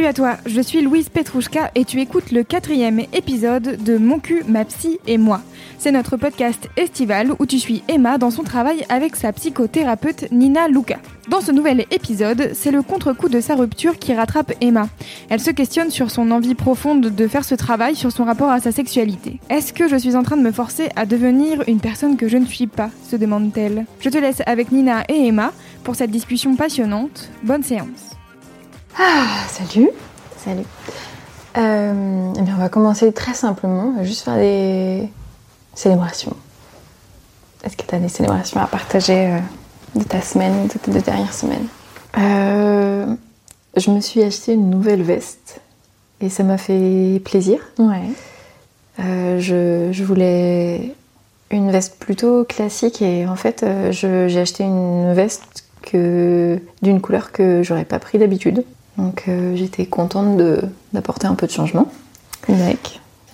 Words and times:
Salut 0.00 0.08
à 0.08 0.14
toi, 0.14 0.36
je 0.46 0.62
suis 0.62 0.80
Louise 0.80 1.10
Petrouchka 1.10 1.70
et 1.74 1.84
tu 1.84 2.00
écoutes 2.00 2.30
le 2.30 2.42
quatrième 2.42 3.00
épisode 3.12 3.84
de 3.84 3.98
Mon 3.98 4.18
cul, 4.18 4.42
ma 4.48 4.64
psy 4.64 4.98
et 5.06 5.18
moi. 5.18 5.42
C'est 5.76 5.92
notre 5.92 6.16
podcast 6.16 6.70
estival 6.78 7.32
où 7.38 7.44
tu 7.44 7.58
suis 7.58 7.82
Emma 7.86 8.16
dans 8.16 8.30
son 8.30 8.42
travail 8.42 8.86
avec 8.88 9.14
sa 9.14 9.30
psychothérapeute 9.34 10.32
Nina 10.32 10.68
Luca. 10.68 10.96
Dans 11.28 11.42
ce 11.42 11.52
nouvel 11.52 11.84
épisode, 11.90 12.52
c'est 12.54 12.70
le 12.70 12.80
contre-coup 12.80 13.28
de 13.28 13.42
sa 13.42 13.56
rupture 13.56 13.98
qui 13.98 14.14
rattrape 14.14 14.54
Emma. 14.62 14.88
Elle 15.28 15.38
se 15.38 15.50
questionne 15.50 15.90
sur 15.90 16.10
son 16.10 16.30
envie 16.30 16.54
profonde 16.54 17.14
de 17.14 17.28
faire 17.28 17.44
ce 17.44 17.54
travail 17.54 17.94
sur 17.94 18.10
son 18.10 18.24
rapport 18.24 18.48
à 18.48 18.60
sa 18.60 18.72
sexualité. 18.72 19.38
Est-ce 19.50 19.74
que 19.74 19.86
je 19.86 19.96
suis 19.96 20.16
en 20.16 20.22
train 20.22 20.38
de 20.38 20.42
me 20.42 20.50
forcer 20.52 20.88
à 20.96 21.04
devenir 21.04 21.62
une 21.68 21.80
personne 21.80 22.16
que 22.16 22.26
je 22.26 22.38
ne 22.38 22.46
suis 22.46 22.68
pas 22.68 22.88
se 23.06 23.16
demande-t-elle. 23.16 23.84
Je 24.00 24.08
te 24.08 24.16
laisse 24.16 24.40
avec 24.46 24.72
Nina 24.72 25.04
et 25.10 25.26
Emma 25.26 25.52
pour 25.84 25.94
cette 25.94 26.10
discussion 26.10 26.56
passionnante. 26.56 27.28
Bonne 27.42 27.62
séance. 27.62 28.09
Ah, 28.98 29.26
salut. 29.48 29.90
Salut. 30.36 30.64
Euh, 31.58 32.32
eh 32.38 32.42
bien, 32.42 32.54
on 32.56 32.60
va 32.60 32.68
commencer 32.68 33.12
très 33.12 33.34
simplement. 33.34 33.92
On 33.94 33.96
va 33.98 34.04
juste 34.04 34.22
faire 34.22 34.36
des 34.36 35.08
célébrations. 35.74 36.36
Est-ce 37.64 37.76
que 37.76 37.82
tu 37.86 37.94
as 37.94 37.98
des 37.98 38.08
célébrations 38.08 38.60
à 38.60 38.66
partager 38.66 39.26
euh, 39.34 39.38
de 39.96 40.04
ta 40.04 40.20
semaine, 40.22 40.66
de 40.68 40.78
tes 40.78 40.90
deux 40.90 41.00
dernières 41.00 41.34
semaines? 41.34 41.66
Euh, 42.18 43.06
Je 43.76 43.90
me 43.90 44.00
suis 44.00 44.22
acheté 44.22 44.52
une 44.54 44.70
nouvelle 44.70 45.02
veste 45.02 45.60
et 46.20 46.28
ça 46.28 46.42
m'a 46.42 46.58
fait 46.58 47.20
plaisir. 47.24 47.60
Ouais. 47.78 48.02
Euh, 49.00 49.38
je, 49.40 49.90
je 49.92 50.04
voulais 50.04 50.94
une 51.50 51.70
veste 51.70 51.98
plutôt 51.98 52.44
classique 52.44 53.02
et 53.02 53.26
en 53.26 53.36
fait, 53.36 53.64
je- 53.90 54.28
j'ai 54.28 54.40
acheté 54.40 54.64
une 54.64 55.12
veste 55.14 55.64
que 55.82 56.60
d'une 56.82 57.00
couleur 57.00 57.32
que 57.32 57.62
j'aurais 57.62 57.84
pas 57.84 57.98
pris 57.98 58.18
d'habitude. 58.18 58.64
Donc 59.00 59.24
euh, 59.28 59.56
j'étais 59.56 59.86
contente 59.86 60.36
de- 60.36 60.60
d'apporter 60.92 61.26
un 61.26 61.34
peu 61.34 61.46
de 61.46 61.52
changement. 61.52 61.88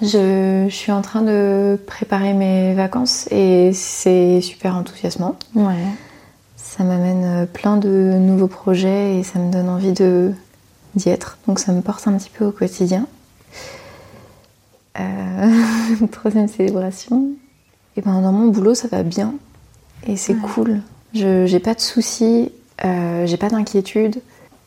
Je, 0.03 0.67
je 0.69 0.75
suis 0.75 0.93
en 0.93 1.01
train 1.03 1.23
de 1.23 1.79
préparer 1.87 2.35
mes 2.35 2.75
vacances 2.75 3.27
et 3.31 3.73
c'est 3.73 4.41
super 4.43 4.77
enthousiasmant. 4.77 5.37
Ouais. 5.55 5.75
Ça 6.57 6.85
m'amène 6.85 7.25
euh, 7.25 7.47
plein 7.47 7.79
de 7.79 7.89
nouveaux 8.19 8.47
projets 8.49 9.19
et 9.19 9.23
ça 9.23 9.39
me 9.39 9.51
donne 9.51 9.69
envie 9.69 9.93
de 9.93 10.33
d'y 10.95 11.09
être. 11.09 11.39
Donc 11.47 11.59
ça 11.59 11.73
me 11.73 11.81
porte 11.81 12.07
un 12.09 12.13
petit 12.17 12.31
peu 12.31 12.45
au 12.47 12.53
quotidien. 12.53 13.07
Euh, 15.01 16.07
troisième 16.13 16.49
célébration. 16.49 17.29
Et 17.97 18.03
ben 18.03 18.21
dans 18.21 18.33
mon 18.33 18.49
boulot 18.49 18.75
ça 18.75 18.89
va 18.89 19.03
bien 19.03 19.35
et 20.07 20.17
c'est 20.17 20.35
cool. 20.35 20.81
Je 21.15 21.47
j'ai 21.47 21.61
pas 21.61 21.75
de 21.75 21.81
soucis, 21.81 22.53
euh, 22.85 23.27
j'ai 23.27 23.37
pas 23.39 23.49
d'inquiétude. 23.49 24.21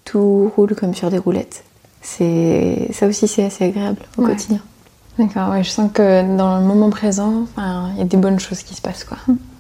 Tout 0.10 0.52
roule 0.56 0.76
comme 0.76 0.94
sur 0.94 1.10
des 1.10 1.18
roulettes. 1.18 1.64
C'est 2.02 2.88
ça 2.94 3.08
aussi 3.08 3.28
c'est 3.28 3.44
assez 3.46 3.66
agréable 3.66 4.02
au 4.18 4.24
Ouais. 4.24 4.32
quotidien. 4.32 4.60
D'accord, 5.18 5.50
ouais, 5.50 5.64
je 5.64 5.70
sens 5.70 5.92
que 5.94 6.38
dans 6.38 6.58
le 6.60 6.64
moment 6.66 6.90
présent, 6.90 7.44
il 7.58 7.98
y 7.98 8.02
a 8.02 8.06
des 8.06 8.16
bonnes 8.18 8.40
choses 8.40 8.64
qui 8.64 8.74
se 8.74 8.82
passent, 8.82 9.04
quoi. 9.04 9.18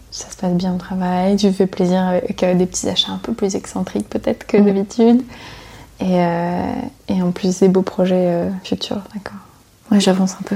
Ça 0.09 0.29
se 0.31 0.38
passe 0.38 0.53
bien 0.53 0.73
au 0.73 0.78
travail, 0.78 1.35
tu 1.35 1.51
fais 1.51 1.68
plaisir 1.68 2.01
avec 2.01 2.41
euh, 2.44 2.56
des 2.56 2.66
petits 2.66 2.88
achats 2.90 3.12
un 3.12 3.18
peu 3.18 3.34
plus 3.34 3.56
excentriques 3.56 4.09
peut-être 4.09 4.47
que 4.47 4.57
Mm. 4.57 4.66
d'habitude. 4.66 5.22
Et, 6.00 6.06
euh, 6.23 6.72
et 7.09 7.22
en 7.22 7.31
plus 7.31 7.59
des 7.59 7.68
beaux 7.68 7.81
projets 7.81 8.16
euh, 8.29 8.50
futurs, 8.63 9.02
d'accord. 9.13 9.38
Ouais 9.91 10.00
j'avance 10.00 10.35
un 10.40 10.44
peu. 10.46 10.56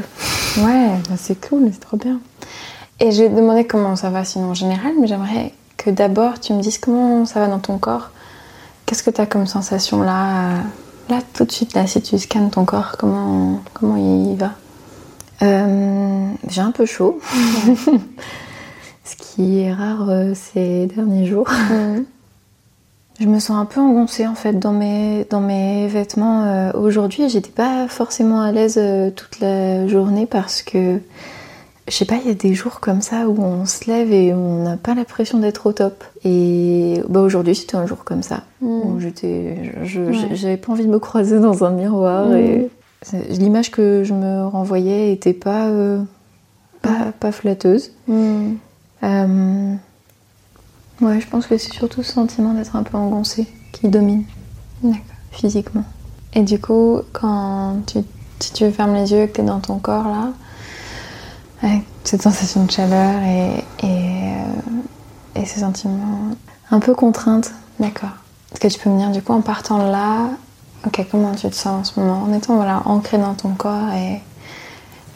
Ouais, 0.61 0.87
bah, 1.09 1.15
c'est 1.17 1.39
cool, 1.49 1.69
c'est 1.73 1.81
trop 1.81 1.97
bien. 1.97 2.19
Et 3.01 3.11
je 3.11 3.23
vais 3.23 3.29
te 3.29 3.35
demander 3.35 3.65
comment 3.67 3.95
ça 3.97 4.09
va 4.09 4.23
sinon 4.23 4.51
en 4.51 4.53
général, 4.53 4.93
mais 5.01 5.07
j'aimerais 5.07 5.53
que 5.77 5.89
d'abord 5.89 6.39
tu 6.39 6.53
me 6.53 6.61
dises 6.61 6.77
comment 6.77 7.25
ça 7.25 7.39
va 7.41 7.47
dans 7.47 7.59
ton 7.59 7.77
corps. 7.77 8.09
Qu'est-ce 8.93 9.01
que 9.01 9.09
tu 9.09 9.21
as 9.21 9.25
comme 9.25 9.47
sensation 9.47 10.03
là 10.03 10.51
euh, 10.51 10.57
Là, 11.09 11.19
tout 11.33 11.45
de 11.45 11.51
suite, 11.51 11.73
là, 11.73 11.87
si 11.87 11.99
tu 11.99 12.15
scannes 12.19 12.51
ton 12.51 12.63
corps, 12.63 12.91
comment, 12.99 13.59
comment 13.73 13.95
il 13.97 14.35
va? 14.37 14.51
Euh, 15.41 16.27
j'ai 16.47 16.61
un 16.61 16.69
peu 16.69 16.85
chaud. 16.85 17.19
Ce 19.03 19.15
qui 19.15 19.61
est 19.61 19.73
rare 19.73 20.07
euh, 20.11 20.33
ces 20.35 20.85
derniers 20.85 21.25
jours. 21.25 21.49
Je 23.19 23.25
me 23.25 23.39
sens 23.39 23.57
un 23.57 23.65
peu 23.65 23.81
engoncée 23.81 24.27
en 24.27 24.35
fait 24.35 24.59
dans 24.59 24.73
mes, 24.73 25.25
dans 25.27 25.41
mes 25.41 25.87
vêtements. 25.87 26.43
euh, 26.43 26.71
Aujourd'hui, 26.75 27.29
j'étais 27.29 27.49
pas 27.49 27.87
forcément 27.87 28.41
à 28.41 28.51
l'aise 28.51 28.79
toute 29.15 29.39
la 29.39 29.87
journée 29.87 30.27
parce 30.27 30.61
que 30.61 30.99
je 31.87 31.93
sais 31.93 32.05
pas, 32.05 32.15
il 32.15 32.27
y 32.27 32.31
a 32.31 32.33
des 32.33 32.53
jours 32.53 32.79
comme 32.79 33.01
ça 33.01 33.27
où 33.27 33.41
on 33.41 33.65
se 33.65 33.89
lève 33.91 34.11
et 34.13 34.33
on 34.33 34.63
n'a 34.63 34.77
pas 34.77 34.93
l'impression 34.95 35.39
d'être 35.39 35.65
au 35.67 35.73
top. 35.73 36.03
Et 36.23 37.01
bah, 37.09 37.19
aujourd'hui, 37.21 37.55
c'était 37.55 37.75
un 37.75 37.85
jour 37.85 38.03
comme 38.05 38.23
ça 38.23 38.41
où 38.61 38.99
j'étais, 38.99 39.73
je- 39.83 40.01
Ouais. 40.01 40.35
j'avais 40.35 40.57
pas 40.57 40.71
envie 40.71 40.85
de 40.85 40.89
me 40.91 40.99
croiser 40.99 41.39
dans 41.39 41.63
un 41.65 41.71
miroir 41.71 42.33
et 42.33 42.69
c'est- 43.01 43.27
l'image 43.37 43.69
que 43.71 44.03
je 44.05 44.13
me 44.13 44.45
renvoyais 44.47 45.11
était 45.11 45.33
pas, 45.33 45.67
euh, 45.67 46.01
pas, 46.81 47.11
pas 47.19 47.31
flatteuse. 47.33 47.91
Hmm. 48.07 48.53
Euh, 49.03 49.73
ouais, 51.01 51.19
je 51.19 51.27
pense 51.27 51.47
que 51.47 51.57
c'est 51.57 51.73
surtout 51.73 52.01
ce 52.03 52.13
sentiment 52.13 52.53
d'être 52.53 52.75
un 52.77 52.83
peu 52.83 52.97
engoncé 52.97 53.45
qui 53.73 53.89
domine 53.89 54.23
physiquement. 55.31 55.83
Et 56.33 56.41
du 56.43 56.59
coup, 56.59 56.99
quand 57.11 57.77
tu, 57.87 57.99
si 58.39 58.53
tu 58.53 58.71
fermes 58.71 58.93
les 58.95 59.11
yeux 59.11 59.23
et 59.23 59.27
que 59.27 59.35
tu 59.35 59.41
es 59.41 59.43
dans 59.43 59.59
ton 59.59 59.77
corps 59.79 60.07
là, 60.07 60.29
avec 61.63 61.83
cette 62.03 62.21
sensation 62.21 62.65
de 62.65 62.71
chaleur 62.71 63.21
et, 63.23 63.85
et, 63.85 63.87
euh, 63.87 65.41
et 65.41 65.45
ces 65.45 65.61
sentiments. 65.61 66.35
Un 66.69 66.79
peu 66.79 66.93
contrainte. 66.93 67.51
D'accord. 67.79 68.09
Est-ce 68.51 68.59
que 68.59 68.67
tu 68.67 68.79
peux 68.79 68.89
me 68.89 68.99
dire 68.99 69.11
du 69.11 69.21
coup 69.21 69.33
en 69.33 69.41
partant 69.41 69.79
de 69.79 69.91
là, 69.91 70.29
ok, 70.85 71.05
comment 71.09 71.33
tu 71.33 71.49
te 71.49 71.55
sens 71.55 71.67
en 71.67 71.83
ce 71.83 71.99
moment? 71.99 72.23
En 72.23 72.33
étant 72.33 72.55
voilà, 72.55 72.83
ancré 72.85 73.17
dans 73.17 73.33
ton 73.33 73.49
corps 73.49 73.91
et 73.93 74.21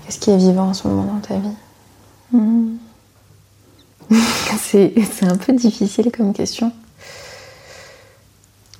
qu'est-ce 0.06 0.20
qui 0.20 0.32
est 0.32 0.38
vivant 0.38 0.70
en 0.70 0.74
ce 0.74 0.88
moment 0.88 1.04
dans 1.04 1.20
ta 1.20 1.36
vie? 1.36 1.56
Hmm. 2.32 2.78
c'est 4.60 4.94
c'est 5.12 5.26
un 5.26 5.38
peu 5.38 5.54
difficile 5.54 6.12
comme 6.16 6.34
question. 6.34 6.72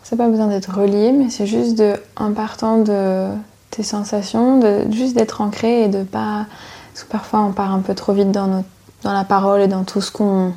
C'est 0.04 0.16
pas 0.16 0.30
besoin 0.30 0.48
d'être 0.48 0.74
relié, 0.74 1.12
mais 1.12 1.30
c'est 1.30 1.48
juste 1.48 1.78
de, 1.78 1.96
en 2.16 2.32
partant 2.32 2.78
de 2.78 3.28
tes 3.72 3.84
sensations, 3.84 4.58
de 4.58 4.90
juste 4.90 5.16
d'être 5.16 5.42
ancré 5.42 5.84
et 5.84 5.88
de 5.90 6.04
pas. 6.04 6.46
Parce 6.98 7.06
que 7.06 7.12
parfois 7.12 7.42
on 7.42 7.52
part 7.52 7.72
un 7.72 7.80
peu 7.82 7.94
trop 7.94 8.12
vite 8.12 8.32
dans, 8.32 8.48
notre- 8.48 8.68
dans 9.04 9.14
la 9.14 9.24
parole 9.24 9.62
et 9.62 9.68
dans 9.68 9.84
tout 9.84 10.02
ce 10.02 10.10
qu'on 10.12 10.52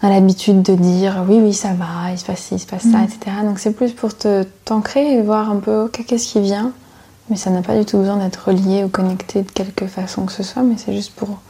a 0.00 0.08
l'habitude 0.08 0.62
de 0.62 0.76
dire. 0.76 1.24
Oui, 1.28 1.40
oui, 1.42 1.52
ça 1.52 1.70
va, 1.72 2.12
il 2.12 2.18
se 2.20 2.24
passe 2.24 2.38
ci, 2.38 2.54
il 2.54 2.58
se 2.60 2.66
passe 2.66 2.82
ça, 2.82 2.98
Mhm. 2.98 3.02
etc. 3.04 3.18
Donc 3.42 3.58
c'est 3.58 3.72
plus 3.72 3.90
pour 3.90 4.16
te 4.16 4.44
t'ancrer 4.64 5.14
et 5.14 5.22
voir 5.22 5.50
un 5.50 5.56
peu, 5.56 5.86
ok, 5.86 6.04
qu'est-ce 6.06 6.28
qui 6.34 6.40
vient? 6.40 6.70
Mais 7.30 7.36
ça 7.36 7.50
n'a 7.50 7.62
pas 7.62 7.76
du 7.76 7.84
tout 7.84 7.98
besoin 7.98 8.18
d'être 8.18 8.44
relié 8.46 8.84
ou 8.84 8.88
connecté 8.88 9.42
de 9.42 9.50
quelque 9.50 9.88
façon 9.88 10.24
que 10.24 10.30
ce 10.32 10.44
soit, 10.44 10.62
mais 10.62 10.76
c'est 10.78 10.94
juste 10.94 11.14
pour 11.16 11.40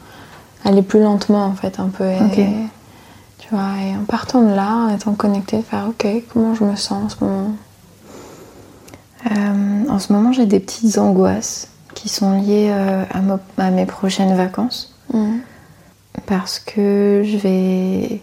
aller 0.64 0.80
plus 0.80 1.02
lentement 1.02 1.44
en 1.44 1.52
fait, 1.54 1.78
un 1.78 1.88
peu. 1.88 2.04
Et, 2.08 2.48
tu 3.38 3.48
vois, 3.50 3.68
et 3.84 3.94
en 3.98 4.04
partant 4.08 4.40
de 4.40 4.54
là, 4.54 4.86
en 4.86 4.88
étant 4.88 5.12
connecté, 5.12 5.60
faire 5.60 5.88
ok, 5.90 6.06
comment 6.32 6.54
je 6.54 6.64
me 6.64 6.74
sens 6.74 7.04
en 7.04 7.08
ce 7.10 7.22
moment? 7.22 7.50
Euh, 9.30 9.84
en 9.90 9.98
ce 9.98 10.10
moment, 10.14 10.32
j'ai 10.32 10.46
des 10.46 10.58
petites 10.60 10.96
angoisses 10.96 11.68
qui 11.94 12.08
sont 12.08 12.40
liées 12.40 12.68
euh, 12.70 13.04
à, 13.10 13.20
mo- 13.20 13.38
à 13.58 13.70
mes 13.70 13.86
prochaines 13.86 14.34
vacances. 14.36 14.94
parce 16.26 16.58
que 16.58 17.22
je 17.24 17.36
vais 17.36 18.20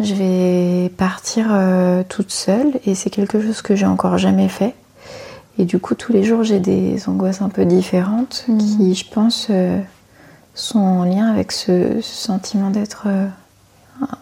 je 0.00 0.14
vais 0.14 0.88
partir 0.90 1.48
euh, 1.50 2.02
toute 2.08 2.30
seule 2.30 2.78
et 2.86 2.94
c'est 2.94 3.10
quelque 3.10 3.40
chose 3.40 3.62
que 3.62 3.74
j'ai 3.76 3.86
encore 3.86 4.16
jamais 4.18 4.48
fait 4.48 4.74
et 5.58 5.64
du 5.64 5.78
coup 5.80 5.94
tous 5.94 6.12
les 6.12 6.22
jours 6.24 6.44
j'ai 6.44 6.60
des 6.60 7.08
angoisses 7.08 7.42
un 7.42 7.48
peu 7.48 7.64
différentes 7.64 8.44
Mhm. 8.48 8.58
qui 8.58 8.94
je 8.94 9.04
pense 9.10 9.48
euh, 9.50 9.80
sont 10.54 10.78
en 10.80 11.04
lien 11.04 11.28
avec 11.30 11.52
ce, 11.52 12.00
ce 12.00 12.14
sentiment 12.26 12.70
d'être 12.70 13.04
euh, 13.06 13.26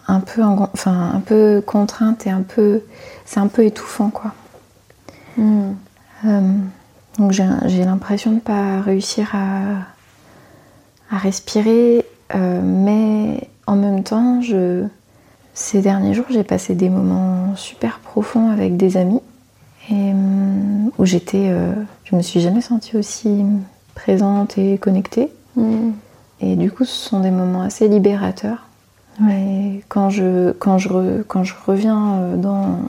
un 0.07 0.19
peu 0.19 0.43
enfin 0.43 1.11
un 1.13 1.19
peu 1.19 1.61
contrainte 1.65 2.25
et 2.27 2.31
un 2.31 2.41
peu 2.41 2.81
c'est 3.25 3.39
un 3.39 3.47
peu 3.47 3.63
étouffant 3.65 4.09
quoi 4.09 4.33
Mm. 5.37 5.73
Euh, 7.19 7.23
donc 7.23 7.31
j'ai 7.31 7.83
l'impression 7.83 8.31
de 8.31 8.35
ne 8.35 8.41
pas 8.41 8.81
réussir 8.81 9.33
à, 9.33 11.15
à 11.15 11.17
respirer, 11.17 12.05
euh, 12.35 12.61
mais 12.63 13.49
en 13.65 13.75
même 13.75 14.03
temps, 14.03 14.41
je... 14.41 14.85
ces 15.53 15.81
derniers 15.81 16.13
jours, 16.13 16.25
j'ai 16.29 16.43
passé 16.43 16.75
des 16.75 16.89
moments 16.89 17.55
super 17.55 17.99
profonds 17.99 18.49
avec 18.49 18.77
des 18.77 18.97
amis 18.97 19.21
et 19.89 20.11
hum, 20.11 20.91
où 20.97 21.05
j'étais, 21.05 21.47
euh, 21.49 21.73
je 22.03 22.15
me 22.15 22.21
suis 22.21 22.39
jamais 22.41 22.61
sentie 22.61 22.97
aussi 22.97 23.43
présente 23.95 24.57
et 24.57 24.77
connectée. 24.77 25.31
Mm. 25.55 25.91
Et 26.39 26.55
du 26.55 26.71
coup, 26.71 26.85
ce 26.85 27.09
sont 27.09 27.19
des 27.19 27.31
moments 27.31 27.61
assez 27.61 27.87
libérateurs. 27.87 28.67
Et 29.31 29.83
quand 29.89 30.11
je, 30.11 30.51
quand 30.51 30.77
je, 30.77 31.23
quand 31.23 31.43
je 31.43 31.55
reviens 31.65 32.13
euh, 32.17 32.35
dans, 32.37 32.79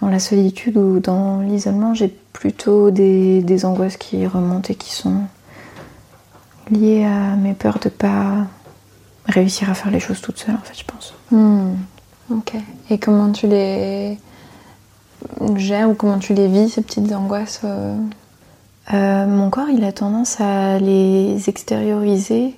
dans 0.00 0.08
la 0.08 0.18
solitude 0.18 0.76
ou 0.76 1.00
dans 1.00 1.40
l'isolement, 1.40 1.94
j'ai 1.94 2.08
plutôt 2.08 2.90
des, 2.90 3.42
des 3.42 3.64
angoisses 3.64 3.96
qui 3.96 4.26
remontent 4.26 4.68
et 4.70 4.74
qui 4.74 4.92
sont 4.92 5.22
liées 6.70 7.04
à 7.04 7.36
mes 7.36 7.54
peurs 7.54 7.78
de 7.78 7.88
pas 7.88 8.46
réussir 9.26 9.70
à 9.70 9.74
faire 9.74 9.90
les 9.90 10.00
choses 10.00 10.20
toute 10.20 10.38
seule, 10.38 10.54
en 10.54 10.64
fait, 10.64 10.78
je 10.78 10.84
pense. 10.84 11.14
Hmm. 11.30 11.74
Ok. 12.30 12.54
Et 12.90 12.98
comment 12.98 13.32
tu 13.32 13.46
les 13.46 14.18
gères 15.56 15.90
ou 15.90 15.94
comment 15.94 16.18
tu 16.18 16.34
les 16.34 16.48
vis, 16.48 16.70
ces 16.70 16.82
petites 16.82 17.12
angoisses 17.12 17.60
euh? 17.64 17.96
Euh, 18.92 19.26
mon 19.26 19.48
corps, 19.48 19.70
il 19.70 19.82
a 19.84 19.92
tendance 19.92 20.40
à 20.40 20.78
les 20.78 21.48
extérioriser 21.48 22.54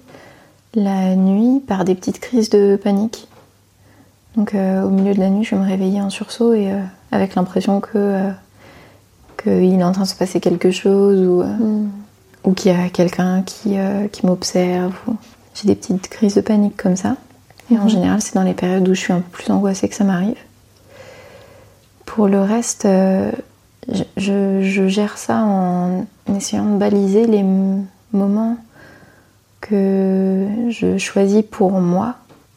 la 0.74 1.14
nuit 1.14 1.60
par 1.60 1.84
des 1.84 1.94
petites 1.94 2.18
crises 2.18 2.50
de 2.50 2.76
panique. 2.82 3.28
Donc 4.36 4.54
euh, 4.54 4.82
au 4.82 4.90
milieu 4.90 5.14
de 5.14 5.20
la 5.20 5.30
nuit, 5.30 5.44
je 5.44 5.54
vais 5.54 5.62
me 5.62 5.66
réveiller 5.66 6.00
en 6.00 6.10
sursaut 6.10 6.52
et 6.52 6.72
euh, 6.72 6.82
avec 7.12 7.34
l'impression 7.34 7.80
que 7.80 7.90
euh, 7.96 8.30
qu'il 9.42 9.78
est 9.80 9.84
en 9.84 9.92
train 9.92 10.02
de 10.02 10.08
se 10.08 10.14
passer 10.14 10.40
quelque 10.40 10.70
chose 10.70 11.20
ou, 11.26 11.42
euh, 11.42 11.44
Hmm. 11.46 11.88
ou 12.44 12.52
qu'il 12.52 12.72
y 12.72 12.74
a 12.74 12.88
quelqu'un 12.88 13.42
qui, 13.42 13.78
euh, 13.78 14.08
qui 14.08 14.24
m'observe. 14.26 14.94
ou- 15.08 15.16
J'ai 15.54 15.68
des 15.68 15.74
petites 15.74 16.08
crises 16.08 16.34
de 16.34 16.40
panique 16.42 16.76
comme 16.76 16.96
ça. 16.96 17.16
Et 17.70 17.78
en 17.78 17.82
Mhm. 17.84 17.88
général, 17.88 18.20
c'est 18.22 18.34
dans 18.34 18.42
les 18.42 18.52
périodes 18.54 18.86
où 18.88 18.94
je 18.94 19.00
suis 19.00 19.12
un 19.12 19.20
peu 19.20 19.30
plus 19.30 19.50
angoissée 19.50 19.88
que 19.88 19.94
ça 19.94 20.04
m'arrive. 20.04 20.36
Pour 22.04 22.28
le 22.28 22.40
reste, 22.40 22.84
euh, 22.84 23.30
je, 23.92 24.02
je- 24.16 24.60
je 24.62 24.86
gère 24.88 25.16
ça 25.18 25.42
en 25.42 26.04
essayant 26.36 26.64
de 26.66 26.76
baliser 26.78 27.26
les 27.26 27.44
moments 28.12 28.56
que 29.60 30.46
je 30.68 30.98
choisis 30.98 31.42
pour 31.42 31.72
moi, 31.80 32.14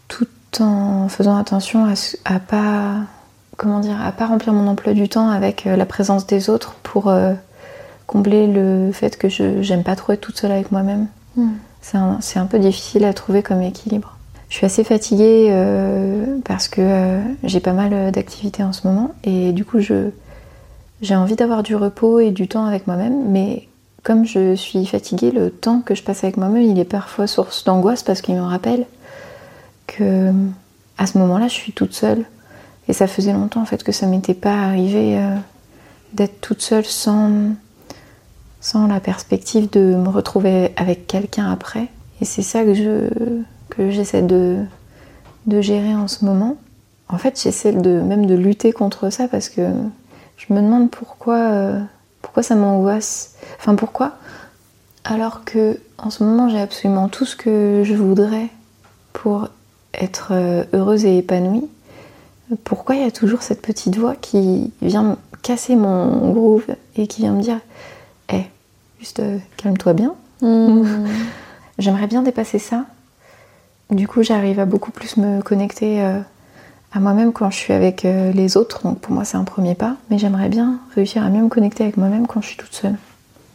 tout 0.07 0.27
en 0.59 1.07
faisant 1.09 1.37
attention 1.37 1.85
à, 1.85 1.93
à 2.25 2.39
pas 2.39 3.01
comment 3.59 3.81
dire 3.81 4.01
à 4.01 4.11
pas 4.13 4.25
remplir 4.25 4.53
mon 4.53 4.67
emploi 4.67 4.93
du 4.93 5.09
temps 5.09 5.29
avec 5.29 5.67
euh, 5.67 5.75
la 5.75 5.85
présence 5.85 6.25
des 6.25 6.49
autres 6.49 6.75
pour 6.81 7.09
euh, 7.09 7.33
combler 8.07 8.47
le 8.47 8.91
fait 8.93 9.17
que 9.17 9.29
je 9.29 9.61
j'aime 9.61 9.83
pas 9.83 9.95
trop 9.95 10.13
être 10.13 10.21
toute 10.21 10.37
seule 10.37 10.51
avec 10.51 10.71
moi-même. 10.71 11.07
Hmm. 11.35 11.49
C'est 11.81 12.39
un, 12.39 12.45
peu 12.45 12.59
difficile 12.59 13.05
à 13.05 13.13
trouver 13.13 13.41
comme 13.41 13.61
équilibre. 13.61 14.17
Je 14.49 14.55
suis 14.55 14.65
assez 14.65 14.83
fatiguée 14.83 15.47
euh, 15.49 16.37
parce 16.43 16.67
que 16.67 16.81
euh, 16.81 17.21
j'ai 17.43 17.59
pas 17.59 17.73
mal 17.73 18.11
d'activités 18.11 18.63
en 18.63 18.73
ce 18.73 18.85
moment 18.85 19.11
et 19.23 19.53
du 19.53 19.63
coup 19.63 19.79
je 19.79 20.09
j'ai 21.01 21.15
envie 21.15 21.35
d'avoir 21.35 21.63
du 21.63 21.75
repos 21.75 22.19
et 22.19 22.31
du 22.31 22.49
temps 22.49 22.65
avec 22.65 22.85
moi-même, 22.85 23.29
mais 23.29 23.67
comme 24.03 24.25
je 24.25 24.55
suis 24.55 24.85
fatiguée, 24.85 25.31
le 25.31 25.49
temps 25.49 25.81
que 25.81 25.95
je 25.95 26.03
passe 26.03 26.23
avec 26.23 26.35
moi-même, 26.35 26.63
il 26.63 26.77
est 26.79 26.85
parfois 26.85 27.27
source 27.27 27.63
d'angoisse 27.63 28.03
parce 28.03 28.21
qu'il 28.21 28.35
me 28.35 28.41
rappelle 28.41 28.85
que 29.87 30.31
à 30.97 31.07
ce 31.07 31.17
moment-là, 31.17 31.47
je 31.47 31.53
suis 31.53 31.71
toute 31.71 31.93
seule. 31.93 32.25
Et 32.89 32.93
ça 32.93 33.07
faisait 33.07 33.33
longtemps 33.33 33.61
en 33.61 33.65
fait 33.65 33.83
que 33.83 33.91
ça 33.91 34.07
m'était 34.07 34.33
pas 34.33 34.55
arrivé 34.55 35.17
euh, 35.17 35.35
d'être 36.13 36.41
toute 36.41 36.61
seule 36.61 36.85
sans, 36.85 37.55
la 38.87 38.99
perspective 38.99 39.69
de 39.69 39.95
me 39.95 40.09
retrouver 40.09 40.73
avec 40.75 41.05
quelqu'un 41.05 41.51
après. 41.51 41.87
Et 42.19 42.25
c'est 42.25 42.41
ça 42.41 42.65
que 42.65 42.73
je 42.73 43.07
que 43.69 43.91
j'essaie 43.91 44.23
de, 44.23 44.65
de 45.45 45.61
gérer 45.61 45.93
en 45.93 46.07
ce 46.07 46.25
moment. 46.25 46.57
En 47.09 47.19
fait, 47.19 47.39
j'essaie 47.41 47.73
de 47.73 48.01
même 48.01 48.25
de 48.25 48.33
lutter 48.33 48.71
contre 48.71 49.11
ça 49.11 49.27
parce 49.27 49.49
que 49.49 49.69
je 50.37 50.51
me 50.51 50.59
demande 50.59 50.89
pourquoi, 50.89 51.37
euh, 51.37 51.79
pourquoi 52.23 52.41
ça 52.41 52.55
m'angoisse. 52.55 53.35
Enfin, 53.59 53.75
pourquoi? 53.75 54.13
Alors 55.03 55.43
que 55.45 55.79
en 55.99 56.09
ce 56.09 56.23
moment, 56.23 56.49
j'ai 56.49 56.59
absolument 56.59 57.07
tout 57.07 57.25
ce 57.25 57.35
que 57.35 57.83
je 57.85 57.93
voudrais 57.93 58.47
pour 59.13 59.49
être 59.93 60.29
euh, 60.31 60.63
heureuse 60.73 61.05
et 61.05 61.19
épanouie. 61.19 61.69
Pourquoi 62.63 62.95
il 62.95 63.01
y 63.01 63.05
a 63.05 63.11
toujours 63.11 63.41
cette 63.41 63.61
petite 63.61 63.97
voix 63.97 64.15
qui 64.15 64.71
vient 64.81 65.03
me 65.03 65.15
casser 65.41 65.75
mon 65.75 66.31
groove 66.31 66.65
et 66.95 67.07
qui 67.07 67.21
vient 67.21 67.33
me 67.33 67.41
dire 67.41 67.59
Hé, 68.29 68.45
juste 68.99 69.19
euh, 69.19 69.37
calme-toi 69.57 69.93
bien. 69.93 70.15
Hmm. 70.41 70.83
J'aimerais 71.77 72.07
bien 72.07 72.21
dépasser 72.21 72.59
ça. 72.59 72.85
Du 73.89 74.07
coup, 74.07 74.21
j'arrive 74.21 74.59
à 74.59 74.65
beaucoup 74.65 74.91
plus 74.91 75.17
me 75.17 75.41
connecter 75.41 76.01
euh, 76.01 76.19
à 76.91 76.99
moi-même 76.99 77.33
quand 77.33 77.49
je 77.49 77.57
suis 77.57 77.73
avec 77.73 78.05
euh, 78.05 78.31
les 78.31 78.57
autres. 78.57 78.83
Donc 78.83 78.99
pour 78.99 79.13
moi, 79.13 79.25
c'est 79.25 79.37
un 79.37 79.43
premier 79.43 79.75
pas. 79.75 79.95
Mais 80.09 80.17
j'aimerais 80.17 80.49
bien 80.49 80.79
réussir 80.95 81.23
à 81.23 81.29
mieux 81.29 81.41
me 81.41 81.49
connecter 81.49 81.83
avec 81.83 81.97
moi-même 81.97 82.27
quand 82.27 82.41
je 82.41 82.47
suis 82.47 82.57
toute 82.57 82.73
seule. 82.73 82.95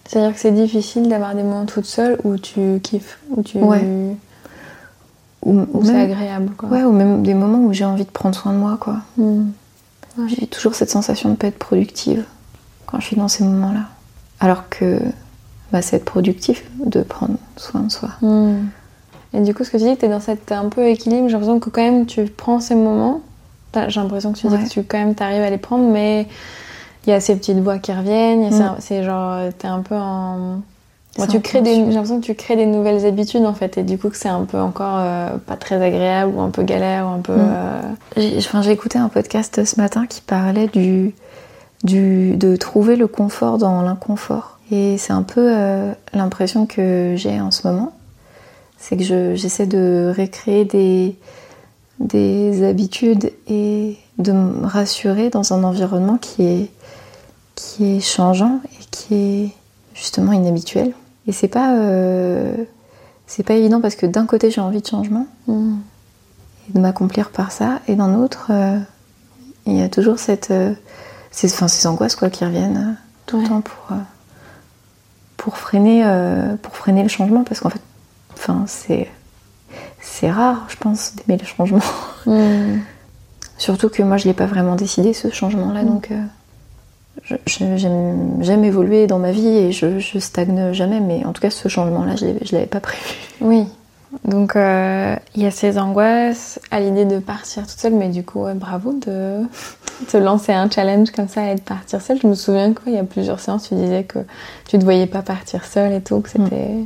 C'est-à-dire 0.06 0.35
que 0.35 0.41
c'est 0.41 0.52
difficile 0.52 1.08
d'avoir 1.08 1.35
des 1.35 1.43
moments 1.43 1.67
toute 1.67 1.87
seule 1.87 2.19
où 2.25 2.37
tu 2.37 2.81
kiffes, 2.82 3.19
où 3.31 3.43
tu. 3.43 3.58
Ouais. 3.58 3.82
Ou, 5.44 5.85
c'est 5.85 6.00
agréable, 6.00 6.50
quoi. 6.56 6.69
ouais, 6.70 6.82
ou 6.85 6.93
même 6.93 7.23
des 7.23 7.35
moments 7.35 7.58
où 7.58 7.73
j'ai 7.73 7.85
envie 7.85 8.05
de 8.05 8.11
prendre 8.11 8.35
soin 8.35 8.52
de 8.52 8.58
moi. 8.58 8.79
quoi. 8.81 8.96
Hmm. 9.19 9.50
J'ai 10.29 10.46
toujours 10.46 10.75
cette 10.75 10.91
sensation 10.91 11.29
de 11.29 11.35
ne 11.35 11.37
pas 11.37 11.49
être 11.49 11.58
productive 11.58 12.25
quand 12.87 13.00
je 13.00 13.06
suis 13.06 13.17
dans 13.17 13.29
ces 13.29 13.44
moments-là. 13.44 13.82
Alors 14.41 14.69
que 14.69 14.99
bah, 15.73 15.82
c'est 15.82 15.96
être 15.96 16.05
productif 16.05 16.64
de 16.85 17.02
prendre 17.02 17.35
soin 17.56 17.82
de 17.82 17.91
soi. 17.93 18.11
Hmm. 18.23 18.67
Et 19.32 19.41
du 19.41 19.52
coup, 19.55 19.64
ce 19.64 19.70
que 19.70 19.76
tu 19.76 19.85
dis, 19.85 19.96
tu 19.96 20.06
es 20.06 20.08
dans 20.08 20.20
cette 20.20 20.52
un 20.52 20.69
peu 20.69 20.87
équilibre, 20.87 21.26
j'ai 21.26 21.32
l'impression 21.32 21.58
que 21.61 21.69
quand 21.70 21.82
même 21.82 22.06
tu 22.06 22.25
prends 22.26 22.61
ces 22.61 22.75
moments. 22.76 23.20
J'ai 23.88 24.00
l'impression 24.00 24.32
que 24.32 24.38
tu 24.38 24.46
dis 24.46 24.55
Ouais. 24.55 24.62
que 24.64 24.69
tu 24.69 24.82
quand 24.85 24.99
même 24.99 25.17
t'arrives 25.17 25.43
à 25.43 25.50
les 25.50 25.58
prendre, 25.58 25.91
mais 25.91 26.29
il 27.06 27.11
y 27.11 27.12
a 27.12 27.20
ces 27.20 27.35
petites 27.35 27.58
voix 27.58 27.79
qui 27.79 27.93
reviennent. 27.93 28.46
Mm. 28.49 28.52
ces- 28.79 28.82
C'est 28.87 29.02
genre, 29.02 29.41
t'es 29.58 29.67
un 29.67 29.81
peu 29.81 29.96
en. 29.96 30.61
Bon, 31.16 31.26
tu 31.26 31.40
crées 31.40 31.62
des, 31.62 31.75
j'ai 31.76 31.84
l'impression 31.84 32.20
que 32.20 32.25
tu 32.26 32.34
crées 32.34 32.56
des 32.56 32.66
nouvelles 32.66 33.06
habitudes 33.06 33.44
en 33.44 33.55
fait, 33.55 33.78
et 33.78 33.82
du 33.84 33.99
coup 33.99 34.08
que 34.11 34.16
c'est 34.16 34.28
un 34.28 34.44
peu 34.44 34.58
encore 34.58 34.96
euh, 34.99 35.37
pas 35.46 35.56
très 35.56 35.81
agréable 35.81 36.32
ou 36.34 36.40
un 36.40 36.50
peu 36.50 36.62
galère 36.64 37.06
ou 37.06 37.11
un 37.11 37.20
peu. 37.20 37.37
Mm. 37.37 37.38
euh, 37.40 37.81
J'ai 38.16 38.38
enfin, 38.38 38.62
j'ai 38.62 38.72
écouté 38.72 38.99
un 38.99 39.08
podcast 39.08 39.64
ce 39.64 39.81
matin 39.81 40.06
qui 40.06 40.20
parlait 40.22 40.66
du, 40.66 41.14
du, 41.84 42.37
de 42.37 42.56
trouver 42.56 42.96
le 42.96 43.06
confort 43.06 43.58
dans 43.58 43.82
l'inconfort. 43.82 44.58
Et 44.72 44.99
c'est 44.99 45.12
un 45.12 45.22
peu 45.22 45.46
euh, 45.56 45.93
l'impression 46.14 46.66
que 46.66 47.14
j'ai 47.17 47.40
en 47.40 47.50
ce 47.52 47.67
moment. 47.69 47.93
C'est 48.78 48.96
que 48.96 49.05
je- 49.05 49.34
j'essaie 49.37 49.67
de 49.67 50.12
récréer 50.14 50.64
des, 50.64 51.17
des 52.00 52.64
habitudes 52.67 53.31
et 53.49 53.96
de 54.19 54.32
me 54.32 54.67
rassurer 54.67 55.31
dans 55.31 55.53
un 55.53 55.62
environnement 55.65 56.17
qui 56.19 56.43
est, 56.44 56.70
qui 57.55 57.96
est 57.96 58.00
changeant 58.00 58.60
et 58.65 58.84
qui 58.91 59.15
est 59.15 59.48
justement 59.94 60.32
inhabituel. 60.32 60.93
Et 61.26 61.32
c'est 61.32 61.48
pas, 61.48 61.76
euh, 61.76 62.54
c'est 63.26 63.43
pas 63.43 63.54
évident 63.54 63.81
parce 63.81 63.96
que 63.96 64.06
d'un 64.06 64.26
côté 64.26 64.50
j'ai 64.50 64.60
envie 64.60 64.82
de 64.82 64.86
changement, 64.86 65.26
hmm. 65.46 65.76
et 66.69 66.72
de 66.74 66.81
m'accomplir 66.81 67.31
par 67.31 67.52
ça. 67.52 67.81
Et 67.88 67.94
d'un 67.94 68.14
autre, 68.14 68.48
euh, 68.50 68.78
il 69.66 69.74
y 69.74 69.82
a 69.82 69.88
toujours 69.88 70.19
cette, 70.19 70.50
euh, 70.50 70.74
ces, 71.31 71.86
angoisses 71.86 72.16
quoi, 72.16 72.31
qui 72.31 72.44
reviennent 72.44 72.96
tout 73.26 73.36
Ouais. 73.36 73.43
le 73.43 73.48
temps 73.48 73.60
pour, 73.62 73.96
pour, 75.36 75.56
freiner, 75.56 76.04
pour 76.62 76.76
freiner 76.76 77.02
le 77.02 77.08
changement. 77.08 77.43
Parce 77.43 77.60
qu'en 77.60 77.70
fait, 77.70 77.81
enfin, 78.34 78.64
c'est, 78.66 79.08
c'est 80.00 80.31
rare, 80.31 80.66
je 80.69 80.76
pense, 80.76 81.14
d'aimer 81.16 81.38
le 81.40 81.46
changement. 81.46 81.81
Hmm. 82.26 82.78
Surtout 83.58 83.88
que 83.88 84.02
moi, 84.02 84.19
je 84.19 84.24
ne 84.24 84.31
l'ai 84.31 84.34
pas 84.34 84.46
vraiment 84.46 84.74
décidé, 84.74 85.14
ce 85.14 85.31
changement-là. 85.31 85.84
Mm. 85.84 85.86
Donc, 85.86 86.10
j'aime, 87.46 88.64
évoluer 88.64 89.06
dans 89.06 89.18
ma 89.18 89.32
vie 89.32 89.46
et 89.46 89.72
je, 89.72 89.98
je 89.98 90.18
stagne 90.18 90.72
jamais. 90.72 91.00
Mais 91.00 91.24
en 91.24 91.32
tout 91.32 91.40
cas, 91.42 91.50
ce 91.50 91.68
changement-là, 91.68 92.16
je 92.16 92.26
ne 92.26 92.32
l'avais 92.52 92.66
pas 92.66 92.80
prévu. 92.80 93.02
Oui. 93.40 93.64
Donc 94.24 94.54
euh, 94.54 95.16
il 95.34 95.42
y 95.42 95.46
a 95.46 95.50
ces 95.50 95.76
angoisses 95.76 96.60
à 96.70 96.78
l'idée 96.78 97.04
de 97.04 97.18
partir 97.18 97.66
toute 97.66 97.80
seule, 97.80 97.94
mais 97.94 98.08
du 98.10 98.22
coup, 98.22 98.44
ouais, 98.44 98.54
bravo 98.54 98.92
de 98.92 99.40
te 100.08 100.16
lancer 100.16 100.52
un 100.52 100.70
challenge 100.70 101.10
comme 101.10 101.26
ça 101.26 101.50
et 101.50 101.56
de 101.56 101.60
partir 101.60 102.00
seule. 102.00 102.20
Je 102.22 102.26
me 102.28 102.34
souviens 102.34 102.72
qu'il 102.74 102.92
y 102.92 102.98
a 102.98 103.02
plusieurs 103.02 103.40
séances, 103.40 103.68
tu 103.68 103.74
disais 103.74 104.04
que 104.04 104.20
tu 104.68 104.76
ne 104.76 104.80
te 104.80 104.84
voyais 104.84 105.06
pas 105.06 105.22
partir 105.22 105.64
seule 105.64 105.92
et 105.92 106.00
tout, 106.00 106.20
que 106.20 106.28
c'était. 106.30 106.76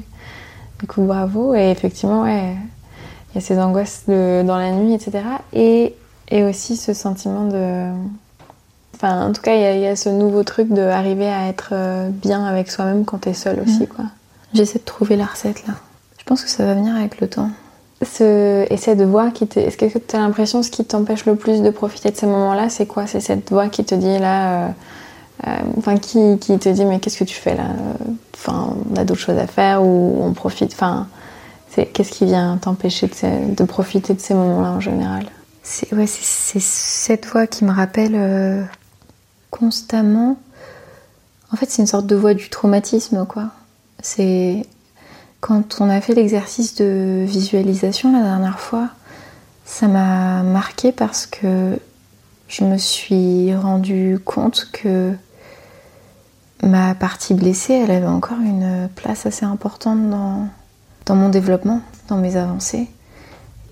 Du 0.80 0.86
coup, 0.86 1.02
bravo. 1.02 1.54
Et 1.54 1.70
effectivement, 1.70 2.22
ouais, 2.22 2.54
il 3.30 3.34
y 3.34 3.38
a 3.38 3.40
ces 3.42 3.58
angoisses 3.58 4.04
de- 4.08 4.42
dans 4.46 4.56
la 4.56 4.70
nuit, 4.70 4.94
etc. 4.94 5.18
Et, 5.52 5.94
et 6.30 6.44
aussi 6.44 6.76
ce 6.76 6.94
sentiment 6.94 7.44
de. 7.46 7.90
Enfin, 9.00 9.28
en 9.28 9.32
tout 9.32 9.40
cas, 9.42 9.54
il 9.54 9.60
y, 9.62 9.64
a- 9.64 9.74
il 9.74 9.80
y 9.80 9.86
a 9.86 9.94
ce 9.96 10.08
nouveau 10.08 10.42
truc 10.42 10.68
d'arriver 10.72 11.28
à 11.28 11.48
être 11.48 11.70
euh, 11.72 12.08
bien 12.10 12.44
avec 12.44 12.70
soi-même 12.70 13.04
quand 13.04 13.18
t'es 13.18 13.32
seule 13.34 13.60
aussi, 13.60 13.86
quoi. 13.86 14.04
J'essaie 14.54 14.78
de 14.80 14.84
trouver 14.84 15.16
la 15.16 15.26
recette 15.26 15.66
là. 15.66 15.74
Je 16.18 16.24
pense 16.24 16.42
que 16.42 16.50
ça 16.50 16.64
va 16.64 16.74
venir 16.74 16.94
avec 16.96 17.20
le 17.20 17.28
temps. 17.28 17.50
ce 18.02 18.66
essai 18.72 18.96
de 18.96 19.04
voix 19.04 19.30
qui 19.30 19.46
te... 19.46 19.58
Est-ce 19.60 19.76
que 19.76 19.86
tu 19.98 20.16
as 20.16 20.18
l'impression 20.18 20.62
ce 20.62 20.70
qui 20.70 20.84
t'empêche 20.84 21.26
le 21.26 21.36
plus 21.36 21.62
de 21.62 21.70
profiter 21.70 22.10
de 22.10 22.16
ces 22.16 22.26
moments-là, 22.26 22.68
c'est 22.68 22.86
quoi? 22.86 23.06
C'est 23.06 23.20
cette 23.20 23.50
voix 23.50 23.68
qui 23.68 23.84
te 23.84 23.94
dit 23.94 24.18
là... 24.18 24.64
euh, 24.66 24.68
euh, 25.46 25.50
Enfin, 25.78 25.96
qui, 25.98 26.38
qui 26.38 26.58
te 26.58 26.68
dit 26.68 26.84
mais 26.84 26.98
qu'est-ce 27.00 27.18
que 27.18 27.24
tu 27.24 27.34
fais 27.36 27.54
là? 27.54 27.64
Enfin, 28.34 28.74
on 28.92 28.96
a 28.98 29.04
d'autres 29.04 29.20
choses 29.20 29.38
à 29.38 29.46
faire 29.46 29.82
ou 29.84 30.20
on 30.22 30.32
profite... 30.32 30.72
Enfin, 30.72 31.06
Qu'est-ce 31.92 32.10
qui 32.10 32.24
vient 32.24 32.56
t'empêcher 32.56 33.06
de, 33.06 33.54
de, 33.54 33.64
profiter 33.64 34.12
de 34.12 34.18
ces 34.20 34.34
moments-là 34.34 34.70
en 34.72 34.80
général? 34.80 35.24
C'est 35.62 35.92
ouais, 35.94 36.06
cette 36.08 37.26
voix 37.26 37.46
qui 37.46 37.64
me 37.64 37.70
rappelle 37.70 38.14
euh, 38.16 38.62
constamment. 39.50 40.38
En 41.52 41.56
fait, 41.56 41.70
c'est 41.70 41.82
une 41.82 41.88
sorte 41.88 42.06
de 42.06 42.16
voix 42.16 42.34
du 42.34 42.50
traumatisme, 42.50 43.26
quoi. 43.26 43.50
C'est 44.00 44.66
quand 45.40 45.80
on 45.80 45.88
a 45.88 46.00
fait 46.00 46.14
l'exercice 46.14 46.74
de 46.74 47.24
visualisation 47.26 48.12
la 48.12 48.22
dernière 48.22 48.60
fois, 48.60 48.88
ça 49.64 49.86
m'a 49.86 50.42
marqué 50.42 50.92
parce 50.92 51.26
que 51.26 51.78
je 52.48 52.64
me 52.64 52.78
suis 52.78 53.54
rendu 53.54 54.18
compte 54.24 54.68
que 54.72 55.12
ma 56.62 56.94
partie 56.94 57.34
blessée, 57.34 57.74
elle 57.74 57.90
avait 57.90 58.06
encore 58.06 58.40
une 58.40 58.88
place 58.96 59.26
assez 59.26 59.44
importante 59.44 60.10
dans, 60.10 60.48
dans 61.06 61.14
mon 61.14 61.28
développement, 61.28 61.82
dans 62.08 62.16
mes 62.16 62.36
avancées. 62.36 62.88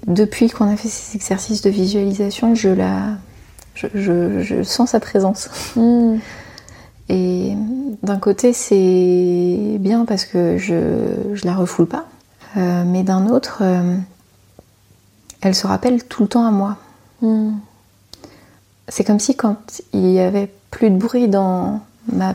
Depuis 0.07 0.51
qu'on 0.51 0.71
a 0.73 0.77
fait 0.77 0.89
ces 0.89 1.17
exercices 1.17 1.63
de 1.63 1.71
visualisation, 1.71 2.55
je 2.55 2.69
la, 2.69 3.17
je, 3.77 4.63
sens 4.63 4.91
sa 4.91 5.01
présence. 5.01 5.49
Hmm. 5.77 6.17
Et 7.09 7.55
d'un 8.03 8.19
côté, 8.19 8.53
c'est 8.53 9.77
bien 9.79 10.05
parce 10.05 10.25
que 10.25 10.59
je, 10.59 10.75
ne 10.75 11.45
la 11.45 11.55
refoule 11.55 11.87
pas, 11.87 12.07
euh, 12.57 12.85
mais 12.85 13.03
d'un 13.03 13.29
autre, 13.29 13.59
euh, 13.61 13.97
elle 15.41 15.55
se 15.55 15.67
rappelle 15.67 16.05
tout 16.05 16.23
le 16.23 16.29
temps 16.29 16.47
à 16.47 16.51
moi. 16.51 16.77
Hmm. 17.23 17.53
C'est 18.89 19.05
comme 19.05 19.21
si 19.21 19.37
quand 19.37 19.83
il 19.93 20.11
y 20.11 20.21
avait 20.21 20.53
plus 20.71 20.91
de 20.91 20.97
bruit 20.97 21.29
dans 21.29 21.81
ma 22.13 22.35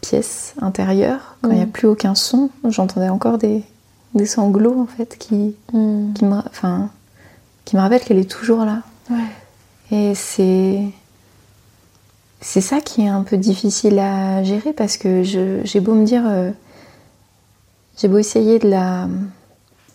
pièce 0.00 0.54
intérieure, 0.60 1.36
quand 1.42 1.50
il 1.50 1.56
n'y 1.56 1.62
a 1.62 1.66
hmm. 1.66 1.70
plus 1.70 1.86
aucun 1.86 2.14
son, 2.14 2.50
j'entendais 2.68 3.08
encore 3.08 3.38
des, 3.38 3.62
des, 4.14 4.26
sanglots 4.26 4.80
en 4.80 4.86
fait 4.86 5.16
qui, 5.18 5.54
qui, 5.68 6.24
me, 6.24 6.38
enfin, 6.48 6.90
qui 7.64 7.76
me 7.76 7.80
rappellent 7.80 8.02
qu'elle 8.02 8.18
est 8.18 8.30
toujours 8.30 8.64
là. 8.64 8.82
Et 9.92 10.14
c'est 10.14 10.80
c'est 12.40 12.60
ça 12.60 12.80
qui 12.80 13.02
est 13.02 13.08
un 13.08 13.22
peu 13.22 13.36
difficile 13.36 13.98
à 14.00 14.42
gérer 14.42 14.72
parce 14.72 14.96
que 14.96 15.22
j'ai 15.22 15.80
beau 15.80 15.94
me 15.94 16.04
dire, 16.04 16.24
euh, 16.26 16.50
j'ai 17.96 18.08
beau 18.08 18.18
essayer 18.18 18.58
de 18.58 18.68
la, 18.68 19.06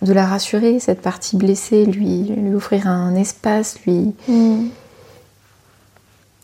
de 0.02 0.14
la 0.14 0.26
rassurer, 0.26 0.80
cette 0.80 1.02
partie 1.02 1.36
blessée, 1.36 1.86
lui, 1.86 2.24
lui 2.24 2.56
offrir 2.56 2.88
un 2.88 3.16
espace, 3.16 3.80
lui 3.86 4.16
mm. 4.30 4.68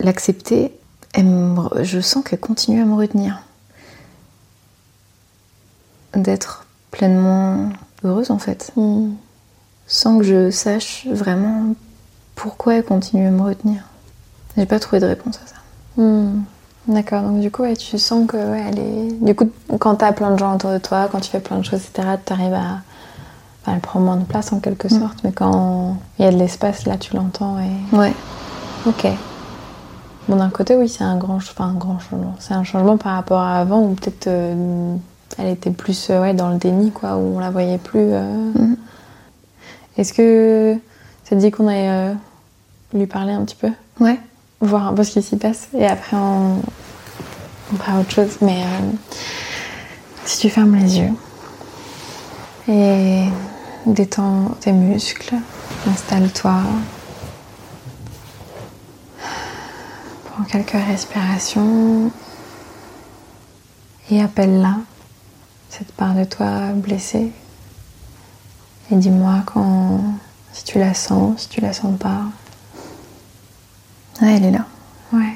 l'accepter, 0.01 0.73
je 1.15 1.99
sens 2.01 2.23
qu'elle 2.25 2.39
continue 2.39 2.81
à 2.81 2.85
me 2.85 2.95
retenir. 2.95 3.41
D'être 6.15 6.65
pleinement 6.91 7.69
heureuse 8.03 8.29
en 8.29 8.39
fait, 8.39 8.73
mm. 8.75 9.11
sans 9.87 10.17
que 10.17 10.25
je 10.25 10.49
sache 10.49 11.07
vraiment 11.07 11.75
pourquoi 12.35 12.75
elle 12.75 12.83
continue 12.83 13.27
à 13.27 13.31
me 13.31 13.41
retenir? 13.41 13.81
J'ai 14.57 14.65
pas 14.65 14.79
trouvé 14.79 14.99
de 14.99 15.07
réponse 15.07 15.39
à 15.43 15.47
ça. 15.47 16.01
Hmm. 16.01 16.43
D'accord, 16.87 17.21
donc 17.21 17.39
du 17.39 17.49
coup, 17.49 17.63
tu 17.75 17.97
sens 17.97 18.27
que 18.27 18.37
elle 18.37 18.79
est. 18.79 19.25
Du 19.25 19.33
coup, 19.35 19.49
quand 19.79 19.95
tu 19.95 20.05
as 20.05 20.11
plein 20.11 20.31
de 20.31 20.37
gens 20.37 20.55
autour 20.55 20.71
de 20.71 20.79
toi, 20.79 21.07
quand 21.11 21.21
tu 21.21 21.29
fais 21.29 21.39
plein 21.39 21.57
de 21.57 21.63
choses, 21.63 21.79
etc., 21.79 22.17
tu 22.25 22.33
arrives 22.33 22.53
à. 22.53 22.81
elle 23.71 23.79
prend 23.79 23.99
moins 23.99 24.17
de 24.17 24.25
place 24.25 24.51
en 24.51 24.59
quelque 24.59 24.87
hmm. 24.87 24.99
sorte, 24.99 25.23
mais 25.23 25.31
quand 25.31 25.97
il 26.19 26.25
y 26.25 26.27
a 26.27 26.31
de 26.31 26.37
l'espace, 26.37 26.85
là, 26.85 26.97
tu 26.97 27.15
l'entends 27.15 27.57
et. 27.59 27.95
Ouais. 27.95 28.13
Ok. 28.85 29.07
Bon, 30.27 30.35
d'un 30.35 30.49
côté, 30.49 30.75
oui, 30.75 30.89
c'est 30.89 31.03
un 31.03 31.17
grand, 31.17 31.35
enfin, 31.35 31.65
un 31.65 31.73
grand 31.73 31.99
changement. 31.99 32.35
C'est 32.39 32.53
un 32.53 32.63
changement 32.63 32.97
par 32.97 33.15
rapport 33.15 33.39
à 33.39 33.59
avant 33.59 33.81
où 33.81 33.93
peut-être 33.93 34.27
euh, 34.27 34.95
elle 35.37 35.47
était 35.47 35.71
plus 35.71 36.09
euh, 36.09 36.21
ouais, 36.21 36.33
dans 36.33 36.49
le 36.49 36.57
déni, 36.57 36.91
quoi, 36.91 37.15
où 37.15 37.37
on 37.37 37.39
la 37.39 37.49
voyait 37.49 37.77
plus. 37.77 38.11
Euh. 38.11 38.51
Hmm. 38.53 38.75
Est-ce 39.97 40.13
que 40.13 40.77
ça 41.23 41.35
te 41.35 41.41
dit 41.41 41.51
qu'on 41.51 41.67
aille 41.67 42.15
lui 42.93 43.07
parler 43.07 43.33
un 43.33 43.43
petit 43.43 43.55
peu? 43.55 43.71
Ouais 43.99 44.19
voir 44.63 44.87
un 44.87 44.93
peu 44.93 45.03
ce 45.03 45.11
qui 45.11 45.21
s'y 45.21 45.35
passe 45.35 45.67
et 45.73 45.85
après 45.85 46.15
on, 46.15 46.61
on 47.73 47.75
fera 47.75 47.99
autre 47.99 48.11
chose. 48.11 48.37
Mais 48.41 48.63
euh, 48.63 48.91
si 50.25 50.39
tu 50.39 50.49
fermes 50.49 50.75
les 50.75 50.99
yeux 50.99 51.11
et 52.69 53.25
détends 53.85 54.55
tes 54.61 54.71
muscles, 54.71 55.35
installe-toi. 55.87 56.61
Prends 60.25 60.43
quelques 60.45 60.71
respirations 60.71 62.09
et 64.09 64.21
appelle-la, 64.21 64.77
cette 65.69 65.91
part 65.91 66.15
de 66.15 66.23
toi 66.23 66.69
blessée. 66.73 67.31
Et 68.91 68.95
dis-moi 68.95 69.43
quand, 69.45 69.99
si 70.53 70.63
tu 70.63 70.79
la 70.79 70.93
sens, 70.93 71.41
si 71.41 71.49
tu 71.49 71.61
la 71.61 71.73
sens 71.73 71.97
pas. 71.99 72.21
Ah, 74.21 74.27
elle 74.29 74.45
est 74.45 74.51
là. 74.51 74.65
Ouais. 75.11 75.33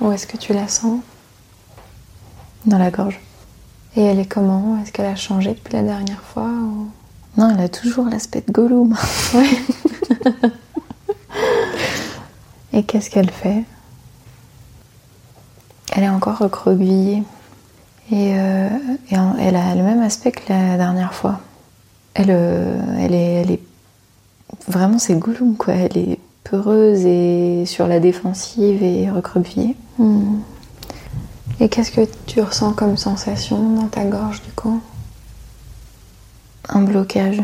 Où 0.00 0.12
est-ce 0.12 0.26
que 0.26 0.36
tu 0.36 0.52
la 0.52 0.68
sens? 0.68 1.00
Dans 2.66 2.78
la 2.78 2.90
gorge. 2.90 3.18
Et 3.96 4.02
elle 4.02 4.18
est 4.18 4.26
comment? 4.26 4.78
Est-ce 4.82 4.92
qu'elle 4.92 5.06
a 5.06 5.16
changé 5.16 5.54
depuis 5.54 5.72
la 5.72 5.82
dernière 5.82 6.20
fois 6.20 6.50
Non, 7.38 7.50
elle 7.50 7.60
a 7.64 7.68
toujours 7.68 8.06
l'aspect 8.06 8.44
de 8.46 8.52
Gollum. 8.52 8.94
Ouais. 9.34 9.50
Et 12.72 12.82
qu'est-ce 12.82 13.08
qu'elle 13.08 13.30
fait? 13.30 13.64
Elle 15.92 16.02
est 16.02 16.08
encore 16.10 16.38
recroquevillée. 16.38 17.22
Et, 18.10 18.34
euh, 18.36 18.68
elle 19.10 19.56
a 19.56 19.74
le 19.74 19.82
même 19.82 20.02
aspect 20.02 20.30
que 20.30 20.52
la 20.52 20.76
dernière 20.76 21.14
fois. 21.14 21.40
Elle, 22.18 22.30
euh, 22.30 22.96
elle, 22.98 23.14
est, 23.14 23.32
elle 23.42 23.50
est. 23.52 23.60
Vraiment, 24.68 24.98
c'est 24.98 25.14
Gollum, 25.14 25.56
quoi. 25.56 25.74
Elle 25.74 25.98
est 25.98 26.18
peureuse 26.44 27.04
et 27.04 27.64
sur 27.66 27.86
la 27.86 28.00
défensive 28.00 28.82
et 28.82 29.10
recroquevillée. 29.10 29.76
Hmm. 29.98 30.38
Et 31.60 31.68
qu'est-ce 31.68 31.90
que 31.90 32.02
tu 32.26 32.40
ressens 32.40 32.72
comme 32.72 32.96
sensation 32.96 33.74
dans 33.74 33.88
ta 33.88 34.04
gorge 34.04 34.42
du 34.42 34.52
coup? 34.52 34.80
Un 36.68 36.82
blocage. 36.82 37.42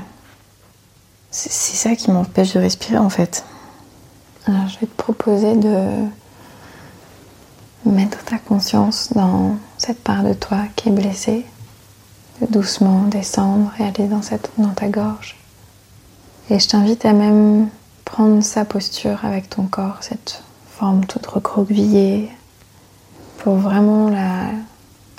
C'est 1.31 1.51
ça 1.51 1.97
qui 1.97 2.11
m'empêche 2.11 2.53
de 2.53 2.61
respirer 2.61 2.99
en 2.99 3.09
fait. 3.09 3.45
Alors 4.47 4.69
je 4.69 4.79
vais 4.81 4.87
te 4.87 4.97
proposer 4.97 5.57
de 5.57 5.87
mettre 7.87 8.23
ta 8.25 8.39
conscience 8.39 9.13
dans 9.15 9.57
cette 9.79 10.03
part 10.03 10.25
de 10.25 10.35
toi 10.35 10.59
qui 10.77 10.89
est 10.89 10.93
blessée, 10.93 11.47
doucement 12.51 13.03
descendre 13.03 13.73
et 13.79 13.85
aller 13.85 14.09
dans, 14.09 14.23
cette, 14.23 14.51
dans 14.59 14.73
ta 14.73 14.89
gorge. 14.89 15.37
Et 16.51 16.59
je 16.59 16.69
t'invite 16.69 17.05
à 17.05 17.13
même 17.13 17.69
prendre 18.05 18.43
sa 18.43 18.65
posture 18.65 19.25
avec 19.25 19.49
ton 19.49 19.65
corps, 19.65 19.99
cette 20.01 20.43
forme 20.71 21.07
toute 21.07 21.27
recroquevillée, 21.27 22.31
pour 23.39 23.57
vraiment 23.57 24.11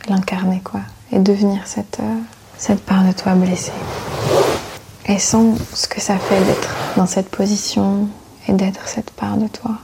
l'incarner 0.08 0.62
quoi, 0.64 0.82
et 1.12 1.20
devenir 1.20 1.66
cette, 1.68 2.00
euh, 2.00 2.20
cette 2.58 2.84
part 2.84 3.04
de 3.06 3.12
toi 3.12 3.34
blessée. 3.36 3.72
Et 5.08 5.20
sans 5.20 5.56
ce 5.74 5.88
que 5.88 6.00
ça 6.00 6.18
fait 6.18 6.44
d'être 6.46 6.76
dans 6.96 7.06
cette 7.06 7.30
position 7.30 8.08
et 8.48 8.54
d'être 8.54 8.88
cette 8.88 9.12
part 9.12 9.38
de 9.38 9.48
toi. 9.48 9.78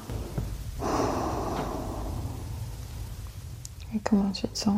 Et 3.94 4.00
comment 4.04 4.30
tu 4.32 4.48
te 4.48 4.58
sens 4.58 4.78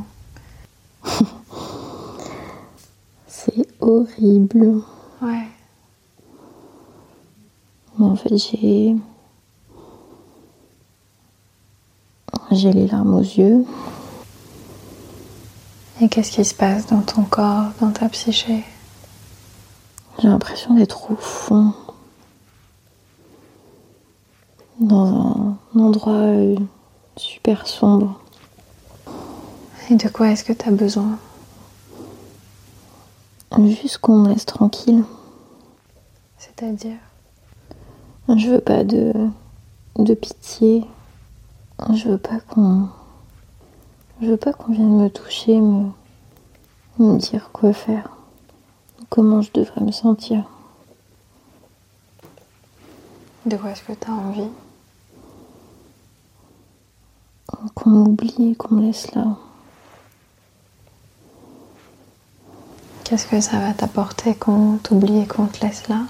C'est 3.28 3.68
horrible. 3.82 4.82
Ouais 5.22 5.48
en 8.00 8.16
fait, 8.16 8.38
j'ai. 8.38 8.96
J'ai 12.52 12.74
les 12.74 12.88
larmes 12.88 13.16
aux 13.16 13.22
yeux. 13.22 13.66
Et 16.02 16.10
qu'est-ce 16.10 16.32
qui 16.32 16.44
se 16.44 16.54
passe 16.54 16.88
dans 16.88 17.02
ton 17.02 17.24
corps, 17.24 17.72
dans 17.80 17.92
ta 17.92 18.10
psyché? 18.10 18.64
J'ai 20.20 20.28
l'impression 20.28 20.74
d'être 20.74 21.12
au 21.12 21.16
fond. 21.16 21.74
Dans 24.80 25.58
un 25.76 25.80
endroit 25.80 26.14
euh, 26.14 26.56
super 27.16 27.68
sombre. 27.68 28.20
Et 29.90 29.96
de 29.96 30.10
quoi 30.10 30.32
est-ce 30.32 30.44
que 30.44 30.54
tu 30.54 30.68
as 30.68 30.72
besoin? 30.72 31.18
Juste 33.60 33.98
qu'on 33.98 34.18
me 34.18 34.30
laisse 34.30 34.46
tranquille. 34.46 35.04
C'est-à-dire 36.38 36.98
je 38.38 38.50
veux 38.50 38.62
pas 38.62 38.84
de, 38.84 39.14
de 39.98 40.14
pitié. 40.14 40.86
Je 41.94 42.10
veux 42.10 42.18
pas 42.18 42.40
qu'on. 42.40 42.88
Je 44.22 44.28
veux 44.28 44.38
pas 44.38 44.54
qu'on 44.54 44.72
vienne 44.72 44.98
me 44.98 45.10
toucher, 45.10 45.60
me, 45.60 45.90
me 47.00 47.18
dire 47.18 47.50
quoi 47.52 47.74
faire. 47.74 48.10
Comment 49.10 49.42
je 49.42 49.52
devrais 49.52 49.82
me 49.82 49.92
sentir. 49.92 50.46
De 53.46 53.58
quoi 53.58 53.72
est-ce 53.72 53.84
que 53.84 53.94
tu 53.94 54.10
as 54.10 54.14
envie? 54.14 54.50
Qu'on 57.76 57.90
m'oublie, 57.90 58.56
qu'on 58.56 58.76
me 58.76 58.82
laisse 58.84 59.14
là. 59.14 59.36
Qu'est-ce 63.12 63.28
que 63.28 63.42
ça 63.42 63.60
va 63.60 63.74
t'apporter 63.74 64.36
qu'on 64.36 64.78
t'oublie 64.78 65.20
et 65.20 65.28
qu'on 65.28 65.48
te 65.48 65.66
laisse 65.66 65.90
là? 65.90 66.04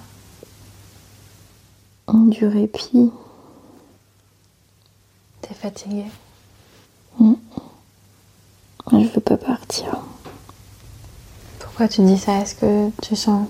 Du 2.13 2.45
répit. 2.45 3.11
T'es 5.41 5.55
fatiguée? 5.55 6.05
Mm. 7.17 7.33
Je 8.91 8.97
veux 8.97 9.19
pas 9.19 9.37
partir. 9.37 9.97
Pourquoi 11.57 11.87
tu 11.87 12.01
dis 12.01 12.19
ça? 12.19 12.37
Est-ce 12.37 12.53
que 12.53 12.91
tu 13.01 13.15
sens 13.15 13.47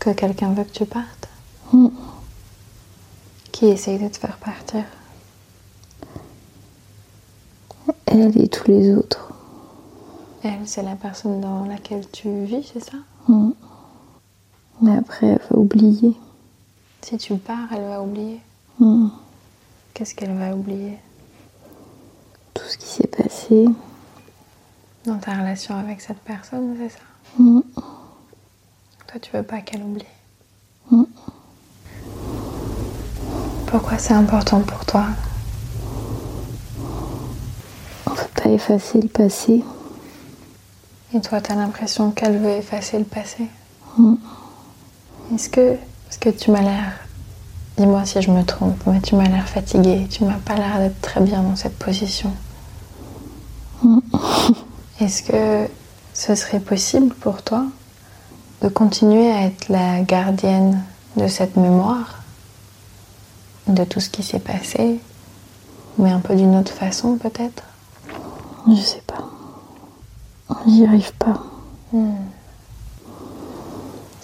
que 0.00 0.10
quelqu'un 0.10 0.52
veut 0.52 0.64
que 0.64 0.72
tu 0.72 0.84
partes? 0.84 1.28
Mm. 1.72 1.90
Qui 3.52 3.66
essaye 3.66 4.00
de 4.00 4.08
te 4.08 4.16
faire 4.16 4.38
partir? 4.38 4.82
Elle 8.06 8.36
et 8.36 8.48
tous 8.48 8.66
les 8.66 8.92
autres. 8.92 9.27
Elle, 10.44 10.66
c'est 10.66 10.82
la 10.82 10.94
personne 10.94 11.40
dans 11.40 11.64
laquelle 11.64 12.08
tu 12.10 12.44
vis, 12.44 12.70
c'est 12.72 12.80
ça? 12.80 12.96
Mm. 13.26 13.50
Mais 14.82 14.96
après, 14.96 15.26
elle 15.26 15.40
va 15.50 15.58
oublier. 15.58 16.14
Si 17.02 17.16
tu 17.18 17.34
pars, 17.36 17.72
elle 17.72 17.88
va 17.88 18.00
oublier. 18.02 18.40
Mm. 18.78 19.08
Qu'est-ce 19.94 20.14
qu'elle 20.14 20.36
va 20.36 20.54
oublier? 20.54 20.98
Tout 22.54 22.64
ce 22.68 22.78
qui 22.78 22.86
s'est 22.86 23.08
passé. 23.08 23.66
dans 25.04 25.18
ta 25.18 25.32
relation 25.32 25.74
avec 25.76 26.00
cette 26.00 26.20
personne, 26.20 26.76
c'est 26.78 26.90
ça? 26.90 27.04
Mm. 27.38 27.60
Toi, 29.06 29.20
tu 29.20 29.30
veux 29.36 29.42
pas 29.42 29.60
qu'elle 29.60 29.82
oublie? 29.82 30.04
Pourquoi 33.66 33.98
c'est 33.98 34.14
important 34.14 34.60
pour 34.60 34.84
toi? 34.86 35.04
On 38.06 38.10
peut 38.14 38.42
pas 38.42 38.48
effacer 38.50 39.00
le 39.00 39.08
passé. 39.08 39.62
Et 41.14 41.20
toi, 41.20 41.40
t'as 41.40 41.54
l'impression 41.54 42.10
qu'elle 42.10 42.38
veut 42.38 42.50
effacer 42.50 42.98
le 42.98 43.04
passé 43.04 43.48
Mm. 43.98 44.14
Est-ce 45.34 45.48
que, 45.48 45.72
est-ce 45.72 46.18
que 46.18 46.30
tu 46.30 46.50
m'as 46.50 46.62
l'air, 46.62 46.92
dis-moi 47.76 48.04
si 48.06 48.22
je 48.22 48.30
me 48.30 48.44
trompe, 48.44 48.80
mais 48.86 49.00
tu 49.00 49.16
m'as 49.16 49.28
l'air 49.28 49.48
fatiguée, 49.48 50.06
tu 50.08 50.24
m'as 50.24 50.38
pas 50.38 50.54
l'air 50.54 50.78
d'être 50.78 51.00
très 51.00 51.20
bien 51.20 51.42
dans 51.42 51.56
cette 51.56 51.78
position. 51.78 52.32
Mm. 53.82 53.98
Est-ce 55.00 55.22
que 55.22 55.68
ce 56.14 56.34
serait 56.34 56.60
possible 56.60 57.14
pour 57.14 57.42
toi 57.42 57.64
de 58.62 58.68
continuer 58.68 59.30
à 59.30 59.42
être 59.42 59.68
la 59.68 60.00
gardienne 60.00 60.82
de 61.16 61.28
cette 61.28 61.56
mémoire, 61.56 62.22
de 63.66 63.84
tout 63.84 64.00
ce 64.00 64.10
qui 64.10 64.22
s'est 64.22 64.40
passé, 64.40 65.00
mais 65.98 66.10
un 66.10 66.20
peu 66.20 66.34
d'une 66.34 66.56
autre 66.56 66.72
façon 66.72 67.16
peut-être? 67.16 67.64
Je 68.68 68.80
sais 68.80 69.02
pas. 69.06 69.17
J'y 70.66 70.84
arrive 70.86 71.12
pas. 71.14 71.42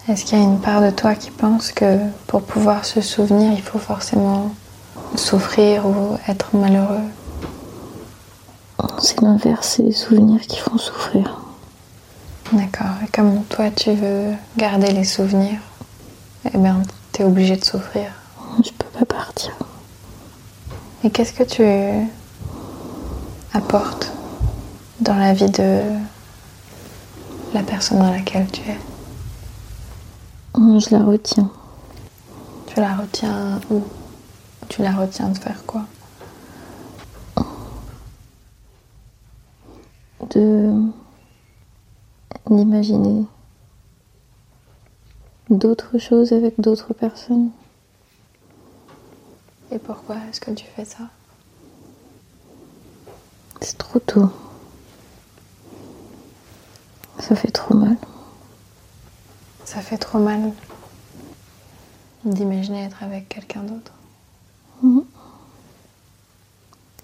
Est-ce 0.07 0.25
qu'il 0.25 0.37
y 0.37 0.41
a 0.41 0.43
une 0.43 0.59
part 0.59 0.81
de 0.81 0.91
toi 0.91 1.15
qui 1.15 1.31
pense 1.31 1.71
que 1.71 1.97
pour 2.27 2.43
pouvoir 2.43 2.85
se 2.85 3.01
souvenir, 3.01 3.53
il 3.53 3.61
faut 3.61 3.79
forcément 3.79 4.53
souffrir 5.15 5.85
ou 5.87 6.17
être 6.27 6.55
malheureux? 6.55 7.03
C'est 8.99 9.21
l'inverse, 9.21 9.75
c'est 9.75 9.83
les 9.83 9.91
souvenirs 9.91 10.41
qui 10.41 10.57
font 10.59 10.77
souffrir. 10.77 11.41
D'accord. 12.51 12.95
Et 13.03 13.07
comme 13.07 13.43
toi, 13.45 13.71
tu 13.71 13.93
veux 13.93 14.33
garder 14.57 14.91
les 14.91 15.03
souvenirs, 15.03 15.59
eh 16.53 16.57
bien, 16.57 16.81
tu 17.11 17.21
es 17.21 17.25
obligé 17.25 17.55
de 17.55 17.63
souffrir. 17.63 18.07
Je 18.63 18.71
peux 18.71 18.99
pas 18.99 19.05
partir. 19.05 19.55
Et 21.03 21.09
qu'est-ce 21.09 21.33
que 21.33 21.43
tu 21.43 21.63
apportes 23.53 24.11
dans 24.99 25.15
la 25.15 25.33
vie 25.33 25.49
de 25.49 25.81
la 27.55 27.63
personne 27.63 27.99
dans 27.99 28.11
laquelle 28.11 28.51
tu 28.51 28.61
es 28.69 28.77
Je 30.55 30.89
la 30.93 31.03
retiens. 31.05 31.49
Tu 32.67 32.81
la 32.81 32.97
retiens 32.97 33.61
où? 33.71 33.81
Tu 34.67 34.81
la 34.81 34.91
retiens 34.91 35.29
de 35.29 35.37
faire 35.37 35.65
quoi? 35.65 35.85
De 40.31 40.73
d'imaginer 42.49 43.25
d'autres 45.49 45.97
choses 45.97 46.33
avec 46.33 46.59
d'autres 46.59 46.93
personnes. 46.93 47.51
Et 49.71 49.79
pourquoi 49.79 50.17
est-ce 50.29 50.41
que 50.41 50.51
tu 50.51 50.65
fais 50.75 50.85
ça? 50.85 51.05
C'est 53.61 53.77
trop 53.77 53.99
tôt. 53.99 54.29
Ça 57.27 57.35
fait 57.35 57.49
trop 57.49 57.73
mal. 57.73 57.97
Ça 59.65 59.81
fait 59.81 59.97
trop 59.97 60.19
mal 60.19 60.51
d'imaginer 62.23 62.83
être 62.83 63.01
avec 63.01 63.27
quelqu'un 63.27 63.63
d'autre. 63.63 63.93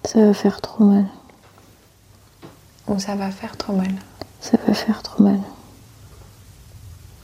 Ça 0.05 0.23
va 0.23 0.33
faire 0.35 0.61
trop 0.61 0.83
mal. 0.83 1.07
Ou 2.87 2.99
ça 2.99 3.15
va 3.15 3.31
faire 3.31 3.57
trop 3.57 3.73
mal. 3.73 3.95
Ça 4.41 4.57
va 4.67 4.75
faire 4.75 5.01
trop 5.01 5.23
mal. 5.23 5.39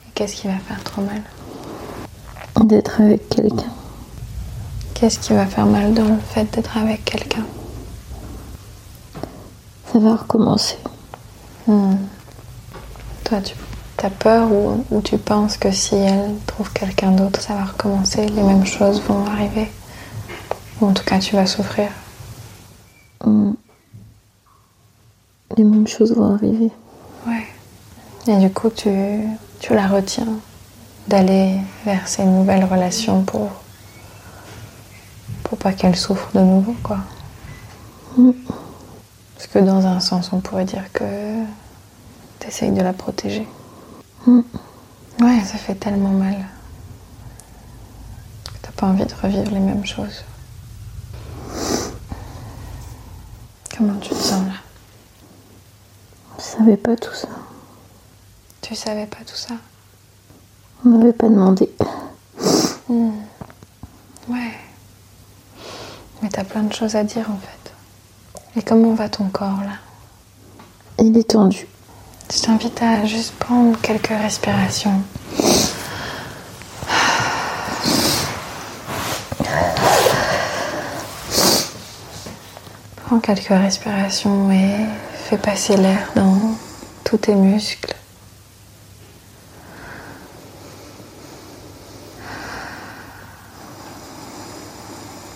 Et 0.07 0.11
qu'est-ce 0.15 0.35
qui 0.35 0.47
va 0.47 0.57
faire 0.57 0.83
trop 0.83 1.03
mal? 1.03 1.21
D'être 2.65 3.01
avec 3.01 3.29
quelqu'un. 3.29 3.71
Qu'est-ce 4.95 5.19
qui 5.19 5.33
va 5.33 5.45
faire 5.45 5.67
mal 5.67 5.93
dans 5.93 6.07
le 6.07 6.17
fait 6.17 6.45
d'être 6.45 6.75
avec 6.77 7.05
quelqu'un? 7.05 7.45
Ça 9.93 9.99
va 9.99 10.15
recommencer. 10.15 10.79
Hmm. 11.67 11.97
Toi, 13.27 13.39
tu 13.41 14.05
as 14.05 14.09
peur 14.09 14.49
ou, 14.49 14.85
ou 14.89 15.01
tu 15.01 15.17
penses 15.17 15.57
que 15.57 15.69
si 15.69 15.95
elle 15.95 16.35
trouve 16.45 16.71
quelqu'un 16.71 17.11
d'autre, 17.11 17.41
ça 17.41 17.55
va 17.55 17.65
recommencer, 17.65 18.25
les 18.25 18.41
mêmes 18.41 18.65
choses 18.65 19.01
vont 19.01 19.25
arriver? 19.25 19.69
Ou 20.79 20.85
en 20.85 20.93
tout 20.93 21.03
cas, 21.03 21.19
tu 21.19 21.35
vas 21.35 21.45
souffrir? 21.45 21.89
Hmm. 23.25 23.51
Les 25.57 25.65
mêmes 25.65 25.87
choses 25.87 26.15
vont 26.15 26.35
arriver. 26.35 26.71
Ouais. 27.27 27.45
Et 28.27 28.37
du 28.37 28.49
coup, 28.49 28.69
tu, 28.69 28.89
tu 29.59 29.73
la 29.73 29.87
retiens 29.87 30.39
d'aller 31.09 31.57
vers 31.83 32.07
ces 32.07 32.23
nouvelles 32.23 32.63
relations 32.63 33.23
pour, 33.23 33.49
pour 35.43 35.57
pas 35.57 35.73
qu'elle 35.73 35.97
souffre 35.97 36.29
de 36.33 36.39
nouveau, 36.39 36.75
quoi? 36.81 36.99
Parce 39.35 39.47
que 39.47 39.59
dans 39.59 39.85
un 39.85 39.99
sens, 39.99 40.31
on 40.31 40.39
pourrait 40.39 40.65
dire 40.65 40.91
que 40.93 41.03
tu 42.47 42.53
essayes 42.53 42.71
de 42.71 42.81
la 42.81 42.93
protéger. 42.93 43.45
Ouais, 44.25 45.43
ça 45.45 45.57
fait 45.57 45.75
tellement 45.75 46.11
mal. 46.11 46.47
T'as 48.61 48.71
pas 48.71 48.87
envie 48.87 49.05
de 49.05 49.13
revivre 49.21 49.51
les 49.51 49.59
mêmes 49.59 49.85
choses. 49.85 50.23
Comment 53.75 53.97
tu 53.99 54.11
te 54.11 54.15
sens 54.15 54.45
là? 54.45 54.53
Je 56.37 56.43
savais 56.43 56.77
pas 56.77 56.95
tout 56.95 57.13
ça. 57.13 57.27
Tu 58.61 58.75
savais 58.75 59.07
pas 59.07 59.25
tout 59.25 59.35
ça? 59.35 59.55
On 60.85 60.89
m'avait 60.89 61.11
pas 61.11 61.27
demandé. 61.27 61.69
Ouais. 62.87 64.53
Mais 66.21 66.29
t'as 66.29 66.45
plein 66.45 66.63
de 66.63 66.73
choses 66.73 66.95
à 66.95 67.03
dire 67.03 67.29
en 67.29 67.37
fait. 67.37 67.73
Et 68.55 68.63
comment 68.63 68.93
va 68.93 69.09
ton 69.09 69.27
corps 69.27 69.59
là? 69.61 69.79
Il 70.99 71.17
est 71.17 71.31
tendu. 71.31 71.67
Je 72.29 72.41
t'invite 72.41 72.81
à 72.81 73.05
juste 73.05 73.33
prendre 73.35 73.79
quelques 73.79 74.07
respirations. 74.07 75.01
Prends 83.05 83.19
quelques 83.19 83.47
respirations 83.47 84.51
et 84.51 84.75
fais 85.13 85.37
passer 85.37 85.77
l'air 85.77 86.11
dans 86.15 86.37
tous 87.05 87.17
tes 87.17 87.33
muscles. 87.33 87.95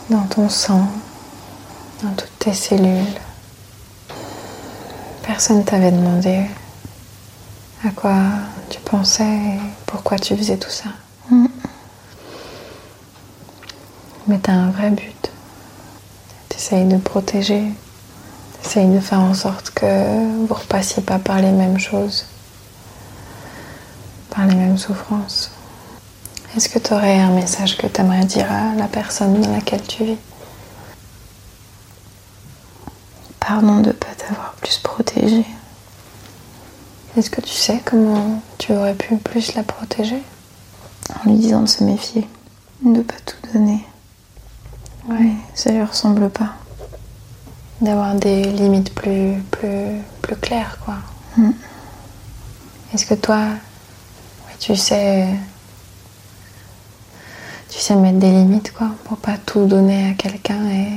Dans 0.09 0.23
ton 0.23 0.49
sang, 0.49 0.87
dans 2.03 2.11
toutes 2.11 2.39
tes 2.39 2.53
cellules. 2.53 3.05
Personne 5.23 5.63
t'avait 5.63 5.91
demandé 5.91 6.41
à 7.83 7.89
quoi 7.89 8.15
tu 8.69 8.79
pensais 8.79 9.23
et 9.23 9.59
pourquoi 9.87 10.19
tu 10.19 10.35
faisais 10.37 10.57
tout 10.57 10.69
ça? 10.69 10.89
Mais 14.27 14.39
tu 14.39 14.51
as 14.51 14.53
un 14.53 14.69
vrai 14.69 14.91
but. 14.91 15.31
Tu 16.49 16.57
essayes 16.57 16.85
de 16.85 16.97
protéger, 16.97 17.63
tu 18.61 18.67
essayes 18.67 18.93
de 18.93 18.99
faire 18.99 19.21
en 19.21 19.33
sorte 19.33 19.71
que 19.71 19.85
vous 19.85 20.47
ne 20.47 20.53
repassiez 20.53 21.01
pas 21.01 21.17
par 21.17 21.39
les 21.39 21.51
mêmes 21.51 21.79
choses, 21.79 22.25
par 24.29 24.45
les 24.45 24.55
mêmes 24.55 24.77
souffrances. 24.77 25.51
Est-ce 26.55 26.69
que 26.69 26.79
tu 26.79 26.93
aurais 26.93 27.19
un 27.19 27.31
message 27.31 27.77
que 27.77 27.87
tu 27.87 28.01
aimerais 28.01 28.25
dire 28.25 28.51
à 28.51 28.75
la 28.75 28.87
personne 28.87 29.41
dans 29.41 29.51
laquelle 29.51 29.81
tu 29.81 30.03
vis? 30.03 30.17
Pardon 33.39 33.79
de 33.79 33.91
pas 33.91 34.13
t'avoir 34.15 34.53
plus 34.61 34.77
protégé. 34.77 35.45
Est-ce 37.21 37.29
que 37.29 37.41
tu 37.41 37.53
sais 37.53 37.79
comment 37.85 38.41
tu 38.57 38.73
aurais 38.73 38.95
pu 38.95 39.15
plus 39.17 39.53
la 39.53 39.61
protéger 39.61 40.23
En 41.19 41.29
lui 41.29 41.37
disant 41.37 41.61
de 41.61 41.67
se 41.67 41.83
méfier, 41.83 42.27
de 42.83 42.99
pas 43.01 43.13
tout 43.23 43.35
donner. 43.53 43.85
Ouais, 45.07 45.33
ça 45.53 45.69
lui 45.71 45.83
ressemble 45.83 46.31
pas. 46.31 46.55
D'avoir 47.79 48.15
des 48.15 48.45
limites 48.45 48.95
plus, 48.95 49.35
plus, 49.51 50.01
plus 50.23 50.35
claires, 50.35 50.79
quoi. 50.83 50.95
Mm. 51.37 51.51
Est-ce 52.91 53.05
que 53.05 53.13
toi, 53.13 53.49
tu 54.57 54.75
sais. 54.75 55.27
Tu 57.69 57.77
sais 57.77 57.93
mettre 57.97 58.17
des 58.17 58.31
limites, 58.31 58.73
quoi, 58.73 58.95
pour 59.03 59.17
pas 59.17 59.37
tout 59.37 59.67
donner 59.67 60.09
à 60.09 60.13
quelqu'un 60.15 60.67
et, 60.71 60.89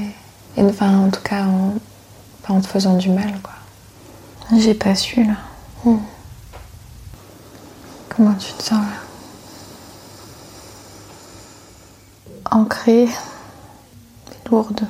et. 0.56 0.62
Enfin, 0.62 1.00
en 1.00 1.10
tout 1.10 1.20
cas, 1.22 1.44
en, 1.44 1.74
pas 2.42 2.54
en 2.54 2.62
te 2.62 2.66
faisant 2.66 2.96
du 2.96 3.10
mal, 3.10 3.40
quoi? 3.42 4.58
J'ai 4.58 4.72
pas 4.72 4.94
su, 4.94 5.22
là. 5.22 5.36
Mm. 5.84 5.98
Comment 8.16 8.34
tu 8.34 8.52
te 8.52 8.62
sens 8.62 8.78
là? 8.78 9.00
Ancrée, 12.50 13.08
lourde. 14.50 14.86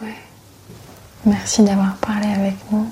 Ouais. 0.00 0.14
Merci 1.24 1.62
d'avoir 1.62 1.96
parlé 1.96 2.28
avec 2.28 2.54
nous. 2.70 2.88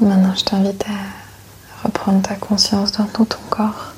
Maintenant, 0.00 0.34
je 0.34 0.44
t'invite 0.44 0.84
à 0.84 1.84
reprendre 1.86 2.20
ta 2.22 2.34
conscience 2.34 2.92
dans 2.92 3.06
tout 3.06 3.24
ton 3.24 3.38
corps. 3.48 3.92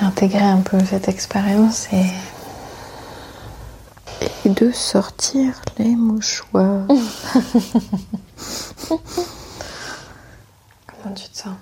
Intégrer 0.00 0.44
un 0.44 0.60
peu 0.62 0.78
cette 0.84 1.08
expérience 1.08 1.86
et 1.92 2.06
Et 4.44 4.48
de 4.50 4.70
sortir 4.72 5.54
les 5.78 5.94
mouchoirs. 5.96 6.86
comment 11.02 11.14
tu 11.14 11.28
te 11.28 11.36
sens 11.38 11.56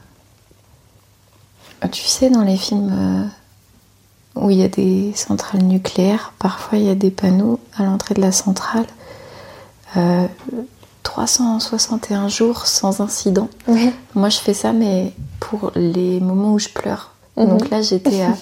Tu 1.93 2.03
sais, 2.03 2.31
dans 2.31 2.43
les 2.43 2.57
films 2.57 2.91
euh, 4.37 4.41
où 4.41 4.51
il 4.51 4.59
y 4.59 4.63
a 4.65 4.69
des 4.69 5.13
centrales 5.15 5.63
nucléaires, 5.63 6.33
parfois 6.39 6.79
il 6.79 6.85
y 6.85 6.91
a 6.91 6.95
des 6.95 7.11
panneaux 7.11 7.61
à 7.77 7.85
l'entrée 7.85 8.15
de 8.15 8.21
la 8.21 8.33
centrale. 8.33 8.87
euh, 9.97 10.27
361 11.03 12.27
jours 12.29 12.67
sans 12.67 13.01
incident. 13.01 13.49
Moi, 14.15 14.29
je 14.29 14.39
fais 14.39 14.55
ça, 14.55 14.73
mais 14.73 15.13
pour 15.39 15.71
les 15.77 16.19
moments 16.21 16.55
où 16.55 16.59
je 16.59 16.69
pleure. 16.69 17.13
Mhm. 17.37 17.49
Donc 17.49 17.71
là, 17.71 17.81
j'étais 17.81 18.23
à 18.23 18.35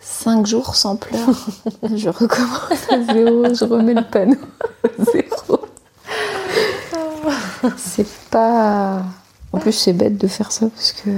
5 0.00 0.46
jours 0.46 0.74
sans 0.76 0.96
pleurs. 0.96 1.20
je 1.94 2.08
recommence 2.08 2.90
à 2.90 3.12
zéro, 3.12 3.44
je 3.54 3.64
remets 3.64 3.94
le 3.94 4.02
panneau 4.02 4.36
à 4.82 5.04
zéro. 5.04 5.60
C'est 7.76 8.08
pas. 8.30 9.02
En 9.54 9.58
plus, 9.60 9.72
c'est 9.72 9.92
bête 9.92 10.18
de 10.18 10.26
faire 10.26 10.50
ça 10.50 10.66
parce 10.74 10.90
que, 10.92 11.10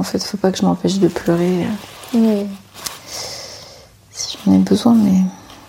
en 0.00 0.02
fait, 0.02 0.22
faut 0.24 0.36
pas 0.36 0.50
que 0.50 0.58
je 0.58 0.64
m'empêche 0.64 0.98
de 0.98 1.06
pleurer 1.06 1.64
Oui. 2.12 2.46
si 4.10 4.36
j'en 4.44 4.52
ai 4.52 4.58
besoin, 4.58 4.94
mais. 4.94 5.20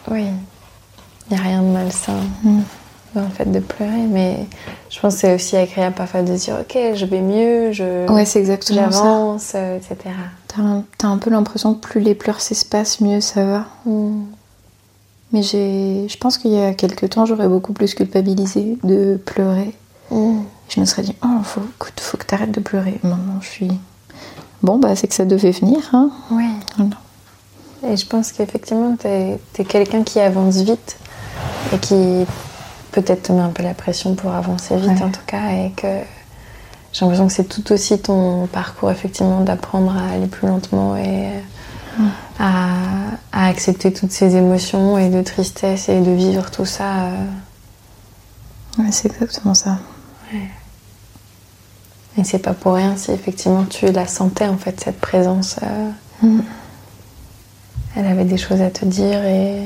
Oui. 0.10 0.26
Il 1.30 1.34
n'y 1.36 1.40
a 1.40 1.44
rien 1.44 1.62
de 1.62 1.68
malsain 1.68 2.18
Mm. 2.44 2.62
dans 3.14 3.22
le 3.22 3.30
fait 3.30 3.46
de 3.52 3.60
pleurer, 3.60 4.08
mais 4.10 4.48
je 4.90 5.00
pense 5.00 5.14
que 5.16 5.20
c'est 5.22 5.36
aussi 5.36 5.56
agréable 5.56 5.96
parfois 5.96 6.24
de 6.24 6.36
dire 6.36 6.58
ok, 6.62 6.78
je 6.96 7.06
vais 7.06 7.22
mieux, 7.22 7.72
je 7.72 8.12
Ouais, 8.12 8.26
c'est 8.26 8.40
exactement 8.40 8.90
j'avance, 8.90 9.52
euh, 9.54 9.78
etc. 9.78 9.98
T'as 10.48 11.08
un, 11.08 11.18
peu 11.18 11.30
l'impression 11.30 11.76
que 11.76 11.80
plus 11.80 12.02
les 12.02 12.16
pleurs 12.16 12.42
s'espacent, 12.42 13.02
mieux 13.02 13.22
ça 13.22 13.46
va. 13.46 13.66
Mm. 13.86 14.24
Mais 15.32 15.44
j'ai, 15.44 16.08
je 16.10 16.18
pense 16.18 16.40
qu'il 16.40 16.52
y 16.52 16.60
a 16.60 16.74
quelques 16.74 17.10
temps, 17.12 17.26
j'aurais 17.26 17.50
beaucoup 17.50 17.74
plus 17.74 17.94
culpabilisé 17.94 18.80
de 18.84 19.20
pleurer. 19.24 19.76
Mm. 20.10 20.40
Je 20.70 20.80
me 20.80 20.86
serais 20.86 21.04
dit, 21.04 21.16
oh, 21.24 21.44
faut, 21.44 21.62
écoute, 21.62 22.00
faut 22.00 22.18
que 22.18 22.26
t'arrêtes 22.26 22.52
de 22.52 22.60
pleurer. 22.60 23.00
Maintenant, 23.04 23.40
je 23.42 23.48
suis. 23.48 23.72
Bon, 24.64 24.78
bah, 24.80 24.96
c'est 24.96 25.08
que 25.08 25.14
ça 25.14 25.26
devait 25.26 25.52
venir, 25.52 25.80
hein. 25.94 26.10
Oui. 26.32 26.48
Voilà. 26.78 26.96
Et 27.88 27.98
je 27.98 28.06
pense 28.08 28.32
qu'effectivement, 28.32 28.96
tu 29.00 29.08
es, 29.08 29.40
quelqu'un 29.68 30.04
qui 30.04 30.20
avance 30.20 30.58
vite 30.58 30.98
et 31.74 31.78
qui 31.78 32.26
peut-être 32.92 33.24
te 33.24 33.32
met 33.32 33.42
un 33.42 33.50
peu 33.50 33.62
la 33.62 33.74
pression 33.76 34.16
pour 34.16 34.32
avancer 34.34 34.76
vite 34.78 34.90
Ouais. 34.90 35.04
en 35.04 35.12
tout 35.12 35.22
cas. 35.28 35.52
Et 35.52 35.72
que 35.76 35.88
j'ai 36.94 37.02
l'impression 37.06 37.28
que 37.28 37.34
c'est 37.34 37.44
tout 37.44 37.72
aussi 37.72 38.00
ton 38.00 38.48
parcours, 38.48 38.90
effectivement, 38.90 39.42
d'apprendre 39.42 39.96
à 39.96 40.14
aller 40.14 40.28
plus 40.28 40.48
lentement 40.48 40.96
et 40.98 41.30
à, 42.40 42.70
à 43.32 43.48
accepter 43.48 43.94
toutes 43.94 44.12
ces 44.12 44.36
émotions 44.36 44.98
et 44.98 45.10
de 45.10 45.22
tristesse 45.22 45.90
et 45.90 46.00
de 46.02 46.12
vivre 46.12 46.50
tout 46.50 46.66
ça. 46.66 47.04
euh, 47.06 47.26
Ouais, 48.80 48.92
c'est 48.92 49.08
exactement 49.12 49.54
ça. 49.54 49.78
Et 52.18 52.24
c'est 52.24 52.40
pas 52.40 52.54
pour 52.54 52.74
rien 52.76 52.96
si 52.96 53.12
effectivement 53.12 53.66
tu 53.66 53.92
la 53.92 54.08
sentais 54.08 54.48
en 54.48 54.58
fait, 54.58 54.80
cette 54.80 55.00
présence. 55.00 55.58
euh, 55.64 55.90
Mm. 56.22 56.40
Elle 57.98 58.06
avait 58.06 58.24
des 58.24 58.38
choses 58.38 58.62
à 58.62 58.70
te 58.72 58.86
dire 58.86 59.24
et 59.26 59.64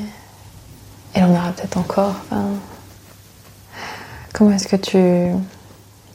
elle 1.14 1.24
en 1.26 1.30
aura 1.32 1.52
peut-être 1.52 1.78
encore. 1.78 2.16
enfin. 2.26 2.46
Comment 4.34 4.52
est-ce 4.52 4.68
que 4.68 4.76
tu, 4.76 5.32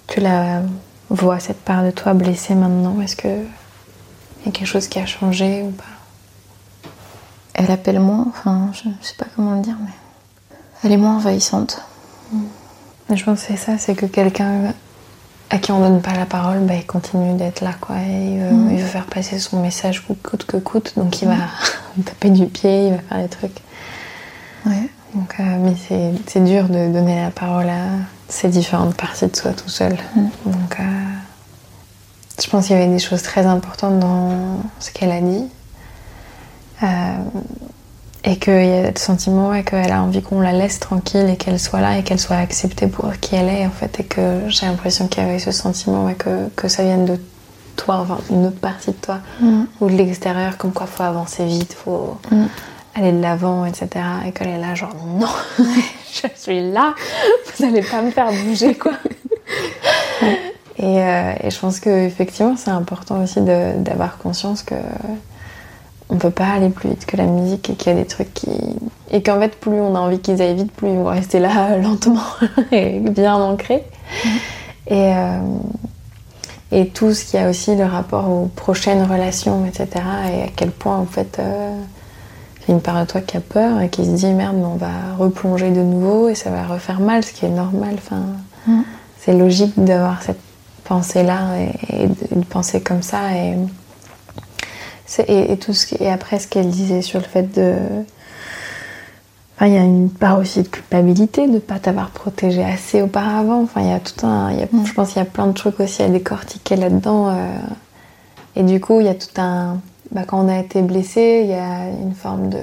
tu 0.08 0.18
la 0.20 0.62
vois, 1.08 1.38
cette 1.38 1.60
part 1.60 1.84
de 1.84 1.92
toi 1.92 2.14
blessée 2.14 2.56
maintenant? 2.56 3.00
Est-ce 3.00 3.14
qu'il 3.14 3.46
y 4.44 4.48
a 4.48 4.52
quelque 4.52 4.66
chose 4.66 4.88
qui 4.88 4.98
a 4.98 5.06
changé 5.06 5.62
ou 5.62 5.70
pas? 5.70 6.90
Elle 7.54 7.70
appelle 7.70 8.00
moins, 8.00 8.26
enfin, 8.28 8.70
je, 8.72 8.88
je 9.00 9.06
sais 9.06 9.14
pas 9.16 9.26
comment 9.36 9.54
le 9.54 9.62
dire, 9.62 9.76
mais. 9.80 9.92
Elle 10.82 10.92
est 10.92 10.96
moins 10.96 11.16
envahissante. 11.16 11.80
Je 13.12 13.22
pense 13.24 13.40
que 13.42 13.46
c'est 13.48 13.56
ça, 13.56 13.78
c'est 13.78 13.94
que 13.94 14.06
quelqu'un 14.06 14.72
à 15.50 15.58
qui 15.58 15.70
on 15.72 15.78
donne 15.80 16.00
pas 16.00 16.14
la 16.14 16.26
parole, 16.26 16.60
bah, 16.60 16.74
il 16.74 16.86
continue 16.86 17.34
d'être 17.36 17.60
là, 17.60 17.72
quoi. 17.80 17.96
Et 17.98 18.38
veut, 18.38 18.50
Mhm. 18.50 18.70
il 18.72 18.78
veut 18.78 18.86
faire 18.88 19.04
passer 19.06 19.38
son 19.38 19.60
message 19.60 20.04
coûte, 20.22 20.44
que 20.46 20.56
coûte, 20.56 20.94
donc 20.96 21.20
il 21.22 21.28
va 21.28 21.34
taper 22.04 22.30
du 22.30 22.46
pied, 22.46 22.88
il 22.88 22.92
va 22.94 22.98
faire 23.08 23.18
des 23.22 23.28
trucs. 23.28 23.58
Ouais. 24.66 24.88
Donc, 25.14 25.34
euh, 25.38 25.42
mais 25.60 25.74
c'est, 25.86 26.12
c'est 26.26 26.42
dur 26.42 26.64
de 26.68 26.90
donner 26.92 27.20
la 27.22 27.30
parole 27.30 27.68
à 27.68 27.84
ces 28.28 28.48
différentes 28.48 28.96
parties 28.96 29.26
de 29.26 29.36
soi 29.36 29.52
tout 29.52 29.68
seul. 29.68 29.96
Mm. 30.16 30.22
Donc, 30.46 30.80
euh, 30.80 30.82
je 32.42 32.48
pense 32.50 32.66
qu'il 32.66 32.76
y 32.76 32.80
avait 32.82 32.90
des 32.90 32.98
choses 32.98 33.22
très 33.22 33.46
importantes 33.46 34.00
dans 34.00 34.58
ce 34.80 34.90
qu'elle 34.90 35.12
a 35.12 35.20
dit. 35.20 35.44
Et 38.26 38.36
qu'il 38.38 38.54
y 38.64 38.72
a 38.72 38.90
le 38.90 38.98
sentiment 38.98 39.52
et 39.52 39.64
qu'elle 39.64 39.92
a 39.92 40.02
envie 40.02 40.22
qu'on 40.22 40.40
la 40.40 40.52
laisse 40.52 40.80
tranquille 40.80 41.28
et 41.28 41.36
qu'elle 41.36 41.60
soit 41.60 41.80
là 41.82 41.98
et 41.98 42.02
qu'elle 42.02 42.18
soit 42.18 42.36
acceptée 42.36 42.86
pour 42.86 43.12
qui 43.20 43.36
elle 43.36 43.48
est 43.50 43.66
en 43.66 43.70
fait. 43.70 44.00
Et 44.00 44.04
que 44.04 44.40
j'ai 44.48 44.64
l'impression 44.66 45.08
qu'il 45.08 45.22
y 45.22 45.26
avait 45.26 45.38
ce 45.38 45.50
sentiment 45.52 46.08
et 46.08 46.14
que, 46.14 46.48
que 46.56 46.66
ça 46.68 46.82
vienne 46.84 47.04
de 47.04 47.20
toi, 47.76 47.96
enfin 48.00 48.18
une 48.30 48.46
autre 48.46 48.60
partie 48.60 48.92
de 48.92 48.96
toi 48.96 49.18
Mm. 49.40 49.64
ou 49.80 49.90
de 49.90 49.94
l'extérieur, 49.96 50.56
comme 50.56 50.72
quoi 50.72 50.86
faut 50.86 51.02
avancer 51.02 51.44
vite, 51.44 51.74
faut 51.74 52.16
Mm. 52.30 52.44
aller 52.94 53.12
de 53.12 53.20
l'avant, 53.20 53.66
etc. 53.66 53.88
Et 54.26 54.32
qu'elle 54.32 54.48
est 54.48 54.58
là, 54.58 54.74
genre 54.74 54.94
non, 55.18 55.28
je 55.58 56.28
suis 56.34 56.70
là, 56.72 56.94
vous 57.58 57.64
allez 57.66 57.82
pas 57.82 58.00
me 58.00 58.10
faire 58.10 58.30
bouger, 58.32 58.74
quoi. 58.74 58.92
et, 60.78 61.02
euh, 61.02 61.32
et 61.42 61.50
je 61.50 61.58
pense 61.58 61.78
que 61.80 61.90
effectivement, 62.06 62.54
c'est 62.56 62.70
important 62.70 63.22
aussi 63.22 63.40
d'avoir 63.42 64.16
conscience 64.18 64.62
que 64.62 64.74
on 66.10 66.16
peut 66.16 66.30
pas 66.30 66.48
aller 66.48 66.68
plus 66.68 66.90
vite 66.90 67.06
que 67.06 67.16
la 67.16 67.24
musique 67.24 67.70
et 67.70 67.74
qu'il 67.74 67.92
y 67.92 67.96
a 67.96 67.98
des 67.98 68.06
trucs 68.06 68.32
qui 68.34 68.50
et 69.10 69.22
qu'en 69.22 69.38
fait, 69.38 69.56
plus 69.56 69.72
on 69.72 69.94
a 69.94 70.00
envie 70.00 70.18
qu'ils 70.18 70.42
aillent 70.42 70.56
vite, 70.56 70.72
plus 70.72 70.88
ils 70.88 70.96
vont 70.96 71.04
rester 71.04 71.38
là 71.38 71.76
lentement 71.82 72.20
et 72.72 73.00
bien 73.00 73.34
ancrés. 73.34 73.84
Et 74.86 75.14
euh, 75.14 75.38
et 76.72 76.88
tout 76.88 77.14
ce 77.14 77.24
qui 77.24 77.38
a 77.38 77.48
aussi 77.48 77.76
le 77.76 77.84
rapport 77.84 78.28
aux 78.28 78.46
prochaines 78.46 79.04
relations, 79.04 79.64
etc. 79.64 79.88
Et 80.32 80.42
à 80.42 80.48
quel 80.56 80.70
point, 80.70 80.96
en 80.96 81.06
fait, 81.06 81.38
euh, 81.38 81.70
il 82.60 82.70
y 82.70 82.72
a 82.72 82.74
une 82.74 82.80
part 82.80 83.00
de 83.00 83.08
toi 83.08 83.20
qui 83.20 83.36
a 83.36 83.40
peur 83.40 83.80
et 83.80 83.90
qui 83.90 84.04
se 84.04 84.10
dit 84.10 84.26
merde, 84.32 84.56
mais 84.56 84.64
on 84.64 84.76
va 84.76 85.14
replonger 85.16 85.70
de 85.70 85.82
nouveau 85.82 86.28
et 86.28 86.34
ça 86.34 86.50
va 86.50 86.66
refaire 86.66 86.98
mal, 86.98 87.22
ce 87.22 87.32
qui 87.32 87.44
est 87.46 87.50
normal. 87.50 87.94
Enfin, 87.96 88.24
Mm. 88.66 88.82
C'est 89.18 89.36
logique 89.36 89.72
d'avoir 89.82 90.22
cette 90.22 90.40
pensée-là 90.84 91.58
et, 91.58 92.04
et 92.04 92.06
de 92.06 92.44
penser 92.44 92.82
comme 92.82 93.02
ça. 93.02 93.34
Et, 93.34 93.56
et, 95.28 95.52
et 95.52 95.56
tout 95.56 95.72
ce 95.74 95.86
qui- 95.86 96.02
et 96.02 96.10
après, 96.10 96.38
ce 96.38 96.46
qu'elle 96.48 96.68
disait 96.70 97.02
sur 97.02 97.18
le 97.20 97.24
fait 97.26 97.54
de. 97.54 97.74
Enfin, 99.56 99.66
il 99.66 99.74
y 99.74 99.76
a 99.78 99.82
une 99.82 100.10
part 100.10 100.38
aussi 100.38 100.62
de 100.62 100.68
culpabilité 100.68 101.46
de 101.46 101.52
ne 101.52 101.58
pas 101.60 101.78
t'avoir 101.78 102.10
protégé 102.10 102.64
assez 102.64 103.00
auparavant. 103.02 103.62
Enfin, 103.62 103.82
il 103.82 103.88
y 103.88 103.92
a 103.92 104.00
tout 104.00 104.26
un. 104.26 104.50
il 104.50 104.58
y 104.58 104.62
a- 104.62 104.66
Mm. 104.72 104.84
Je 104.86 104.92
pense 104.94 105.08
qu'il 105.12 105.18
y 105.18 105.22
a 105.22 105.24
plein 105.26 105.46
de 105.46 105.52
trucs 105.52 105.78
aussi 105.80 106.02
à 106.02 106.08
décortiquer 106.08 106.74
là-dedans. 106.76 107.28
euh, 107.28 107.34
et 108.56 108.62
du 108.64 108.80
coup, 108.80 109.00
il 109.00 109.06
y 109.06 109.10
a 109.10 109.14
tout 109.14 109.28
un. 109.40 109.78
Bah, 110.10 110.22
quand 110.26 110.44
on 110.44 110.48
a 110.48 110.58
été 110.58 110.82
blessé, 110.82 111.40
il 111.44 111.50
y 111.50 111.54
a 111.54 111.88
une 111.88 112.14
forme 112.14 112.48
de. 112.50 112.58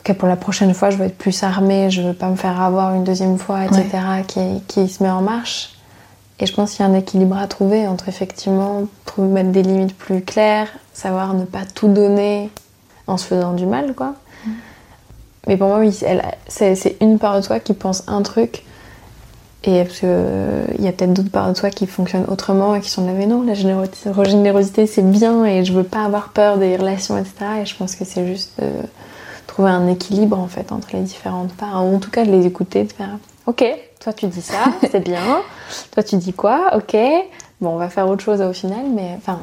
Ok, 0.00 0.16
pour 0.16 0.28
la 0.28 0.36
prochaine 0.36 0.74
fois, 0.74 0.90
je 0.90 0.96
veux 0.96 1.06
être 1.06 1.16
plus 1.16 1.42
armée, 1.44 1.90
je 1.90 2.02
veux 2.02 2.12
pas 2.12 2.28
me 2.28 2.36
faire 2.36 2.60
avoir 2.60 2.94
une 2.94 3.04
deuxième 3.04 3.38
fois, 3.38 3.64
etc., 3.64 3.88
qui, 4.26 4.40
qui 4.68 4.88
se 4.88 5.02
met 5.02 5.08
en 5.10 5.22
marche. 5.22 5.73
Et 6.44 6.46
je 6.46 6.52
pense 6.52 6.72
qu'il 6.72 6.84
y 6.84 6.86
a 6.86 6.92
un 6.92 6.94
équilibre 6.94 7.38
à 7.38 7.46
trouver 7.46 7.88
entre 7.88 8.10
effectivement 8.10 8.82
trouver, 9.06 9.28
mettre 9.28 9.48
des 9.48 9.62
limites 9.62 9.96
plus 9.96 10.20
claires, 10.20 10.68
savoir 10.92 11.32
ne 11.32 11.46
pas 11.46 11.64
tout 11.64 11.88
donner 11.88 12.50
en 13.06 13.16
se 13.16 13.24
faisant 13.24 13.54
du 13.54 13.64
mal, 13.64 13.94
quoi. 13.94 14.14
Mais 15.46 15.56
pour 15.56 15.68
moi, 15.68 15.78
oui, 15.78 15.90
c'est 16.46 16.96
une 17.00 17.18
part 17.18 17.40
de 17.40 17.46
toi 17.46 17.60
qui 17.60 17.72
pense 17.72 18.04
un 18.08 18.20
truc 18.20 18.62
Et 19.66 19.84
parce 19.84 20.00
qu'il 20.00 20.84
y 20.84 20.88
a 20.88 20.92
peut-être 20.92 21.14
d'autres 21.14 21.30
parts 21.30 21.48
de 21.48 21.58
toi 21.58 21.70
qui 21.70 21.86
fonctionnent 21.86 22.26
autrement 22.28 22.74
et 22.74 22.82
qui 22.82 22.90
sont 22.90 23.06
là, 23.06 23.12
mais 23.12 23.24
non, 23.26 23.42
la 23.42 23.54
générosité 23.54 24.86
c'est 24.86 25.10
bien 25.10 25.46
et 25.46 25.64
je 25.64 25.72
veux 25.72 25.84
pas 25.84 26.04
avoir 26.04 26.28
peur 26.28 26.58
des 26.58 26.76
relations, 26.76 27.16
etc. 27.16 27.32
Et 27.62 27.66
je 27.66 27.74
pense 27.74 27.94
que 27.96 28.04
c'est 28.04 28.26
juste 28.26 28.60
de 28.60 28.68
trouver 29.46 29.70
un 29.70 29.88
équilibre 29.88 30.38
en 30.38 30.48
fait 30.48 30.72
entre 30.72 30.88
les 30.92 31.00
différentes 31.00 31.54
parts. 31.54 31.76
En 31.76 31.98
tout 31.98 32.10
cas, 32.10 32.26
de 32.26 32.30
les 32.30 32.44
écouter, 32.44 32.84
de 32.84 32.92
faire 32.92 33.16
Ok, 33.46 33.64
toi 34.04 34.12
tu 34.12 34.26
dis 34.26 34.42
ça, 34.42 34.66
c'est 34.90 35.00
bien. 35.00 35.40
Toi 35.92 36.02
tu 36.02 36.16
dis 36.16 36.34
quoi? 36.34 36.76
Ok. 36.76 36.94
Bon, 37.60 37.70
on 37.70 37.78
va 37.78 37.88
faire 37.88 38.06
autre 38.06 38.22
chose 38.22 38.42
au 38.42 38.52
final, 38.52 38.84
mais 38.94 39.14
enfin. 39.16 39.40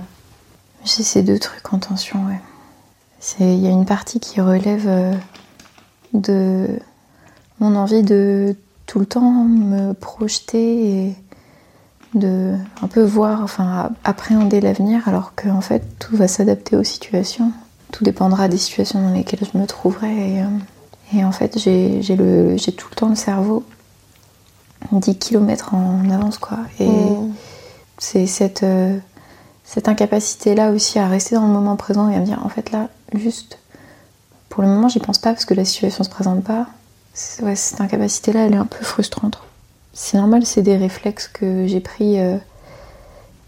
J'ai 0.85 1.03
ces 1.03 1.23
deux 1.23 1.39
trucs 1.39 1.73
en 1.73 1.79
tension, 1.79 2.19
ouais. 2.27 2.39
Il 3.39 3.59
y 3.59 3.67
a 3.67 3.71
une 3.71 3.85
partie 3.85 4.19
qui 4.19 4.39
relève 4.41 4.87
euh, 4.87 5.13
de 6.13 6.67
mon 7.59 7.75
envie 7.75 8.03
de 8.03 8.55
tout 8.85 8.99
le 8.99 9.05
temps 9.05 9.45
me 9.45 9.93
projeter 9.93 11.07
et 11.07 11.15
de 12.13 12.55
un 12.81 12.87
peu 12.87 13.03
voir, 13.03 13.41
enfin 13.41 13.91
appréhender 14.03 14.59
l'avenir, 14.59 15.07
alors 15.07 15.33
qu'en 15.35 15.57
en 15.57 15.61
fait 15.61 15.83
tout 15.99 16.15
va 16.15 16.27
s'adapter 16.27 16.75
aux 16.75 16.83
situations. 16.83 17.51
Tout 17.91 18.03
dépendra 18.03 18.47
des 18.47 18.57
situations 18.57 19.01
dans 19.01 19.13
lesquelles 19.13 19.47
je 19.51 19.57
me 19.57 19.65
trouverai. 19.65 20.35
Et, 20.35 20.41
euh, 20.41 21.25
en 21.25 21.31
fait, 21.31 21.59
j'ai 21.59 22.01
tout 22.05 22.87
le 22.89 22.95
temps 22.95 23.09
le 23.09 23.15
cerveau 23.15 23.65
10 24.91 25.17
km 25.17 25.73
en 25.73 26.09
avance, 26.09 26.37
quoi. 26.37 26.57
Et 26.79 26.87
mmh. 26.87 27.33
c'est 27.97 28.27
cette, 28.27 28.63
euh, 28.63 28.97
cette 29.63 29.87
incapacité-là 29.87 30.71
aussi 30.71 30.99
à 30.99 31.07
rester 31.07 31.35
dans 31.35 31.47
le 31.47 31.53
moment 31.53 31.75
présent 31.75 32.09
et 32.09 32.15
à 32.15 32.19
me 32.19 32.25
dire, 32.25 32.41
en 32.43 32.49
fait, 32.49 32.71
là, 32.71 32.89
juste, 33.13 33.59
pour 34.49 34.63
le 34.63 34.69
moment, 34.69 34.87
j'y 34.87 34.99
pense 34.99 35.19
pas 35.19 35.31
parce 35.31 35.45
que 35.45 35.53
la 35.53 35.65
situation 35.65 36.03
se 36.03 36.09
présente 36.09 36.43
pas 36.43 36.67
ouais, 37.41 37.55
cette 37.55 37.81
incapacité-là, 37.81 38.45
elle 38.45 38.53
est 38.53 38.57
un 38.57 38.65
peu 38.65 38.83
frustrante. 38.83 39.41
C'est 39.93 40.17
normal, 40.17 40.45
c'est 40.45 40.61
des 40.61 40.77
réflexes 40.77 41.27
que 41.27 41.67
j'ai 41.67 41.81
pris 41.81 42.19
euh, 42.19 42.37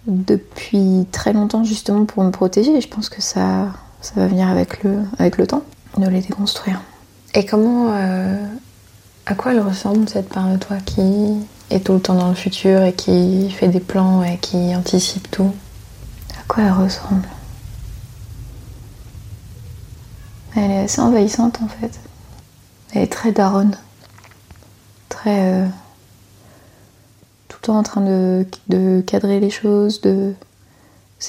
depuis 0.07 1.07
très 1.11 1.33
longtemps 1.33 1.63
justement 1.63 2.05
pour 2.05 2.23
me 2.23 2.31
protéger. 2.31 2.75
Et 2.75 2.81
je 2.81 2.87
pense 2.87 3.09
que 3.09 3.21
ça, 3.21 3.67
ça 4.01 4.13
va 4.15 4.27
venir 4.27 4.49
avec 4.49 4.83
le, 4.83 4.99
avec 5.19 5.37
le 5.37 5.47
temps 5.47 5.63
de 5.97 6.07
les 6.07 6.21
déconstruire. 6.21 6.81
Et 7.33 7.45
comment, 7.45 7.91
euh, 7.93 8.45
à 9.25 9.35
quoi 9.35 9.53
elle 9.53 9.61
ressemble 9.61 10.07
cette 10.09 10.29
part 10.29 10.51
de 10.51 10.57
toi 10.57 10.77
qui 10.85 11.01
est 11.69 11.79
tout 11.79 11.93
le 11.93 12.01
temps 12.01 12.15
dans 12.15 12.29
le 12.29 12.35
futur 12.35 12.81
et 12.83 12.93
qui 12.93 13.49
fait 13.49 13.69
des 13.69 13.79
plans 13.79 14.23
et 14.23 14.37
qui 14.37 14.75
anticipe 14.75 15.31
tout? 15.31 15.53
À 16.39 16.43
quoi 16.47 16.63
elle 16.63 16.73
ressemble? 16.73 17.27
Elle 20.55 20.71
est 20.71 20.79
assez 20.83 21.01
envahissante 21.01 21.59
en 21.63 21.67
fait. 21.67 21.99
Elle 22.93 23.03
est 23.03 23.11
très 23.11 23.31
daronne. 23.31 23.75
Très. 25.09 25.53
Euh, 25.53 25.67
tout 27.47 27.57
le 27.61 27.65
temps 27.65 27.77
en 27.77 27.83
train 27.83 28.01
de, 28.01 29.01
cadrer 29.07 29.39
les 29.39 29.49
choses. 29.49 30.01
De, 30.01 30.35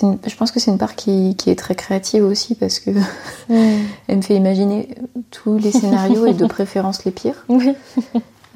je 0.00 0.36
pense 0.36 0.50
que 0.50 0.60
c'est 0.60 0.70
une 0.70 0.78
part 0.78 0.94
qui, 0.94 1.36
est 1.46 1.58
très 1.58 1.74
créative 1.74 2.24
aussi 2.24 2.54
parce 2.54 2.80
que 2.80 2.90
elle 3.48 4.16
me 4.16 4.22
fait 4.22 4.36
imaginer 4.36 4.94
tous 5.30 5.58
les 5.58 5.70
scénarios 5.70 6.26
et 6.26 6.34
de 6.34 6.46
préférence 6.46 7.04
les 7.04 7.12
pires. 7.12 7.44
Oui. 7.48 7.74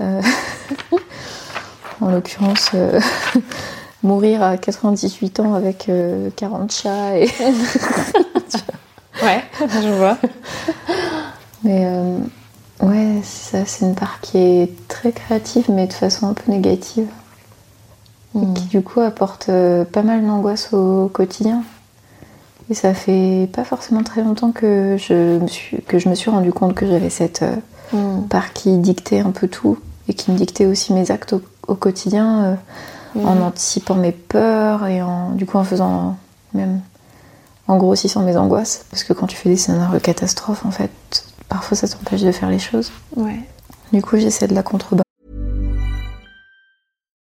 Euh, 0.01 0.23
en 2.01 2.11
l'occurrence, 2.11 2.71
euh, 2.75 3.01
mourir 4.05 4.43
à 4.43 4.57
98 4.57 5.41
ans 5.41 5.55
avec 5.55 5.91
40 6.37 6.73
chats 6.73 7.19
et. 7.19 7.29
ouais, 9.23 9.43
je 9.61 9.89
vois. 9.89 10.19
Mais 11.65 11.85
Ouais, 12.81 13.21
ça, 13.25 13.65
c'est 13.67 13.85
une 13.85 13.97
part 13.97 14.21
qui 14.21 14.39
est 14.39 14.87
très 14.87 15.11
créative, 15.11 15.65
mais 15.69 15.89
de 15.89 15.93
façon 15.93 16.29
un 16.29 16.35
peu 16.35 16.51
négative. 16.51 17.09
Et 18.35 18.39
hmm. 18.39 18.55
qui, 18.55 18.65
du 18.67 18.83
coup, 18.83 19.01
apporte 19.01 19.49
euh, 19.49 19.85
pas 19.85 20.03
mal 20.03 20.27
d'angoisse 20.27 20.73
au 20.73 21.09
quotidien. 21.09 21.63
Et 22.71 22.75
ça 22.75 22.93
fait 22.93 23.49
pas 23.53 23.65
forcément 23.65 24.03
très 24.03 24.23
longtemps 24.23 24.53
que 24.53 24.97
je 24.99 25.39
me 25.39 25.47
suis, 25.47 25.79
que 25.83 25.99
je 25.99 26.09
me 26.09 26.15
suis 26.15 26.31
rendu 26.31 26.53
compte 26.53 26.75
que 26.75 26.87
j'avais 26.87 27.11
cette 27.11 27.43
euh, 27.43 27.57
hmm. 27.93 28.29
part 28.29 28.53
qui 28.53 28.77
dictait 28.77 29.21
un 29.21 29.31
peu 29.31 29.49
tout 29.49 29.79
et 30.09 30.15
qui 30.15 30.31
me 30.31 30.37
dictait 30.37 30.67
aussi 30.67 30.93
mes 30.93 31.11
actes 31.11 31.35
au, 31.67 31.75
quotidien 31.75 32.45
euh, 32.45 32.55
hmm. 33.15 33.27
en 33.27 33.47
anticipant 33.47 33.95
mes 33.95 34.13
peurs 34.13 34.87
et 34.87 35.03
en, 35.03 35.31
du 35.31 35.47
coup, 35.47 35.59
en 35.59 35.65
faisant 35.65 36.17
même 36.55 36.81
en 37.67 37.77
grossissant 37.77 38.23
mes 38.23 38.37
angoisses. 38.37 38.85
Parce 38.91 39.05
que 39.05 39.13
quand 39.13 39.27
tu 39.27 39.37
fais 39.37 39.49
des 39.49 39.57
scénarios 39.57 40.01
catastrophes, 40.01 40.65
en 40.67 40.71
fait, 40.71 40.91
parfois 41.49 41.77
ça 41.77 41.89
t'empêche 41.89 42.23
de 42.23 42.33
faire 42.33 42.51
les 42.51 42.59
choses. 42.59 42.91
Ouais. 43.17 43.41
Du 43.93 44.03
coup, 44.03 44.19
j'essaie 44.19 44.49
de 44.49 44.55
la 44.55 44.63
contrebattre. 44.63 45.08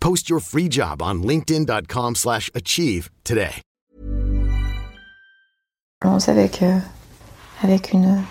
Post 0.00 0.30
your 0.30 0.40
free 0.40 0.68
job 0.68 1.02
on 1.02 1.22
linkedin.com 1.22 2.14
slash 2.14 2.50
achieve 2.54 3.10
today. 3.22 3.62
On 6.02 6.16
avec, 6.28 6.62
euh, 6.62 6.78
avec 7.62 7.92
une, 7.92 8.22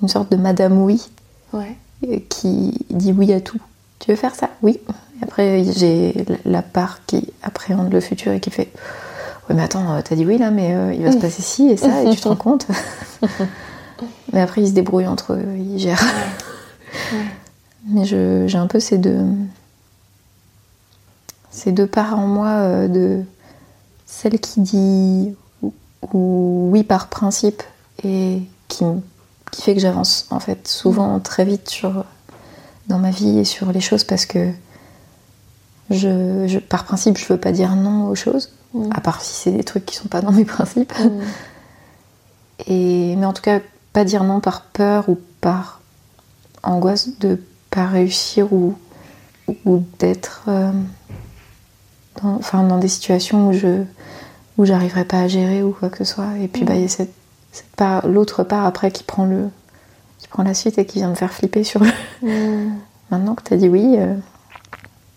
une 0.00 0.08
sorte 0.08 0.32
de 0.32 0.36
Madame 0.38 0.80
Oui 0.80 1.02
ouais. 1.52 1.76
Euh, 2.08 2.18
qui 2.30 2.72
dit 2.88 3.12
oui 3.12 3.32
à 3.34 3.40
tout. 3.42 3.60
Tu 3.98 4.10
veux 4.10 4.16
faire 4.16 4.34
ça? 4.34 4.48
Oui. 4.62 4.80
Et 5.20 5.24
après, 5.24 5.64
j'ai 5.76 6.24
la 6.46 6.62
part 6.62 7.04
qui 7.04 7.28
appréhende 7.42 7.92
le 7.92 8.00
futur 8.00 8.32
et 8.32 8.40
qui 8.40 8.50
fait 8.50 8.72
Oui, 9.48 9.56
mais 9.56 9.62
attends, 9.62 9.94
euh, 9.94 10.00
t'as 10.02 10.16
dit 10.16 10.24
oui 10.24 10.38
là, 10.38 10.50
mais 10.50 10.96
il 10.96 11.04
va 11.04 11.12
se 11.12 11.18
passer 11.18 11.42
ci 11.42 11.68
et 11.68 11.76
ça, 11.76 12.02
et 12.02 12.10
tu 12.14 12.20
te 12.20 12.28
rends 12.28 12.36
compte? 12.36 12.66
Mais 14.32 14.40
après, 14.40 14.62
ils 14.62 14.68
se 14.68 14.72
débrouillent 14.72 15.06
entre 15.06 15.34
eux, 15.34 15.46
ils 15.56 15.78
gèrent. 15.78 16.02
Ouais. 16.02 17.18
Ouais. 17.18 17.24
Mais 17.86 18.04
j'ai 18.04 18.58
un 18.58 18.66
peu 18.66 18.80
ces 18.80 18.98
deux, 18.98 19.20
ces 21.54 21.70
deux 21.70 21.86
parts 21.86 22.18
en 22.18 22.26
moi 22.26 22.48
euh, 22.48 22.88
de 22.88 23.22
celle 24.06 24.40
qui 24.40 24.60
dit 24.60 25.34
oui 26.12 26.82
par 26.82 27.08
principe 27.08 27.62
et 28.02 28.42
qui, 28.68 28.84
qui 29.50 29.62
fait 29.62 29.74
que 29.74 29.80
j'avance 29.80 30.26
en 30.30 30.40
fait 30.40 30.66
souvent 30.66 31.20
très 31.20 31.44
vite 31.44 31.70
sur, 31.70 32.04
dans 32.88 32.98
ma 32.98 33.10
vie 33.10 33.38
et 33.38 33.44
sur 33.44 33.72
les 33.72 33.80
choses 33.80 34.02
parce 34.04 34.26
que 34.26 34.50
je, 35.90 36.58
par 36.58 36.84
principe 36.84 37.18
je 37.18 37.26
veux 37.26 37.38
pas 37.38 37.52
dire 37.52 37.76
non 37.76 38.08
aux 38.08 38.16
choses, 38.16 38.50
mm. 38.74 38.90
à 38.92 39.00
part 39.00 39.20
si 39.22 39.34
c'est 39.34 39.52
des 39.52 39.64
trucs 39.64 39.86
qui 39.86 39.94
sont 39.94 40.08
pas 40.08 40.20
dans 40.20 40.32
mes 40.32 40.44
principes. 40.56 40.92
Mm. 40.98 41.20
Et, 42.66 43.16
mais 43.16 43.26
en 43.26 43.32
tout 43.32 43.42
cas, 43.42 43.60
pas 43.92 44.04
dire 44.04 44.24
non 44.24 44.40
par 44.40 44.62
peur 44.62 45.08
ou 45.08 45.18
par 45.40 45.80
angoisse 46.64 47.18
de 47.20 47.40
pas 47.70 47.86
réussir 47.86 48.52
ou, 48.52 48.74
ou 49.64 49.84
d'être 49.98 50.44
euh, 50.48 50.72
dans, 52.22 52.34
enfin, 52.36 52.62
dans 52.62 52.78
des 52.78 52.88
situations 52.88 53.48
où 53.48 53.52
je 53.52 53.84
où 54.56 54.64
j'arriverai 54.64 55.04
pas 55.04 55.20
à 55.20 55.28
gérer 55.28 55.62
ou 55.62 55.72
quoi 55.72 55.88
que 55.88 55.98
ce 55.98 56.04
soit. 56.04 56.38
Et 56.40 56.48
puis 56.48 56.64
bah, 56.64 56.74
il 56.74 56.82
y 56.82 56.84
a 56.84 56.88
cette, 56.88 57.12
part, 57.76 58.06
l'autre 58.06 58.44
part 58.44 58.66
après 58.66 58.90
qui 58.90 59.02
prend 59.02 59.24
le 59.24 59.48
qui 60.18 60.28
prend 60.28 60.42
la 60.42 60.54
suite 60.54 60.78
et 60.78 60.86
qui 60.86 60.98
vient 60.98 61.10
me 61.10 61.14
faire 61.14 61.32
flipper 61.32 61.64
sur 61.64 61.82
le... 61.82 61.90
Mm. 62.22 62.78
Maintenant 63.10 63.34
que 63.34 63.42
tu 63.42 63.54
as 63.54 63.56
dit 63.56 63.68
oui, 63.68 63.96
euh, 63.98 64.14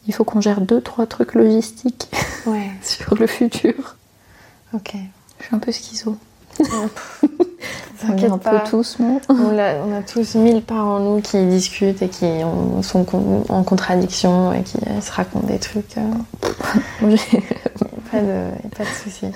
il 0.08 0.14
faut 0.14 0.24
qu'on 0.24 0.42
gère 0.42 0.62
deux, 0.62 0.82
trois 0.82 1.06
trucs 1.06 1.34
logistiques 1.34 2.10
ouais. 2.46 2.72
sur 2.82 3.16
le 3.16 3.28
futur. 3.28 3.96
Ok. 4.74 4.96
Je 5.40 5.46
suis 5.46 5.56
un 5.56 5.60
peu 5.60 5.72
schizo. 5.72 6.18
T'inquiète 8.00 8.38
pas. 8.38 8.60
tous, 8.60 9.00
non 9.00 9.20
on, 9.30 9.58
a, 9.58 10.02
tous 10.04 10.36
mille 10.36 10.62
parts 10.62 10.86
en 10.86 11.00
nous 11.00 11.22
qui 11.22 11.44
discutent 11.46 12.02
et 12.02 12.10
qui 12.10 12.26
sont 12.84 13.06
en 13.50 13.64
contradiction 13.64 14.54
et 14.54 14.62
qui 14.62 14.78
se 15.02 15.12
racontent 15.12 15.48
des 15.48 15.58
trucs. 15.58 15.98
Euh. 15.98 16.02
pas 18.12 18.20
de, 18.22 18.50
pas 18.76 18.84
de 18.84 18.90
soucis. 19.04 19.32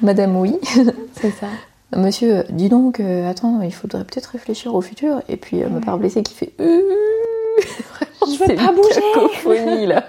Madame, 0.00 0.36
oui. 0.36 0.58
C'est 1.20 1.32
ça. 1.32 1.48
Monsieur, 1.94 2.44
dis 2.48 2.70
donc, 2.70 3.00
euh, 3.00 3.30
attends, 3.30 3.60
il 3.60 3.74
faudrait 3.74 4.04
peut-être 4.04 4.26
réfléchir 4.26 4.74
au 4.74 4.80
futur. 4.80 5.20
Et 5.28 5.36
puis, 5.36 5.62
euh, 5.62 5.68
ma 5.68 5.80
part 5.80 5.98
blessée 5.98 6.22
qui 6.22 6.34
fait. 6.34 6.52
Je 6.58 8.38
veux 8.38 8.54
pas 8.54 8.72
bouger. 8.72 9.86
là. 9.86 10.02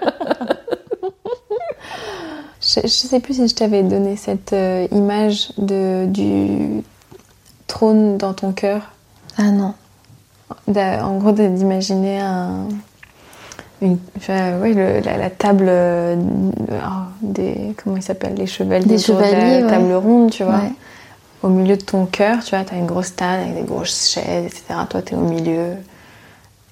je, 2.62 2.80
je, 2.82 2.88
sais 2.88 3.20
plus 3.20 3.34
si 3.34 3.48
je 3.48 3.54
t'avais 3.54 3.82
donné 3.82 4.16
cette 4.16 4.56
image 4.92 5.52
de, 5.58 6.06
du 6.06 6.82
trône 7.74 8.16
dans 8.18 8.34
ton 8.34 8.52
cœur? 8.52 8.92
Ah 9.36 9.50
non. 9.50 9.74
En 10.68 11.16
gros, 11.18 11.32
d'imaginer 11.32 12.20
un, 12.20 12.68
une, 13.82 13.98
enfin, 14.16 14.58
ouais, 14.60 14.72
le- 14.72 15.00
la, 15.00 15.16
la 15.16 15.30
table 15.30 15.66
euh, 15.68 16.16
oh, 16.70 17.10
des. 17.20 17.74
Comment 17.82 17.96
ils 17.96 18.02
s'appellent 18.02 18.34
Les 18.36 18.46
chevaliers. 18.46 18.84
Des 18.86 18.96
la 18.96 19.02
chevaliers, 19.02 19.62
ouais. 19.64 19.68
table 19.70 19.92
ronde, 19.94 20.30
tu 20.30 20.44
vois. 20.44 20.54
Ouais. 20.54 20.72
Au 21.42 21.48
milieu 21.48 21.76
de 21.76 21.82
ton 21.82 22.06
cœur, 22.06 22.42
tu 22.44 22.54
vois, 22.54 22.64
t'as 22.64 22.76
une 22.76 22.86
grosse 22.86 23.16
table 23.16 23.42
avec 23.42 23.54
des 23.56 23.62
grosses 23.62 24.10
chaises, 24.10 24.46
etc. 24.46 24.62
Toi, 24.88 25.02
t'es 25.02 25.14
au 25.16 25.20
milieu. 25.20 25.72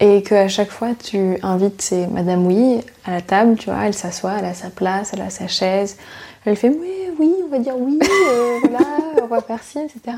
Et 0.00 0.22
qu'à 0.22 0.48
chaque 0.48 0.70
fois, 0.70 0.90
tu 1.02 1.36
invites 1.42 1.82
ces 1.82 2.06
Madame 2.06 2.46
Oui 2.46 2.80
à 3.04 3.10
la 3.10 3.20
table, 3.20 3.56
tu 3.56 3.70
vois, 3.70 3.84
elle 3.86 3.94
s'assoit, 3.94 4.34
elle 4.38 4.46
a 4.46 4.54
sa 4.54 4.70
place, 4.70 5.10
elle 5.12 5.22
a 5.22 5.30
sa 5.30 5.46
chaise. 5.48 5.96
Elle 6.44 6.56
fait 6.56 6.70
oui, 6.70 6.92
oui, 7.20 7.34
on 7.44 7.48
va 7.48 7.58
dire 7.58 7.74
oui, 7.78 7.98
euh, 8.02 8.58
voilà, 8.62 8.84
on 9.22 9.26
va 9.26 9.40
faire 9.42 9.62
ci, 9.62 9.78
etc. 9.78 10.16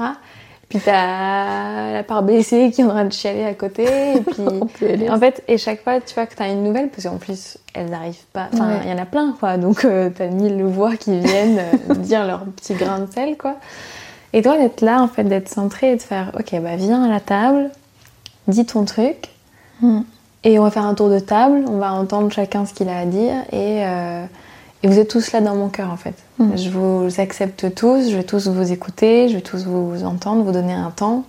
Puis 0.69 0.81
t'as 0.85 1.93
la 1.93 2.03
part 2.03 2.23
blessée 2.23 2.71
qui 2.73 2.81
est 2.81 2.85
en 2.85 2.89
train 2.89 3.05
de 3.05 3.13
chialer 3.13 3.45
à 3.45 3.55
côté. 3.55 3.85
Et 4.17 4.21
puis, 4.75 5.11
en 5.11 5.19
fait, 5.19 5.43
et 5.47 5.59
chaque 5.59 5.83
fois, 5.85 6.01
tu 6.01 6.15
vois 6.15 6.27
que 6.27 6.35
t'as 6.35 6.49
une 6.51 6.63
nouvelle, 6.65 6.89
parce 6.89 7.05
qu'en 7.05 7.19
plus, 7.19 7.59
elles 7.75 7.91
n'arrivent 7.91 8.25
pas. 8.33 8.49
Enfin, 8.53 8.79
il 8.83 8.87
Ouais. 8.89 8.95
y 8.95 8.99
en 8.99 9.03
a 9.03 9.07
plein, 9.07 9.35
quoi. 9.39 9.57
Donc, 9.57 9.85
euh, 9.85 10.11
t'as 10.17 10.27
mille 10.29 10.63
voix 10.65 10.97
qui 10.97 11.19
viennent 11.21 11.59
euh, 11.91 11.95
dire 11.97 12.27
leur 12.27 12.41
petit 12.45 12.75
grain 12.75 13.01
de 13.01 13.13
sel, 13.13 13.37
quoi. 13.37 13.57
Et 14.33 14.43
toi, 14.43 14.57
d'être 14.59 14.81
là, 14.81 15.01
en 15.03 15.07
fait, 15.09 15.25
d'être 15.25 15.49
centré 15.49 15.93
et 15.93 15.97
de 15.97 16.03
faire, 16.03 16.33
ok, 16.37 16.61
bah 16.61 16.75
viens 16.77 17.05
à 17.05 17.09
la 17.09 17.21
table, 17.21 17.71
dis 18.49 18.65
ton 18.67 18.85
truc, 18.85 19.29
Mm. 19.81 20.01
et 20.45 20.59
on 20.59 20.63
va 20.63 20.71
faire 20.71 20.85
un 20.87 20.95
tour 20.95 21.09
de 21.11 21.19
table, 21.19 21.65
on 21.69 21.79
va 21.79 21.93
entendre 21.93 22.33
chacun 22.33 22.65
ce 22.65 22.73
qu'il 22.75 22.89
a 22.89 22.99
à 22.99 23.05
dire, 23.07 23.35
et, 23.53 23.85
euh, 23.85 24.25
et 24.83 24.89
vous 24.89 24.99
êtes 24.99 25.09
tous 25.09 25.33
là 25.33 25.41
dans 25.41 25.55
mon 25.57 25.69
cœur, 25.69 25.91
en 25.91 25.97
fait. 25.97 26.15
Mm. 26.39 26.57
Je 26.57 26.71
vous 26.71 27.21
accepte 27.21 27.75
tous, 27.75 28.11
je 28.11 28.17
vais 28.17 28.25
tous 28.25 28.49
vous 28.49 28.73
écouter, 28.73 29.29
je 29.29 29.35
vais 29.35 29.43
tous 29.43 29.65
vous 29.65 30.05
entendre, 30.05 30.43
vous 30.43 30.53
donner 30.53 30.73
un 30.73 30.91
temps. 30.91 31.25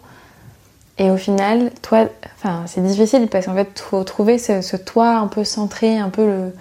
Et 0.97 1.11
au 1.11 1.17
final, 1.17 1.71
toi, 1.81 2.05
enfin, 2.37 2.63
c'est 2.67 2.81
difficile 2.81 3.27
parce 3.27 3.45
qu'en 3.45 3.55
fait, 3.55 3.79
faut 3.79 4.03
trouver 4.03 4.37
ce, 4.37 4.75
toi 4.77 5.17
un 5.17 5.27
peu 5.27 5.43
centré, 5.43 5.97
un 5.97 6.09
peu 6.09 6.25
le, 6.25 6.53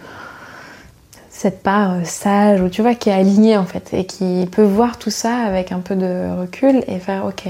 cette 1.30 1.62
part 1.62 1.92
euh, 1.92 2.04
sage, 2.04 2.60
ou 2.60 2.68
tu 2.68 2.82
vois, 2.82 2.94
qui 2.94 3.10
est 3.10 3.12
alignée 3.12 3.56
en 3.56 3.64
fait, 3.64 3.94
et 3.94 4.06
qui 4.06 4.48
peut 4.50 4.64
voir 4.64 4.98
tout 4.98 5.10
ça 5.10 5.36
avec 5.36 5.70
un 5.72 5.78
peu 5.78 5.94
de 5.94 6.40
recul 6.40 6.82
et 6.88 6.98
faire 6.98 7.26
ok. 7.26 7.46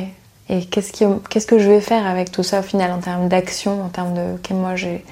Et 0.51 0.67
qu'est-ce, 0.67 0.93
qu'est-ce 1.31 1.47
que 1.47 1.59
je 1.59 1.71
vais 1.71 1.81
faire 1.81 2.07
avec 2.07 2.31
tout 2.31 2.43
ça 2.43 2.61
au 2.61 2.63
final 2.63 2.93
en 2.93 2.99
termes 2.99 3.29
d'action, 3.29 3.83
en 3.83 3.89
termes 3.89 4.13
de. 4.13 4.35
Ok, 4.35 4.51
moi 4.51 4.77
j'ai, 4.77 5.03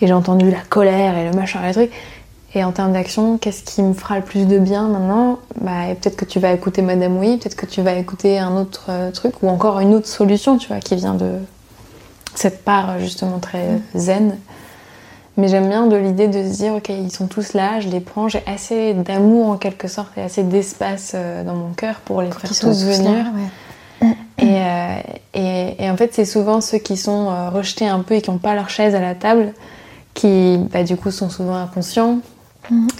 et 0.00 0.06
j'ai 0.06 0.12
entendu 0.14 0.50
la 0.50 0.62
colère 0.68 1.16
et 1.18 1.28
le 1.28 1.36
machin, 1.36 1.62
et 1.62 1.68
le 1.68 1.74
truc. 1.74 1.90
Et 2.54 2.64
en 2.64 2.72
termes 2.72 2.92
d'action, 2.92 3.38
qu'est-ce 3.38 3.62
qui 3.62 3.80
me 3.82 3.94
fera 3.94 4.16
le 4.18 4.24
plus 4.24 4.46
de 4.46 4.58
bien 4.58 4.86
maintenant? 4.88 5.38
Bah, 5.60 5.86
Peut-être 6.00 6.16
que 6.16 6.24
tu 6.26 6.38
vas 6.38 6.52
écouter 6.52 6.82
Madame 6.82 7.16
Oui, 7.16 7.38
peut-être 7.38 7.56
que 7.56 7.64
tu 7.66 7.80
vas 7.80 7.94
écouter 7.94 8.38
un 8.38 8.56
autre 8.56 8.86
euh, 8.90 9.10
truc, 9.10 9.42
ou 9.42 9.48
encore 9.48 9.80
une 9.80 9.94
autre 9.94 10.06
solution, 10.08 10.58
tu 10.58 10.68
vois, 10.68 10.78
qui 10.80 10.94
vient 10.96 11.14
de 11.14 11.32
cette 12.34 12.62
part 12.62 12.90
euh, 12.90 12.98
justement 12.98 13.38
très 13.38 13.68
euh, 13.68 13.78
zen. 13.94 14.36
Mais 15.38 15.48
j'aime 15.48 15.66
bien 15.66 15.86
de 15.86 15.96
l'idée 15.96 16.28
de 16.28 16.42
se 16.46 16.56
dire, 16.58 16.74
ok, 16.74 16.90
ils 16.90 17.10
sont 17.10 17.26
tous 17.26 17.54
là, 17.54 17.80
je 17.80 17.88
les 17.88 18.00
prends, 18.00 18.28
j'ai 18.28 18.42
assez 18.46 18.92
d'amour 18.92 19.48
en 19.48 19.56
quelque 19.56 19.88
sorte 19.88 20.10
et 20.18 20.20
assez 20.20 20.42
d'espace 20.42 21.16
dans 21.46 21.54
mon 21.54 21.72
cœur 21.72 21.94
pour 22.04 22.20
les 22.20 22.30
faire 22.30 22.50
tous 22.50 22.84
là, 22.84 22.96
venir. 22.96 23.26
ouais. 23.34 24.08
Et, 24.36 24.56
euh, 24.60 24.94
et, 25.32 25.84
et 25.84 25.90
en 25.90 25.96
fait, 25.96 26.12
c'est 26.12 26.26
souvent 26.26 26.60
ceux 26.60 26.76
qui 26.76 26.98
sont 26.98 27.30
rejetés 27.50 27.88
un 27.88 28.00
peu 28.00 28.12
et 28.16 28.20
qui 28.20 28.30
n'ont 28.30 28.36
pas 28.36 28.54
leur 28.54 28.68
chaise 28.68 28.94
à 28.94 29.00
la 29.00 29.14
table 29.14 29.54
qui, 30.12 30.58
bah, 30.70 30.82
du 30.82 30.98
coup, 30.98 31.10
sont 31.10 31.30
souvent 31.30 31.56
inconscients 31.56 32.18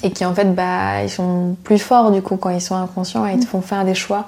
Et 0.03 0.11
qui, 0.11 0.25
en 0.25 0.35
fait, 0.35 0.55
bah, 0.55 1.03
ils 1.03 1.11
sont 1.11 1.57
plus 1.65 1.79
forts, 1.79 2.11
du 2.11 2.21
coup, 2.23 2.37
quand 2.37 2.51
ils 2.51 2.61
sont 2.61 2.75
inconscients 2.75 3.27
et 3.27 3.35
ils 3.35 3.41
te 3.41 3.47
font 3.47 3.61
faire 3.63 3.85
des 3.85 3.95
choix, 3.95 4.27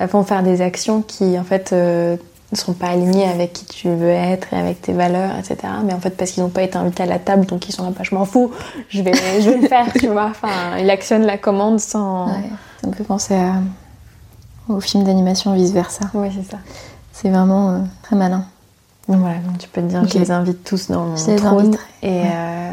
euh, 0.00 0.08
font 0.08 0.22
faire 0.24 0.42
des 0.42 0.62
actions 0.62 1.02
qui, 1.02 1.38
en 1.38 1.44
fait, 1.44 1.72
euh, 1.72 2.16
ne 2.52 2.56
sont 2.56 2.72
pas 2.72 2.88
alignées 2.88 3.28
avec 3.28 3.52
qui 3.52 3.64
tu 3.66 3.88
veux 3.88 4.08
être 4.08 4.52
et 4.52 4.56
avec 4.58 4.80
tes 4.82 4.92
valeurs, 4.92 5.36
etc. 5.38 5.58
Mais 5.84 5.92
en 5.94 6.00
fait, 6.00 6.10
parce 6.16 6.32
qu'ils 6.32 6.42
n'ont 6.42 6.48
pas 6.48 6.62
été 6.62 6.76
invités 6.78 7.02
à 7.04 7.06
la 7.06 7.18
table, 7.20 7.46
donc 7.46 7.68
ils 7.68 7.72
sont 7.72 7.84
là, 7.84 7.90
bah, 7.90 8.02
je 8.02 8.14
m'en 8.14 8.24
fous, 8.24 8.50
je 8.88 9.02
vais, 9.02 9.12
je 9.40 9.50
vais 9.50 9.58
le 9.58 9.68
faire, 9.68 9.86
tu 9.92 10.08
vois. 10.08 10.26
Enfin, 10.30 10.76
il 10.78 10.88
actionne 10.90 11.22
la 11.22 11.38
commande 11.38 11.78
sans. 11.78 12.26
Ouais. 12.26 12.50
Ça 12.82 12.88
me 12.88 12.92
fait 12.94 13.04
penser 13.04 13.34
à- 13.34 13.60
au 14.68 14.80
film 14.80 15.04
d'animation 15.04 15.54
Vice 15.54 15.70
Versa. 15.72 16.06
Oui, 16.14 16.28
c'est 16.34 16.50
ça. 16.50 16.58
C'est 17.12 17.28
vraiment 17.28 17.70
euh, 17.70 17.78
très 18.02 18.16
malin. 18.16 18.44
Donc 19.08 19.18
voilà, 19.18 19.36
donc 19.38 19.58
tu 19.58 19.68
peux 19.68 19.80
te 19.82 19.86
dire, 19.86 20.00
Ok. 20.02 20.10
je 20.12 20.18
les 20.18 20.30
invite 20.30 20.64
tous 20.64 20.88
dans 20.90 21.04
mon 21.04 21.16
Je 21.16 21.26
les 21.30 21.36
trône. 21.36 21.58
inviterai, 21.58 21.84
Et, 22.02 22.08
ouais. 22.22 22.30
euh, 22.32 22.72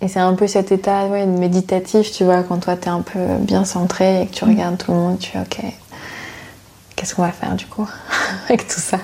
et 0.00 0.08
c'est 0.08 0.20
un 0.20 0.34
peu 0.34 0.46
cet 0.46 0.70
état 0.72 1.06
ouais, 1.06 1.26
méditatif, 1.26 2.12
tu 2.12 2.24
vois, 2.24 2.42
quand 2.42 2.58
toi 2.58 2.76
t'es 2.76 2.88
un 2.88 3.00
peu 3.02 3.18
bien 3.40 3.64
centré 3.64 4.22
et 4.22 4.26
que 4.26 4.34
tu 4.34 4.44
Mm. 4.44 4.48
regardes 4.48 4.78
tout 4.78 4.92
le 4.92 4.98
monde, 4.98 5.18
tu 5.18 5.30
fais 5.30 5.40
ok, 5.40 5.60
qu'est-ce 6.96 7.14
qu'on 7.14 7.22
va 7.22 7.32
faire 7.32 7.54
du 7.56 7.66
coup 7.66 7.88
avec 8.48 8.66
tout 8.68 8.80
ça? 8.80 8.98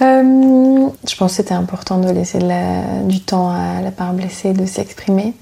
Euh, 0.00 0.88
Je 1.08 1.16
pense 1.16 1.32
que 1.32 1.36
c'était 1.36 1.54
important 1.54 1.98
de 1.98 2.10
laisser 2.10 2.38
de 2.38 2.46
la- 2.48 3.02
du 3.04 3.20
temps 3.20 3.50
à 3.50 3.80
la 3.82 3.90
part 3.92 4.12
blessée 4.14 4.52
de 4.52 4.66
s'exprimer. 4.66 5.34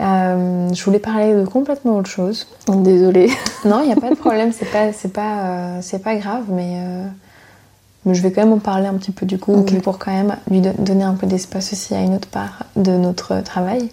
Euh, 0.00 0.68
je 0.72 0.82
voulais 0.84 0.98
parler 0.98 1.34
de 1.34 1.44
complètement 1.44 1.96
autre 1.98 2.08
chose. 2.10 2.48
Désolée. 2.68 3.30
Non, 3.66 3.80
il 3.82 3.88
n'y 3.88 3.92
a 3.92 3.96
pas 4.00 4.08
de 4.10 4.14
problème, 4.24 4.52
c'est 4.52 4.70
pas, 4.70 4.92
c'est 4.92 5.12
pas, 5.12 5.38
euh, 5.44 5.78
c'est 5.82 6.02
pas 6.02 6.16
grave, 6.16 6.44
mais, 6.48 6.82
mais 8.04 8.14
je 8.14 8.22
vais 8.22 8.32
quand 8.32 8.42
même 8.42 8.52
en 8.52 8.58
parler 8.58 8.86
un 8.86 8.94
petit 8.94 9.10
peu 9.12 9.26
du 9.26 9.38
coup, 9.38 9.64
pour 9.82 9.98
quand 9.98 10.12
même 10.12 10.36
lui 10.50 10.60
do- 10.60 10.72
donner 10.78 11.04
un 11.04 11.14
peu 11.14 11.26
d'espace 11.26 11.72
aussi 11.72 11.94
à 11.94 12.00
une 12.00 12.14
autre 12.14 12.28
part 12.28 12.64
de 12.76 12.92
notre 12.92 13.40
travail, 13.42 13.88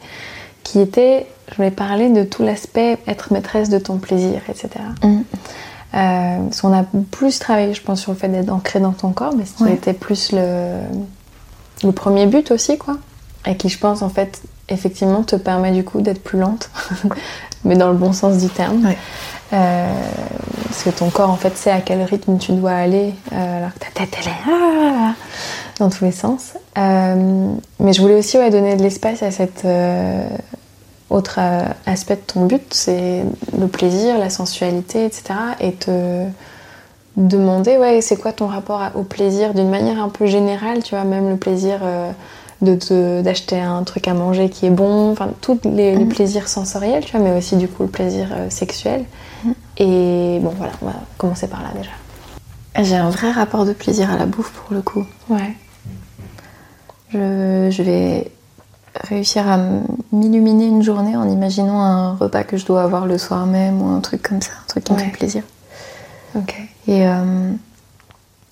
qui 0.64 0.80
était, 0.80 1.28
je 1.52 1.56
voulais 1.56 1.72
parler 1.72 2.10
de 2.10 2.24
tout 2.24 2.44
l'aspect 2.44 2.98
être 3.08 3.32
maîtresse 3.34 3.70
de 3.70 3.80
ton 3.80 3.98
plaisir, 3.98 4.42
etc. 4.50 4.70
Mm. 5.04 5.08
Euh, 5.94 6.38
parce 6.44 6.62
qu'on 6.62 6.74
a 6.78 6.84
plus 7.12 7.40
travaillé, 7.40 7.74
je 7.74 7.82
pense, 7.82 8.02
sur 8.02 8.12
le 8.12 8.18
fait 8.18 8.28
d'être 8.28 8.50
ancré 8.52 8.80
dans 8.80 8.92
ton 8.92 9.12
corps, 9.12 9.34
mais 9.38 9.46
ce 9.46 9.54
qui 9.54 9.64
Ouais. 9.64 9.74
était 9.74 9.94
plus 9.94 10.32
le, 10.34 10.80
le 11.84 11.92
premier 11.94 12.26
but 12.28 12.52
aussi, 12.52 12.78
quoi. 12.78 12.98
Et 13.46 13.56
qui, 13.56 13.70
je 13.70 13.80
pense, 13.80 14.02
en 14.02 14.10
fait, 14.10 14.42
effectivement, 14.68 15.24
te 15.24 15.38
permet 15.38 15.72
du 15.72 15.86
coup 15.86 16.02
d'être 16.02 16.22
plus 16.22 16.38
lente, 16.40 16.70
mais 17.64 17.76
dans 17.78 17.90
le 17.90 17.96
bon 17.98 18.12
sens 18.12 18.38
du 18.38 18.50
terme. 18.50 18.86
Ouais. 18.86 18.98
Euh, 19.54 19.88
parce 20.66 20.84
que 20.84 20.90
ton 20.90 21.10
corps, 21.10 21.30
en 21.30 21.38
fait, 21.38 21.56
sait 21.58 21.72
à 21.72 21.80
quel 21.82 22.02
rythme 22.04 22.38
tu 22.38 22.52
dois 22.52 22.72
aller, 22.74 23.14
euh, 23.32 23.58
alors 23.58 23.74
que 23.74 23.80
ta 23.80 23.88
tête, 23.94 24.18
elle 24.22 24.28
est 24.28 24.36
ah, 24.52 25.14
dans 25.80 25.90
tous 25.90 26.04
les 26.04 26.12
sens. 26.12 26.54
Euh, 26.78 27.52
mais 27.80 27.94
je 27.94 28.02
voulais 28.02 28.16
aussi 28.16 28.38
ouais, 28.38 28.50
donner 28.50 28.76
de 28.76 28.84
l'espace 28.84 29.24
à 29.24 29.32
cet 29.32 29.66
autre 31.10 31.40
aspect 31.86 32.16
de 32.16 32.22
ton 32.22 32.46
but, 32.46 32.74
c'est 32.74 33.24
le 33.58 33.68
plaisir, 33.68 34.18
la 34.18 34.30
sensualité, 34.30 35.06
etc. 35.06 35.24
Et 35.62 35.72
te 35.72 36.26
demander, 37.16 37.78
ouais, 37.78 38.02
c'est 38.02 38.18
quoi 38.18 38.34
ton 38.34 38.48
rapport 38.48 38.82
au 38.96 39.04
plaisir 39.04 39.54
d'une 39.54 39.70
manière 39.70 40.02
un 40.04 40.10
peu 40.10 40.26
générale, 40.26 40.84
tu 40.84 40.96
vois, 40.96 41.06
même 41.06 41.30
le 41.30 41.38
plaisir 41.38 41.80
de 42.62 42.76
te- 42.76 43.22
d'acheter 43.22 43.60
un 43.60 43.84
truc 43.84 44.08
à 44.08 44.14
manger 44.14 44.50
qui 44.50 44.66
est 44.66 44.72
bon, 44.72 45.12
enfin, 45.12 45.30
tous 45.42 45.60
les, 45.64 45.96
les 45.96 46.06
plaisirs 46.06 46.48
sensoriels, 46.48 47.06
tu 47.06 47.16
vois, 47.16 47.26
mais 47.26 47.38
aussi 47.38 47.56
du 47.56 47.68
coup 47.68 47.84
le 47.84 47.90
plaisir 47.90 48.28
euh, 48.32 48.50
sexuel. 48.50 49.06
Et 49.78 50.40
bon, 50.42 50.54
voilà, 50.58 50.74
on 50.82 50.88
va 50.88 50.96
commencer 51.18 51.48
par 51.48 51.62
là 51.62 51.70
déjà. 51.76 51.92
J'ai 52.84 52.96
un 52.96 53.10
vrai 53.10 53.32
rapport 53.32 53.66
de 53.66 53.74
plaisir 53.74 54.12
à 54.12 54.18
la 54.18 54.26
bouffe 54.26 54.52
pour 54.52 54.74
le 54.74 54.82
coup. 54.82 55.06
Ouais. 55.30 55.56
Je, 57.10 57.70
je 57.72 57.84
vais 57.84 58.32
réussir 59.04 59.48
à 59.48 59.60
m'illuminer 60.12 60.66
une 60.66 60.82
journée 60.82 61.16
en 61.16 61.30
imaginant 61.30 61.80
un 61.80 62.16
repas 62.16 62.44
que 62.44 62.58
je 62.58 62.66
dois 62.66 62.84
avoir 62.84 63.06
le 63.06 63.18
soir 63.18 63.46
même 63.46 63.82
ou 63.82 63.88
un 63.90 64.00
truc 64.00 64.24
comme 64.24 64.42
ça, 64.42 64.52
un 64.54 64.68
truc 64.68 64.84
qui 64.84 64.94
me 64.94 64.98
fait 64.98 65.12
plaisir. 65.12 65.44
Ok. 66.36 66.56
Et 66.88 67.08
euh, 67.08 67.52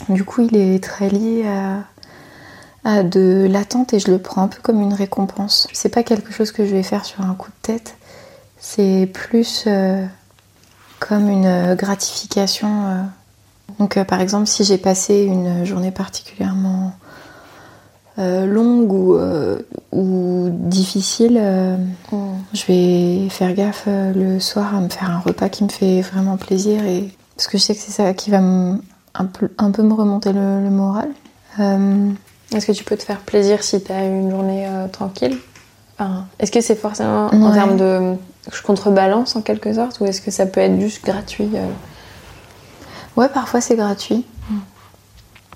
du 0.09 0.23
coup, 0.23 0.41
il 0.41 0.55
est 0.55 0.83
très 0.83 1.09
lié 1.09 1.45
à, 1.47 1.83
à 2.83 3.03
de 3.03 3.47
l'attente 3.49 3.93
et 3.93 3.99
je 3.99 4.11
le 4.11 4.19
prends 4.19 4.43
un 4.43 4.47
peu 4.47 4.59
comme 4.61 4.81
une 4.81 4.93
récompense. 4.93 5.67
C'est 5.73 5.89
pas 5.89 6.03
quelque 6.03 6.31
chose 6.31 6.51
que 6.51 6.65
je 6.65 6.71
vais 6.71 6.83
faire 6.83 7.05
sur 7.05 7.21
un 7.21 7.33
coup 7.33 7.49
de 7.49 7.73
tête, 7.73 7.95
c'est 8.59 9.09
plus 9.13 9.65
euh, 9.67 10.05
comme 11.07 11.29
une 11.29 11.45
euh, 11.45 11.75
gratification. 11.75 12.67
euh. 12.87 13.01
Donc, 13.79 13.97
euh, 13.97 14.03
par 14.03 14.21
exemple, 14.21 14.47
si 14.47 14.63
j'ai 14.63 14.77
passé 14.77 15.23
une 15.23 15.65
journée 15.65 15.91
particulièrement 15.91 16.93
longue 18.17 18.93
ou, 18.93 19.17
ou 19.91 20.47
difficile, 20.49 21.37
euh, 21.41 21.75
je 22.53 22.65
vais 22.67 23.29
faire 23.29 23.53
gaffe 23.53 23.87
le 23.87 24.39
soir 24.39 24.73
à 24.73 24.79
me 24.79 24.87
faire 24.87 25.09
un 25.11 25.19
repas 25.19 25.49
qui 25.49 25.65
me 25.65 25.69
fait 25.69 25.99
vraiment 26.01 26.37
plaisir 26.37 26.85
et 26.85 27.09
parce 27.35 27.47
que 27.47 27.57
je 27.57 27.63
sais 27.63 27.75
que 27.75 27.81
c'est 27.81 27.91
ça 27.91 28.13
qui 28.13 28.29
va 28.31 28.39
me- 28.39 28.79
un, 29.15 29.25
peu, 29.25 29.49
un 29.57 29.71
peu 29.71 29.83
me 29.83 29.93
remonter 29.93 30.31
le, 30.31 30.63
le 30.63 30.69
moral. 30.69 31.09
Euh, 31.59 32.09
Est-ce 32.53 32.65
que 32.67 32.71
tu 32.71 32.85
peux 32.85 32.95
te 32.95 33.03
faire 33.03 33.19
plaisir 33.19 33.61
si 33.63 33.83
tu 33.83 33.91
as 33.91 34.05
une 34.05 34.29
journée 34.31 34.65
euh, 34.65 34.87
tranquille? 34.87 35.37
Enfin, 35.99 36.25
Est-ce 36.39 36.51
que 36.53 36.61
c'est 36.61 36.75
forcément 36.75 37.27
en 37.27 37.51
termes 37.53 37.75
de. 37.77 38.15
Je 38.51 38.61
contrebalance 38.61 39.35
en 39.35 39.41
quelque 39.41 39.73
sorte 39.73 39.99
ou 39.99 40.05
est-ce 40.05 40.21
que 40.21 40.31
ça 40.31 40.45
peut 40.45 40.61
être 40.61 40.79
juste 40.79 41.03
gratuit 41.03 41.49
euh 41.55 41.67
ouais, 43.17 43.29
parfois 43.29 43.61
c'est 43.61 43.75
gratuit. 43.75 44.25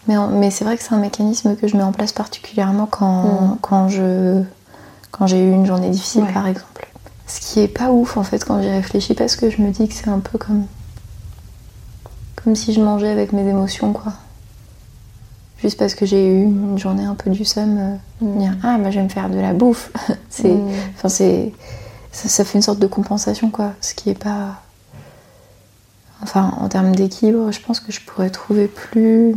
Mais, 0.07 0.17
en- 0.17 0.29
mais 0.29 0.49
c'est 0.49 0.63
vrai 0.65 0.75
que 0.77 0.81
c'est 0.83 0.93
un 0.93 0.97
mécanisme 0.99 1.55
que 1.55 1.67
je 1.67 1.77
mets 1.77 1.83
en 1.83 1.91
place 1.91 2.11
particulièrement 2.13 2.87
quand, 2.87 3.23
Mm. 3.23 3.57
quand 3.61 3.89
je 3.89 4.41
quand 5.11 5.27
j'ai 5.27 5.43
eu 5.43 5.51
une 5.51 5.65
journée 5.65 5.89
difficile 5.89 6.23
Ouais. 6.23 6.33
par 6.33 6.47
exemple. 6.47 6.87
Ce 7.27 7.41
qui 7.41 7.59
est 7.59 7.67
pas 7.67 7.91
ouf 7.91 8.17
en 8.17 8.23
fait 8.23 8.43
quand 8.43 8.61
j'y 8.61 8.69
réfléchis 8.69 9.13
parce 9.13 9.35
que 9.35 9.49
je 9.51 9.61
me 9.61 9.69
dis 9.71 9.87
que 9.87 9.93
c'est 9.93 10.09
un 10.09 10.19
peu 10.19 10.37
comme 10.39 10.65
comme 12.43 12.55
si 12.55 12.73
je 12.73 12.81
mangeais 12.81 13.09
avec 13.09 13.33
mes 13.33 13.47
émotions 13.47 13.91
quoi. 13.93 14.13
juste 15.61 15.77
parce 15.77 15.93
que 15.93 16.05
j'ai 16.05 16.25
eu 16.25 16.43
une 16.43 16.79
journée 16.79 17.03
un 17.03 17.15
peu 17.15 17.29
du 17.29 17.43
seum, 17.45 17.77
euh, 17.77 17.95
Mm. 18.25 18.37
dire 18.39 18.53
ah 18.63 18.77
bah 18.79 18.89
je 18.91 18.97
vais 18.97 19.03
me 19.03 19.09
faire 19.09 19.29
de 19.29 19.37
la 19.39 19.53
bouffe. 19.53 19.91
c'est, 20.29 20.47
Mm. 20.53 20.69
enfin 20.95 21.09
c'est, 21.09 21.53
ça, 22.11 22.29
ça 22.29 22.45
fait 22.45 22.57
une 22.57 22.61
sorte 22.61 22.79
de 22.79 22.87
compensation 22.87 23.49
quoi, 23.49 23.73
ce 23.81 23.93
qui 23.93 24.09
est 24.09 24.21
pas, 24.21 24.61
enfin 26.21 26.53
en 26.59 26.67
termes 26.69 26.95
d'équilibre, 26.95 27.51
je 27.51 27.59
pense 27.59 27.79
que 27.79 27.91
je 27.91 28.01
pourrais 28.01 28.29
trouver 28.29 28.67
plus, 28.67 29.35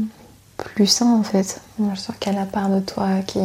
plus 0.57 0.87
sain 0.87 1.15
en 1.15 1.23
fait. 1.23 1.61
Je 1.79 1.99
sens 1.99 2.15
qu'il 2.19 2.33
y 2.33 2.37
a 2.37 2.39
la 2.39 2.47
part 2.47 2.69
de 2.69 2.81
toi 2.81 3.09
qui 3.27 3.41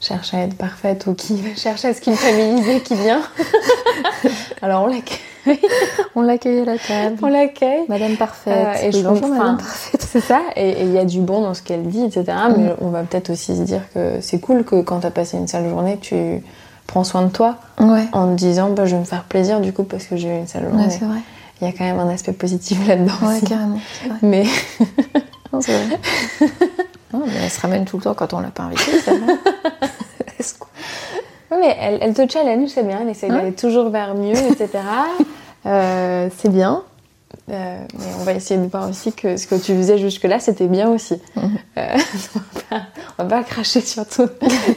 cherche 0.00 0.34
à 0.34 0.38
être 0.38 0.56
parfaite 0.56 1.06
ou 1.06 1.14
qui 1.14 1.42
cherche 1.56 1.84
à 1.84 1.94
se 1.94 2.00
culpabiliser 2.00 2.80
qui 2.80 2.94
vient. 2.94 3.22
Alors 4.62 4.84
on 4.84 4.86
l'accueille. 4.86 5.60
On 6.14 6.22
l'accueille 6.22 6.60
à 6.60 6.64
la 6.64 6.78
table. 6.78 7.16
On 7.22 7.28
l'accueille. 7.28 7.84
Madame 7.88 8.16
parfaite. 8.16 8.82
Euh, 8.82 8.86
et 8.86 8.92
je 8.92 9.02
bonjour. 9.02 9.28
Madame 9.28 9.56
parfaite. 9.56 10.06
C'est 10.10 10.20
ça, 10.20 10.40
et 10.56 10.70
et 10.70 10.82
il 10.82 10.92
y 10.92 10.98
a 10.98 11.04
du 11.04 11.20
bon 11.20 11.42
dans 11.42 11.54
ce 11.54 11.62
qu'elle 11.62 11.86
dit, 11.88 12.02
etc. 12.02 12.24
Mais 12.56 12.74
on 12.80 12.88
va 12.88 13.02
peut-être 13.02 13.30
aussi 13.30 13.56
se 13.56 13.62
dire 13.62 13.82
que 13.94 14.20
c'est 14.20 14.40
cool 14.40 14.64
que 14.64 14.82
quand 14.82 15.00
t'as 15.00 15.10
passé 15.10 15.36
une 15.36 15.48
sale 15.48 15.68
journée, 15.68 15.98
tu 16.00 16.42
prends 16.88 17.04
soin 17.04 17.22
de 17.22 17.28
toi 17.30 17.54
Ouais. 17.80 18.06
en 18.12 18.32
te 18.32 18.34
disant 18.38 18.70
bah, 18.70 18.84
je 18.86 18.94
vais 18.96 19.00
me 19.00 19.04
faire 19.06 19.22
plaisir 19.22 19.60
du 19.60 19.72
coup 19.72 19.84
parce 19.84 20.04
que 20.06 20.16
j'ai 20.16 20.28
eu 20.34 20.38
une 20.38 20.48
sale 20.48 20.64
Ouais, 20.64 20.70
journée. 20.70 20.90
c'est 20.90 21.04
vrai. 21.04 21.18
il 21.60 21.68
y 21.68 21.70
a 21.70 21.72
quand 21.72 21.84
même 21.84 22.00
un 22.00 22.08
aspect 22.08 22.32
positif 22.32 22.84
là-dedans 22.88 23.12
Ouais, 23.22 23.40
carrément. 23.46 23.78
vrai. 24.06 24.16
Mais 24.22 24.44
Non, 25.52 25.60
c'est 25.60 25.72
vrai. 25.78 25.98
Non, 27.12 27.22
mais 27.26 27.32
elle 27.42 27.50
se 27.50 27.58
ramène 27.62 27.86
tout 27.86 27.96
le 27.96 28.02
temps 28.02 28.12
quand 28.14 28.34
on 28.34 28.40
l'a 28.40 28.50
pas 28.50 28.64
invitée, 28.64 28.98
ça 29.00 29.12
va. 29.12 29.18
Ouais, 31.50 31.56
mais 31.62 31.76
elle, 31.80 31.98
elle 32.02 32.12
te 32.12 32.30
challenge, 32.30 32.68
c'est 32.68 32.82
bien, 32.82 32.98
elle 33.00 33.08
essaie 33.08 33.28
d'aller 33.28 33.52
toujours 33.52 33.88
vers 33.88 34.14
mieux, 34.14 34.36
etc. 34.36 34.68
Euh, 35.64 36.28
c'est 36.36 36.50
bien. 36.50 36.82
Euh, 37.50 37.78
mais 37.98 38.04
on 38.20 38.24
va 38.24 38.34
essayer 38.34 38.60
de 38.60 38.66
voir 38.66 38.88
aussi 38.88 39.12
que 39.12 39.36
ce 39.36 39.46
que 39.46 39.54
tu 39.54 39.74
faisais 39.74 39.98
jusque-là, 39.98 40.38
c'était 40.38 40.66
bien 40.66 40.90
aussi. 40.90 41.14
Euh, 41.36 41.40
on, 41.76 42.38
va 42.38 42.62
pas, 42.68 42.82
on 43.18 43.22
va 43.24 43.28
pas 43.28 43.42
cracher 43.42 43.80
sur 43.80 44.06
tous 44.06 44.28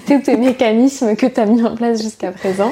tes 0.06 0.38
mécanismes 0.38 1.16
que 1.16 1.26
tu 1.26 1.40
as 1.40 1.46
mis 1.46 1.64
en 1.64 1.76
place 1.76 2.02
jusqu'à 2.02 2.32
présent. 2.32 2.72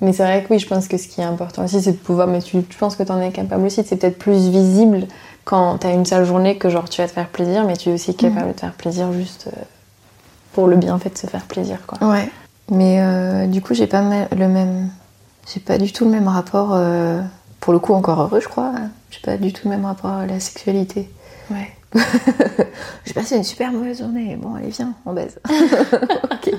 Mais 0.00 0.12
c'est 0.12 0.24
vrai 0.24 0.44
que 0.44 0.52
oui, 0.52 0.58
je 0.58 0.66
pense 0.66 0.88
que 0.88 0.98
ce 0.98 1.08
qui 1.08 1.20
est 1.20 1.24
important 1.24 1.64
aussi, 1.64 1.80
c'est 1.80 1.92
de 1.92 1.96
pouvoir, 1.96 2.26
mais 2.26 2.42
tu, 2.42 2.58
je 2.68 2.78
pense 2.78 2.96
que 2.96 3.02
tu 3.02 3.12
en 3.12 3.20
es 3.20 3.30
capable 3.30 3.64
aussi, 3.64 3.82
c'est 3.84 3.96
peut-être 3.96 4.18
plus 4.18 4.50
visible 4.50 5.06
quand 5.44 5.78
tu 5.78 5.86
as 5.86 5.92
une 5.92 6.04
sale 6.04 6.24
journée 6.24 6.58
que 6.58 6.68
genre 6.68 6.88
tu 6.88 7.00
vas 7.00 7.08
te 7.08 7.12
faire 7.12 7.28
plaisir, 7.28 7.64
mais 7.64 7.76
tu 7.76 7.90
es 7.90 7.92
aussi 7.92 8.14
capable 8.14 8.48
de 8.48 8.52
te 8.52 8.60
faire 8.60 8.74
plaisir 8.74 9.12
juste 9.12 9.48
euh, 9.48 9.60
pour 10.52 10.66
le 10.66 10.76
bienfait 10.76 11.10
de 11.10 11.18
se 11.18 11.26
faire 11.26 11.44
plaisir. 11.44 11.78
Quoi. 11.86 12.06
Ouais. 12.06 12.28
Mais 12.70 12.98
euh, 13.00 13.46
du 13.46 13.62
coup, 13.62 13.74
j'ai 13.74 13.86
pas 13.86 14.02
le 14.02 14.48
même. 14.48 14.90
J'ai 15.52 15.60
pas 15.60 15.76
du 15.76 15.92
tout 15.92 16.04
le 16.04 16.10
même 16.10 16.28
rapport. 16.28 16.78
Pour 17.60 17.72
le 17.74 17.78
coup, 17.78 17.92
encore 17.92 18.20
heureux, 18.20 18.40
je 18.40 18.48
crois. 18.48 18.72
J'ai 19.14 19.20
pas 19.22 19.36
du 19.36 19.52
tout 19.52 19.68
le 19.68 19.70
même 19.76 19.84
rapport 19.84 20.10
à 20.10 20.26
la 20.26 20.40
sexualité. 20.40 21.08
Ouais. 21.50 21.70
J'ai 23.04 23.12
passé 23.14 23.36
une 23.36 23.44
super 23.44 23.70
mauvaise 23.70 23.98
journée. 24.00 24.36
Bon, 24.40 24.54
allez, 24.56 24.68
viens, 24.70 24.94
on 25.06 25.12
baise. 25.12 25.38
ok. 25.48 26.50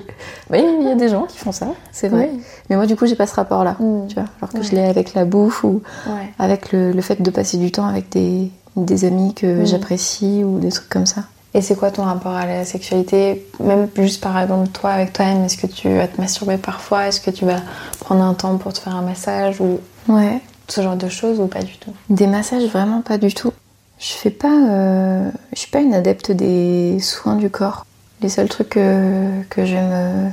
Mais 0.50 0.64
il 0.80 0.88
y 0.88 0.92
a 0.92 0.96
des 0.96 1.10
gens 1.10 1.24
qui 1.24 1.38
font 1.38 1.52
ça, 1.52 1.68
c'est 1.92 2.08
vrai. 2.08 2.30
Oui. 2.34 2.40
Mais 2.70 2.76
moi, 2.78 2.86
du 2.86 2.96
coup, 2.96 3.06
j'ai 3.06 3.16
pas 3.16 3.28
ce 3.28 3.36
rapport-là. 3.36 3.76
Mm. 3.80 4.08
Tu 4.08 4.16
vois, 4.16 4.26
alors 4.40 4.52
que 4.54 4.58
Ouais. 4.60 4.64
je 4.64 4.72
l'ai 4.72 4.84
avec 4.86 5.14
la 5.14 5.26
bouffe 5.26 5.64
ou 5.64 5.82
Ouais. 6.08 6.32
avec 6.40 6.72
le, 6.72 6.92
le 6.94 7.02
fait 7.02 7.22
de 7.22 7.30
passer 7.32 7.58
du 7.58 7.72
temps 7.72 7.86
avec 7.88 8.10
des, 8.10 8.50
des 8.78 9.06
amis 9.06 9.34
que 9.34 9.64
Mm. 9.64 9.66
j'apprécie 9.66 10.44
ou 10.46 10.60
des 10.60 10.70
trucs 10.70 10.90
comme 10.90 11.06
ça. 11.06 11.24
Et 11.54 11.62
c'est 11.62 11.76
quoi 11.76 11.90
ton 11.92 12.04
rapport 12.04 12.34
à 12.34 12.46
la 12.46 12.64
sexualité? 12.66 13.46
Même 13.62 13.88
juste 13.98 14.22
par 14.22 14.38
exemple 14.40 14.68
toi 14.70 14.92
avec 14.92 15.14
toi-même, 15.14 15.44
est-ce 15.46 15.58
que 15.58 15.68
tu 15.68 15.88
vas 15.94 16.08
te 16.08 16.20
masturber 16.20 16.58
parfois? 16.58 17.08
Est-ce 17.08 17.22
que 17.22 17.32
tu 17.32 17.46
vas 17.46 17.62
prendre 18.02 18.24
un 18.24 18.34
temps 18.34 18.58
pour 18.58 18.74
te 18.74 18.80
faire 18.80 18.94
un 18.96 19.02
massage 19.02 19.60
ou 19.62 19.80
Ouais. 20.10 20.40
Ce 20.68 20.82
genre 20.82 20.96
de 20.96 21.10
choses 21.10 21.40
ou 21.40 21.48
pas 21.48 21.62
du 21.64 21.78
tout 21.78 21.92
Des 22.10 22.28
massages, 22.28 22.64
vraiment 22.70 23.02
pas 23.02 23.18
du 23.18 23.34
tout. 23.34 23.52
Je 24.00 24.12
fais 24.12 24.30
pas. 24.32 24.52
euh, 24.70 25.30
je 25.54 25.60
suis 25.60 25.72
pas 25.72 25.80
une 25.80 25.94
adepte 25.94 26.32
des 26.32 27.00
soins 27.00 27.36
du 27.36 27.50
corps. 27.50 27.86
Les 28.22 28.30
seuls 28.30 28.50
trucs 28.50 28.70
que, 28.70 29.42
que 29.50 29.66
je 29.66 29.74
vais 29.76 29.82
me, 29.82 30.30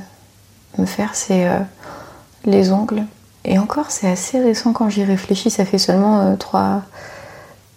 me 0.79 0.85
faire, 0.85 1.15
c'est 1.15 1.47
euh, 1.47 1.59
les 2.45 2.71
ongles. 2.71 3.03
Et 3.45 3.57
encore, 3.59 3.91
c'est 3.91 4.07
assez 4.09 4.39
récent 4.39 4.73
quand 4.73 4.89
j'y 4.89 5.03
réfléchis. 5.03 5.49
Ça 5.49 5.65
fait 5.65 5.77
seulement 5.77 6.35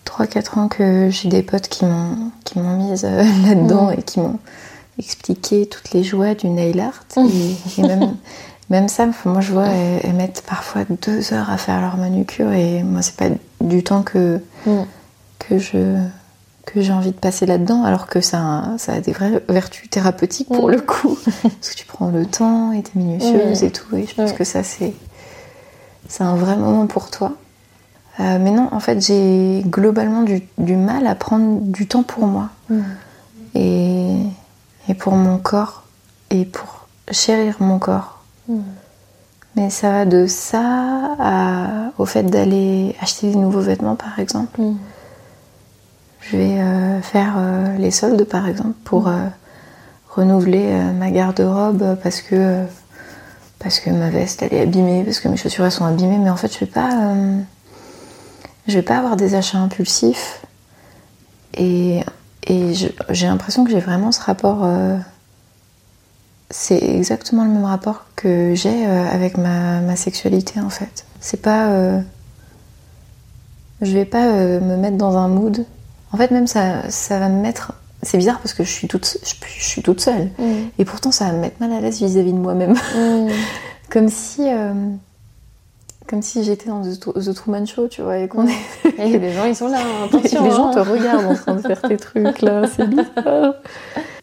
3-4 0.04 0.58
ans 0.58 0.68
que 0.68 1.08
j'ai 1.10 1.28
des 1.28 1.42
potes 1.42 1.68
qui 1.68 1.84
m'ont 1.84 2.30
qui 2.44 2.58
m'ont 2.58 2.76
mise 2.76 3.04
euh, 3.04 3.22
là-dedans 3.46 3.90
et 3.90 4.02
qui 4.02 4.20
m'ont 4.20 4.38
expliqué 4.98 5.66
toutes 5.66 5.90
les 5.92 6.02
joies 6.04 6.34
du 6.34 6.48
nail 6.48 6.80
art. 6.80 7.04
Et, 7.16 7.80
et 7.80 7.82
même, 7.82 8.16
même 8.70 8.88
ça, 8.88 9.06
moi 9.24 9.40
je 9.40 9.52
vois, 9.52 9.66
elles, 9.66 10.00
elles 10.04 10.12
mettent 10.14 10.42
parfois 10.46 10.82
deux 11.02 11.32
heures 11.32 11.50
à 11.50 11.56
faire 11.56 11.80
leur 11.80 11.96
manucure 11.96 12.52
et 12.52 12.82
moi 12.82 13.02
c'est 13.02 13.16
pas 13.16 13.28
du 13.60 13.82
temps 13.84 14.02
que, 14.02 14.40
que 15.38 15.58
je 15.58 15.96
que 16.64 16.80
j'ai 16.80 16.92
envie 16.92 17.12
de 17.12 17.16
passer 17.16 17.46
là-dedans, 17.46 17.84
alors 17.84 18.08
que 18.08 18.20
ça 18.20 18.38
a, 18.40 18.78
ça 18.78 18.94
a 18.94 19.00
des 19.00 19.12
vraies 19.12 19.40
vertus 19.48 19.88
thérapeutiques 19.88 20.48
pour 20.48 20.66
Mm. 20.66 20.72
le 20.72 20.80
coup. 20.80 21.16
Parce 21.42 21.70
que 21.70 21.74
tu 21.76 21.86
prends 21.86 22.08
le 22.10 22.26
temps 22.26 22.72
et 22.72 22.82
t'es 22.82 22.90
minutieuse 22.98 23.62
Mm. 23.62 23.64
et 23.66 23.70
tout, 23.70 23.96
et 23.96 24.04
je 24.06 24.14
pense 24.16 24.32
Mm. 24.32 24.34
que 24.34 24.42
ça 24.44 24.62
c'est 24.64 24.92
c'est 26.08 26.24
un 26.24 26.34
vrai 26.34 26.56
moment 26.56 26.86
pour 26.88 27.10
toi. 27.10 27.32
Euh, 28.18 28.38
mais 28.40 28.50
non, 28.50 28.68
en 28.72 28.80
fait, 28.80 29.00
j'ai 29.04 29.62
globalement 29.66 30.22
du, 30.22 30.42
du 30.58 30.74
mal 30.74 31.06
à 31.06 31.14
prendre 31.14 31.60
du 31.60 31.86
temps 31.86 32.02
pour 32.02 32.26
moi 32.26 32.48
et, 33.54 34.16
et 34.88 34.94
pour 34.94 35.14
mon 35.14 35.38
corps 35.38 35.84
et 36.30 36.44
pour 36.44 36.86
chérir 37.10 37.56
mon 37.60 37.78
corps. 37.78 38.15
Mais 39.56 39.70
ça 39.70 39.90
va 39.90 40.04
de 40.04 40.26
ça 40.26 40.62
à- 41.18 41.90
au 41.98 42.04
fait 42.04 42.24
d'aller 42.24 42.94
acheter 43.00 43.30
des 43.30 43.36
nouveaux 43.36 43.60
vêtements, 43.60 43.96
par 43.96 44.18
exemple. 44.18 44.60
Je 46.20 46.36
vais 46.36 46.60
euh, 46.60 47.00
faire 47.02 47.34
euh, 47.38 47.76
les 47.78 47.90
soldes, 47.90 48.24
par 48.24 48.46
exemple, 48.48 48.74
pour 48.84 49.08
euh, 49.08 49.16
renouveler 50.10 50.66
ma 50.98 51.10
garde-robe 51.10 51.96
parce 52.02 52.20
que, 52.20 52.64
parce 53.58 53.80
que 53.80 53.90
ma 53.90 54.10
veste 54.10 54.42
elle 54.42 54.52
est 54.54 54.60
abîmée, 54.62 55.04
parce 55.04 55.20
que 55.20 55.28
mes 55.28 55.36
chaussures 55.36 55.64
elles 55.64 55.70
sont 55.72 55.84
abîmées. 55.84 56.18
Mais 56.18 56.30
en 56.30 56.36
fait, 56.36 56.52
je 56.52 56.58
vais 56.60 56.66
pas, 56.66 56.90
je 58.66 58.74
vais 58.74 58.82
pas 58.82 58.98
avoir 58.98 59.16
des 59.16 59.34
achats 59.34 59.58
impulsifs. 59.58 60.42
Et, 61.54 62.02
et 62.46 62.74
j'ai 62.74 63.26
l'impression 63.26 63.64
que 63.64 63.70
j'ai 63.70 63.80
vraiment 63.80 64.12
ce 64.12 64.20
rapport. 64.20 64.66
C'est 66.50 66.78
exactement 66.82 67.44
le 67.44 67.50
même 67.50 67.64
rapport 67.64 68.04
que 68.16 68.54
j'ai 68.54 68.86
euh, 68.86 69.04
avec 69.10 69.36
ma, 69.36 69.80
ma 69.80 69.96
sexualité 69.96 70.60
en 70.60 70.70
fait. 70.70 71.04
C'est 71.20 71.42
pas. 71.42 71.68
euh, 71.70 72.00
je 73.82 73.92
vais 73.92 74.04
pas 74.04 74.26
euh, 74.28 74.60
me 74.60 74.76
mettre 74.76 74.96
dans 74.96 75.16
un 75.16 75.28
mood. 75.28 75.64
En 76.12 76.16
fait, 76.16 76.30
même 76.30 76.46
ça, 76.46 76.88
ça 76.88 77.18
va 77.18 77.28
me 77.28 77.40
mettre. 77.40 77.72
C'est 78.02 78.18
bizarre 78.18 78.38
parce 78.38 78.54
que 78.54 78.62
je 78.64 78.70
suis 78.70 78.88
toute, 78.88 79.18
je, 79.24 79.34
je 79.58 79.64
suis 79.64 79.82
toute 79.82 80.00
seule. 80.00 80.30
Et 80.78 80.84
pourtant, 80.84 81.10
ça 81.10 81.26
va 81.26 81.32
me 81.32 81.40
mettre 81.40 81.56
mal 81.60 81.72
à 81.72 81.80
l'aise 81.80 81.98
vis-à-vis 82.00 82.32
de 82.32 82.38
moi-même. 82.38 82.74
comme 83.90 84.08
si. 84.08 84.42
euh, 84.48 84.72
comme 86.06 86.22
si 86.22 86.44
j'étais 86.44 86.68
dans 86.68 86.82
The, 86.82 87.00
The 87.00 87.34
Truman 87.34 87.66
Show, 87.66 87.88
tu 87.88 88.00
vois, 88.02 88.18
et 88.18 88.28
qu'on 88.28 88.46
est. 88.46 88.54
Et 88.98 89.18
les 89.18 89.32
gens 89.32 89.44
ils 89.44 89.56
sont 89.56 89.66
là, 89.68 89.78
hein, 89.80 90.04
attention. 90.06 90.44
les 90.44 90.50
gens 90.52 90.68
hein. 90.68 90.74
te 90.74 90.78
regardent 90.78 91.26
en 91.26 91.34
train 91.34 91.56
de 91.56 91.60
faire 91.62 91.82
tes 91.82 91.96
trucs 91.96 92.42
là, 92.42 92.62
c'est 92.68 92.86
bizarre. 92.88 93.54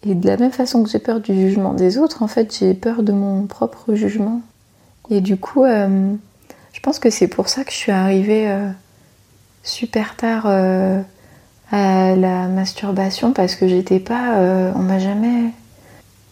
Et 0.05 0.15
de 0.15 0.27
la 0.27 0.37
même 0.37 0.51
façon 0.51 0.83
que 0.83 0.89
j'ai 0.89 0.99
peur 0.99 1.19
du 1.21 1.33
jugement 1.33 1.73
des 1.73 1.97
autres, 1.97 2.23
en 2.23 2.27
fait, 2.27 2.55
j'ai 2.57 2.73
peur 2.73 3.03
de 3.03 3.13
mon 3.13 3.45
propre 3.45 3.93
jugement. 3.93 4.41
Et 5.09 5.21
du 5.21 5.37
coup, 5.37 5.63
euh, 5.63 6.13
je 6.73 6.79
pense 6.81 6.99
que 6.99 7.09
c'est 7.09 7.27
pour 7.27 7.47
ça 7.47 7.63
que 7.63 7.71
je 7.71 7.77
suis 7.77 7.91
arrivée 7.91 8.49
euh, 8.49 8.69
super 9.63 10.15
tard 10.15 10.43
euh, 10.47 11.01
à 11.71 12.15
la 12.15 12.47
masturbation 12.47 13.31
parce 13.31 13.55
que 13.55 13.67
j'étais 13.67 13.99
pas. 13.99 14.35
on 14.75 14.79
m'a 14.79 14.99
jamais. 14.99 15.51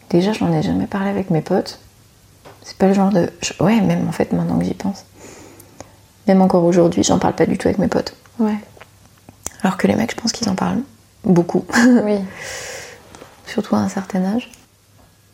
Déjà, 0.09 0.33
je 0.33 0.43
n'en 0.43 0.51
ai 0.51 0.61
jamais 0.61 0.87
parlé 0.87 1.09
avec 1.09 1.29
mes 1.29 1.41
potes. 1.41 1.79
C'est 2.63 2.77
pas 2.77 2.87
le 2.87 2.93
genre 2.93 3.11
de. 3.11 3.29
Ouais, 3.59 3.79
même 3.79 4.07
en 4.07 4.11
fait, 4.11 4.33
maintenant 4.33 4.59
que 4.59 4.65
j'y 4.65 4.73
pense. 4.73 5.05
Même 6.27 6.41
encore 6.41 6.65
aujourd'hui, 6.65 7.03
j'en 7.03 7.19
parle 7.19 7.35
pas 7.35 7.45
du 7.45 7.57
tout 7.57 7.67
avec 7.67 7.79
mes 7.79 7.87
potes. 7.87 8.15
Ouais. 8.39 8.57
Alors 9.63 9.77
que 9.77 9.87
les 9.87 9.95
mecs, 9.95 10.11
je 10.11 10.21
pense 10.21 10.31
qu'ils 10.31 10.49
en 10.49 10.55
parlent 10.55 10.81
beaucoup, 11.23 11.65
Oui. 12.03 12.19
Surtout 13.51 13.75
à 13.75 13.79
un 13.79 13.89
certain 13.89 14.23
âge. 14.23 14.49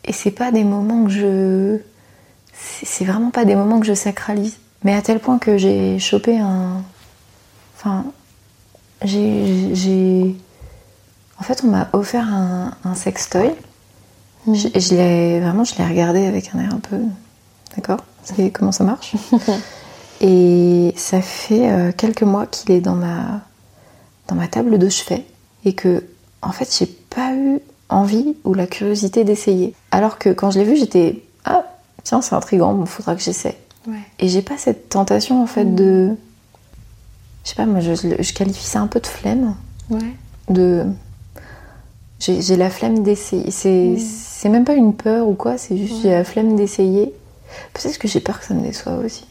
Et 0.04 0.12
c'est 0.12 0.30
pas 0.30 0.50
des 0.52 0.64
moments 0.64 1.04
que 1.04 1.10
je. 1.10 1.78
C'est 2.52 3.04
vraiment 3.04 3.30
pas 3.30 3.44
des 3.44 3.54
moments 3.54 3.78
que 3.80 3.86
je 3.86 3.94
sacralise. 3.94 4.56
Mais 4.84 4.94
à 4.94 5.02
tel 5.02 5.20
point 5.20 5.38
que 5.38 5.56
j'ai 5.58 5.98
chopé 5.98 6.38
un. 6.38 6.82
Enfin. 7.76 8.04
J'ai. 9.04 9.74
j'ai- 9.74 10.34
En 11.38 11.42
fait, 11.42 11.62
on 11.64 11.68
m'a 11.68 11.88
offert 11.92 12.26
un, 12.26 12.72
un 12.84 12.94
sextoy. 12.94 13.50
Je, 14.46 14.68
je 14.74 14.94
l'ai. 14.94 15.40
Vraiment, 15.40 15.64
je 15.64 15.76
l'ai 15.76 15.84
regardé 15.86 16.26
avec 16.26 16.50
un 16.54 16.58
air 16.60 16.74
un 16.74 16.80
peu. 16.80 16.98
D'accord 17.76 18.00
C'est 18.24 18.50
comment 18.50 18.72
ça 18.72 18.84
marche 18.84 19.14
Et 20.20 20.92
ça 20.96 21.22
fait 21.22 21.70
euh, 21.70 21.92
quelques 21.96 22.22
mois 22.24 22.46
qu'il 22.46 22.72
est 22.72 22.80
dans 22.80 22.96
ma 22.96 23.40
dans 24.26 24.34
ma 24.34 24.48
table 24.48 24.78
de 24.78 24.88
chevet 24.88 25.24
et 25.64 25.74
que 25.74 26.04
en 26.42 26.50
fait 26.50 26.68
j'ai 26.76 26.86
pas 26.86 27.32
eu 27.34 27.60
envie 27.88 28.36
ou 28.44 28.54
la 28.54 28.66
curiosité 28.66 29.24
d'essayer. 29.24 29.74
Alors 29.90 30.18
que 30.18 30.30
quand 30.30 30.50
je 30.50 30.58
l'ai 30.58 30.64
vu 30.64 30.76
j'étais 30.76 31.22
ah 31.44 31.64
tiens 32.04 32.20
c'est 32.22 32.34
intriguant, 32.34 32.74
bon 32.74 32.86
faudra 32.86 33.14
que 33.16 33.22
j'essaie. 33.22 33.56
Ouais. 33.86 33.96
Et 34.18 34.28
j'ai 34.28 34.42
pas 34.42 34.58
cette 34.58 34.88
tentation 34.88 35.42
en 35.42 35.46
fait 35.46 35.74
de 35.74 36.10
je 37.44 37.50
sais 37.50 37.54
pas 37.56 37.66
moi 37.66 37.80
je, 37.80 37.94
je 37.94 38.32
qualifie 38.34 38.64
ça 38.66 38.80
un 38.80 38.86
peu 38.88 39.00
de 39.00 39.06
flemme 39.06 39.54
Ouais. 39.90 40.00
de 40.50 40.84
J'ai 42.20 42.56
la 42.56 42.68
flemme 42.68 43.02
d'essayer. 43.02 43.50
C'est 43.50 43.94
Mm. 43.96 43.98
c'est 43.98 44.48
même 44.50 44.64
pas 44.64 44.74
une 44.74 44.92
peur 44.94 45.26
ou 45.28 45.34
quoi, 45.34 45.56
c'est 45.56 45.76
juste 45.78 45.94
Ouais. 45.94 46.00
j'ai 46.02 46.10
la 46.10 46.24
flemme 46.24 46.56
d'essayer. 46.56 47.14
Peut-être 47.72 47.98
que 47.98 48.06
j'ai 48.08 48.20
peur 48.20 48.38
que 48.40 48.44
ça 48.46 48.54
me 48.54 48.60
déçoive 48.60 49.04
aussi. 49.04 49.24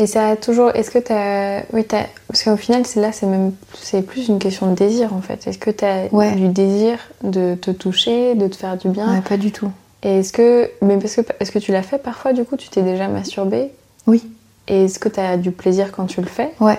Et 0.00 0.06
ça 0.06 0.30
a 0.30 0.36
toujours. 0.36 0.70
Est-ce 0.74 0.90
que 0.90 0.98
t'as. 0.98 1.62
Oui, 1.74 1.84
t'as. 1.84 2.04
Parce 2.26 2.42
qu'au 2.42 2.56
final, 2.56 2.86
c'est 2.86 3.00
là, 3.02 3.12
c'est 3.12 3.26
même. 3.26 3.52
C'est 3.74 4.00
plus 4.00 4.28
une 4.28 4.38
question 4.38 4.70
de 4.70 4.74
désir 4.74 5.12
en 5.14 5.20
fait. 5.20 5.46
Est-ce 5.46 5.58
que 5.58 5.70
t'as 5.70 6.06
Ouais. 6.10 6.32
du 6.34 6.48
désir 6.48 6.98
de 7.22 7.54
te 7.54 7.70
toucher, 7.70 8.34
de 8.34 8.48
te 8.48 8.56
faire 8.56 8.78
du 8.78 8.88
bien 8.88 9.12
Ouais, 9.14 9.20
pas 9.20 9.36
du 9.36 9.52
tout. 9.52 9.70
Et 10.02 10.20
est-ce 10.20 10.32
que. 10.32 10.70
Mais 10.80 10.96
parce 10.96 11.16
que. 11.16 11.20
Est-ce 11.38 11.52
que 11.52 11.58
tu 11.58 11.70
l'as 11.70 11.82
fait 11.82 11.98
parfois 11.98 12.32
du 12.32 12.44
coup 12.44 12.56
Tu 12.56 12.70
t'es 12.70 12.80
déjà 12.80 13.08
masturbé 13.08 13.70
Oui. 14.06 14.24
Et 14.68 14.84
est-ce 14.86 14.98
que 14.98 15.10
t'as 15.10 15.36
du 15.36 15.50
plaisir 15.50 15.92
quand 15.92 16.06
tu 16.06 16.22
le 16.22 16.26
fais 16.28 16.50
Ouais. 16.60 16.78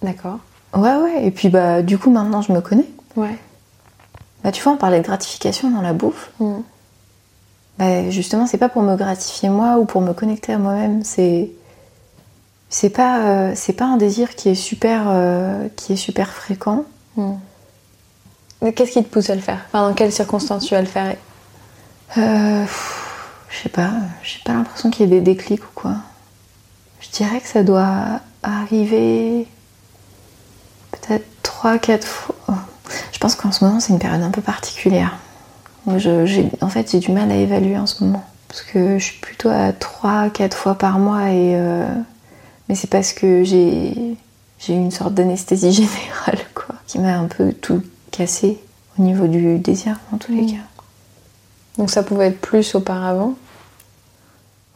D'accord. 0.00 0.38
Ouais, 0.74 0.94
ouais. 0.96 1.24
Et 1.26 1.30
puis 1.30 1.50
bah 1.50 1.82
du 1.82 1.98
coup 1.98 2.10
maintenant 2.10 2.40
je 2.40 2.52
me 2.52 2.62
connais. 2.62 2.86
Ouais. 3.16 3.36
Bah 4.42 4.50
tu 4.50 4.62
vois, 4.62 4.72
on 4.72 4.76
parlait 4.78 5.00
de 5.00 5.04
gratification 5.04 5.68
dans 5.70 5.82
la 5.82 5.92
bouffe. 5.92 6.30
Mm. 6.40 6.54
Bah 7.78 8.08
justement, 8.10 8.46
c'est 8.46 8.56
pas 8.56 8.70
pour 8.70 8.80
me 8.80 8.96
gratifier 8.96 9.50
moi 9.50 9.76
ou 9.78 9.84
pour 9.84 10.00
me 10.00 10.14
connecter 10.14 10.54
à 10.54 10.58
moi-même. 10.58 11.04
C'est 11.04 11.50
c'est 12.70 12.90
pas 12.90 13.18
euh, 13.20 13.52
c'est 13.54 13.72
pas 13.72 13.84
un 13.84 13.96
désir 13.96 14.34
qui 14.36 14.48
est 14.48 14.54
super 14.54 15.02
euh, 15.08 15.68
qui 15.76 15.92
est 15.94 15.96
super 15.96 16.30
fréquent. 16.32 16.84
Mm. 17.16 17.32
Mais 18.62 18.72
Qu'est-ce 18.72 18.92
qui 18.92 19.02
te 19.02 19.08
pousse 19.08 19.28
à 19.30 19.34
le 19.34 19.40
faire? 19.40 19.58
Enfin, 19.68 19.88
dans 19.88 19.94
quelles 19.94 20.12
circonstances 20.12 20.64
tu 20.66 20.74
vas 20.74 20.80
le 20.80 20.86
faire? 20.86 21.14
Euh, 22.18 22.64
je 23.48 23.56
sais 23.62 23.68
pas, 23.68 23.90
j'ai 24.22 24.38
pas 24.44 24.52
l'impression 24.52 24.90
qu'il 24.90 25.06
y 25.06 25.08
ait 25.08 25.20
des 25.20 25.20
déclics 25.20 25.64
ou 25.64 25.70
quoi. 25.74 25.94
Je 27.00 27.08
dirais 27.10 27.40
que 27.40 27.48
ça 27.48 27.62
doit 27.62 28.20
arriver 28.42 29.46
peut-être 30.92 31.26
3-4 31.42 32.02
fois. 32.04 32.34
Je 33.12 33.18
pense 33.18 33.34
qu'en 33.34 33.50
ce 33.52 33.64
moment 33.64 33.80
c'est 33.80 33.92
une 33.92 33.98
période 33.98 34.22
un 34.22 34.30
peu 34.30 34.42
particulière. 34.42 35.16
Je- 35.96 36.42
en 36.60 36.68
fait 36.68 36.90
j'ai 36.90 36.98
du 37.00 37.10
mal 37.12 37.30
à 37.32 37.36
évaluer 37.36 37.78
en 37.78 37.86
ce 37.86 38.04
moment. 38.04 38.24
Parce 38.48 38.62
que 38.62 38.98
je 38.98 39.04
suis 39.04 39.18
plutôt 39.20 39.48
à 39.48 39.72
3-4 39.72 40.54
fois 40.54 40.74
par 40.76 40.98
mois 40.98 41.30
et... 41.30 41.54
Mais 42.70 42.76
c'est 42.76 42.86
parce 42.88 43.12
que 43.12 43.42
j'ai 43.42 43.90
eu 44.68 44.72
une 44.72 44.92
sorte 44.92 45.12
d'anesthésie 45.14 45.72
générale 45.72 46.38
quoi. 46.54 46.76
Qui 46.86 47.00
m'a 47.00 47.18
un 47.18 47.26
peu 47.26 47.52
tout 47.52 47.82
cassé 48.12 48.60
au 48.96 49.02
niveau 49.02 49.26
du 49.26 49.58
désir 49.58 49.98
en 50.12 50.18
tous 50.18 50.30
les 50.30 50.42
Mm. 50.42 50.46
cas. 50.52 50.62
Donc 51.78 51.90
ça 51.90 52.04
pouvait 52.04 52.28
être 52.28 52.40
plus 52.40 52.76
auparavant? 52.76 53.34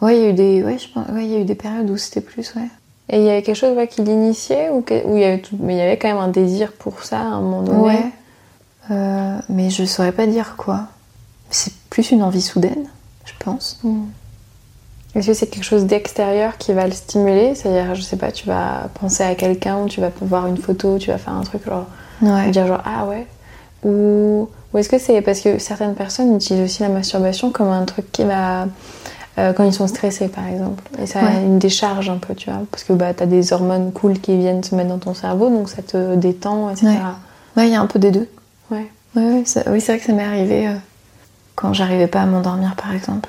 Ouais, 0.01 0.17
il 0.19 0.23
y 0.23 0.27
a 0.27 0.31
eu 0.31 0.33
des, 0.33 0.63
ouais, 0.65 0.77
je 0.77 0.89
pense, 0.93 1.07
ouais, 1.11 1.25
il 1.25 1.31
y 1.31 1.37
a 1.37 1.39
eu 1.39 1.45
des 1.45 1.55
périodes 1.55 1.89
où 1.89 1.97
c'était 1.97 2.21
plus, 2.21 2.53
ouais. 2.57 2.69
Et 3.11 3.19
il 3.19 3.23
y 3.25 3.31
avait 3.31 3.43
quelque 3.45 3.55
chose 3.57 3.77
ouais, 3.77 3.87
qui 3.87 4.03
l'initiait 4.03 4.71
ou 4.71 4.81
que- 4.81 5.07
ou 5.07 5.15
il 5.17 5.21
y 5.23 5.25
avait 5.25 5.41
tout... 5.41 5.57
Mais 5.61 5.75
il 5.75 5.79
y 5.79 5.81
avait 5.83 5.97
quand 5.99 6.09
même 6.09 6.17
un 6.19 6.29
désir 6.29 6.73
pour 6.73 7.05
ça 7.05 7.21
à 7.21 7.23
un 7.25 7.41
moment 7.41 7.63
donné? 7.63 7.79
Ouais. 7.79 8.07
Euh, 8.91 9.39
mais 9.49 9.71
je 9.71 9.85
saurais 9.85 10.11
pas 10.13 10.27
dire 10.27 10.57
quoi. 10.57 10.89
C'est 11.51 11.73
plus 11.91 12.11
une 12.11 12.25
envie 12.25 12.43
soudaine, 12.43 12.89
je 13.25 13.33
pense. 13.39 13.79
Mm. 13.85 14.03
Est-ce 15.15 15.29
que 15.29 15.35
c'est 15.35 15.47
quelque 15.47 15.65
chose 15.65 15.85
d'extérieur 15.85 16.59
qui 16.59 16.73
va 16.73 16.87
le 16.87 16.93
stimuler? 16.93 17.55
C'est-à-dire, 17.55 17.95
je 17.95 18.03
sais 18.03 18.17
pas, 18.17 18.33
tu 18.33 18.47
vas 18.47 18.89
penser 19.01 19.23
à 19.23 19.35
quelqu'un, 19.35 19.87
tu 19.87 20.01
vas 20.01 20.11
voir 20.23 20.47
une 20.49 20.57
photo, 20.57 20.99
tu 20.99 21.11
vas 21.11 21.19
faire 21.19 21.35
un 21.35 21.43
truc 21.43 21.65
genre 21.67 21.87
Ouais. 22.23 22.51
dire 22.51 22.67
genre 22.67 22.81
ah 22.85 23.07
ouais 23.07 23.27
ou, 23.85 24.49
ou 24.73 24.79
est-ce 24.79 24.89
que 24.89 24.99
c'est 24.99 25.21
parce 25.21 25.41
que 25.41 25.59
certaines 25.59 25.95
personnes 25.95 26.35
utilisent 26.37 26.65
aussi 26.65 26.83
la 26.83 26.89
masturbation 26.89 27.51
comme 27.51 27.69
un 27.69 27.85
truc 27.85 28.11
qui 28.13 28.25
va 28.25 28.67
euh, 29.39 29.53
quand 29.53 29.65
ils 29.65 29.73
sont 29.75 29.89
stressés 29.89 30.29
par 30.29 30.47
exemple 30.47 30.83
et 31.03 31.07
ça 31.07 31.21
a 31.21 31.25
Ouais. 31.25 31.43
une 31.43 31.59
décharge 31.59 32.09
un 32.09 32.19
peu 32.19 32.35
tu 32.35 32.51
vois 32.51 32.61
parce 32.71 32.85
que 32.85 32.93
bah 32.93 33.13
t'as 33.15 33.27
des 33.27 33.53
hormones 33.53 33.93
cool 33.93 34.21
qui 34.21 34.37
viennent 34.39 34.63
se 34.63 34.75
mettre 34.77 34.89
dans 34.91 34.99
ton 34.99 35.13
cerveau 35.13 35.49
donc 35.51 35.69
ça 35.69 35.83
te 35.83 36.15
détend 36.15 36.71
etc 36.71 36.87
Ouais. 36.87 37.63
Ouais, 37.63 37.69
il 37.69 37.73
y 37.73 37.77
a 37.77 37.81
un 37.81 37.87
peu 37.87 37.99
des 37.99 38.11
deux. 38.13 38.29
Ouais. 38.71 38.87
Ouais, 39.17 39.23
ouais, 39.23 39.43
ça- 39.45 39.63
oui, 39.69 39.81
c'est 39.81 39.93
vrai 39.93 39.99
que 40.01 40.07
ça 40.07 40.13
m'est 40.13 40.25
arrivé 40.25 40.67
euh, 40.69 40.75
quand 41.57 41.73
j'arrivais 41.73 42.07
pas 42.09 42.23
à 42.23 42.27
m'endormir, 42.27 42.75
par 42.75 42.93
exemple. 42.93 43.29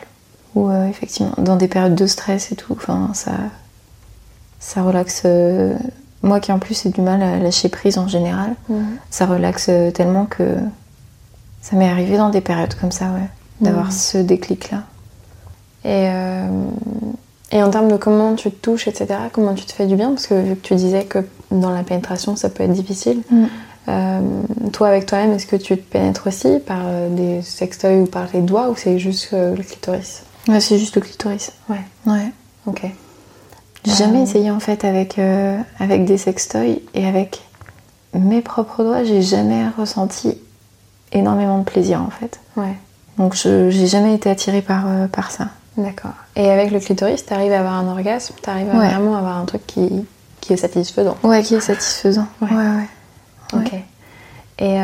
Ou 0.56 0.70
euh, 0.70 0.88
effectivement, 0.88 1.34
dans 1.38 1.56
des 1.58 1.68
périodes 1.68 1.96
de 1.96 2.08
stress 2.08 2.52
et 2.52 2.56
tout. 2.56 2.74
Enfin, 2.74 3.10
ça, 3.14 3.32
ça 4.60 4.82
relaxe. 4.84 5.22
euh, 5.26 5.76
moi 6.24 6.40
qui 6.40 6.52
en 6.52 6.58
plus 6.60 6.86
ai 6.86 6.90
du 6.90 7.02
mal 7.02 7.22
à 7.22 7.38
lâcher 7.38 7.70
prise 7.70 7.98
en 8.00 8.08
général, 8.08 8.56
Mhm. 8.70 8.98
ça 9.12 9.26
relaxe 9.28 9.68
euh, 9.70 9.92
tellement 9.92 10.26
que 10.26 10.56
ça 11.62 11.76
m'est 11.76 11.90
arrivé 11.90 12.18
dans 12.18 12.30
des 12.30 12.42
périodes 12.42 12.74
comme 12.76 12.92
ça, 12.92 13.06
ouais. 13.06 13.30
D'avoir 13.62 13.86
Mhm. 13.88 13.92
ce 13.92 14.18
déclic-là. 14.18 14.84
Et, 15.84 16.10
euh, 16.10 16.48
et 17.52 17.62
en 17.62 17.70
termes 17.70 17.90
de 17.92 17.98
comment 17.98 18.34
tu 18.36 18.50
te 18.50 18.56
touches, 18.56 18.88
etc., 18.88 19.08
comment 19.32 19.54
tu 19.54 19.66
te 19.66 19.72
fais 19.72 19.86
du 19.86 19.96
bien? 19.96 20.10
Parce 20.10 20.26
que 20.28 20.34
vu 20.42 20.56
que 20.56 20.66
tu 20.68 20.74
disais 20.76 21.06
que 21.06 21.20
dans 21.52 21.70
la 21.70 21.84
pénétration, 21.84 22.36
ça 22.36 22.50
peut 22.50 22.64
être 22.64 22.74
difficile. 22.74 23.22
Mm. 23.30 23.46
euh, 23.88 24.20
toi, 24.74 24.88
avec 24.88 25.06
toi-même, 25.06 25.32
est-ce 25.34 25.46
que 25.46 25.56
tu 25.58 25.78
te 25.78 25.84
pénètres 25.84 26.26
aussi 26.28 26.58
par 26.60 26.82
des 27.12 27.44
sextoys 27.44 28.02
ou 28.02 28.06
par 28.08 28.26
les 28.34 28.42
doigts 28.42 28.70
ou 28.72 28.76
c'est 28.76 28.98
juste 28.98 29.30
le 29.32 29.62
clitoris? 29.62 30.24
Ouais, 30.48 30.60
c'est 30.60 30.78
juste 30.78 30.96
le 30.96 31.02
clitoris. 31.02 31.52
Ouais. 31.70 31.82
Ouais. 32.06 32.32
Ok. 32.66 32.82
J'ai 33.86 33.92
Euh, 33.92 33.96
jamais 33.96 34.22
essayé 34.24 34.52
en 34.52 34.60
fait 34.60 34.84
avec, 34.86 35.20
euh, 35.20 35.60
avec 35.80 36.06
des 36.06 36.18
sextoys 36.18 36.82
et 36.94 37.06
avec 37.08 37.42
mes 38.14 38.42
propres 38.42 38.84
doigts, 38.84 39.04
j'ai 39.04 39.22
jamais 39.22 39.68
ressenti 39.78 40.38
énormément 41.12 41.60
de 41.60 41.64
plaisir 41.64 42.02
en 42.02 42.10
fait. 42.10 42.40
Ouais. 42.58 42.74
Donc 43.18 43.36
je 43.36 43.70
j'ai 43.70 43.88
jamais 43.88 44.14
été 44.16 44.30
attirée 44.30 44.62
par, 44.62 44.86
euh, 44.88 45.08
par 45.08 45.32
ça. 45.32 45.50
D'accord. 45.78 46.14
Et 46.36 46.50
avec 46.50 46.72
le 46.72 46.80
clitoris, 46.80 47.26
t'arrives 47.26 47.52
à 47.52 47.60
avoir 47.60 47.74
un 47.74 47.88
orgasme 47.88 48.34
T'arrives 48.42 48.70
à 48.70 48.78
Ouais. 48.78 48.88
vraiment 48.90 49.16
avoir 49.18 49.38
un 49.38 49.46
truc 49.46 49.66
qui, 49.68 50.06
qui 50.42 50.54
est 50.54 50.58
satisfaisant 50.58 51.18
Ouais, 51.24 51.44
qui 51.44 51.56
est 51.56 51.60
satisfaisant. 51.60 52.28
Ouais. 52.42 52.50
Ouais, 52.50 52.56
ouais. 52.56 53.60
Ok. 53.60 53.74
Et 54.60 54.78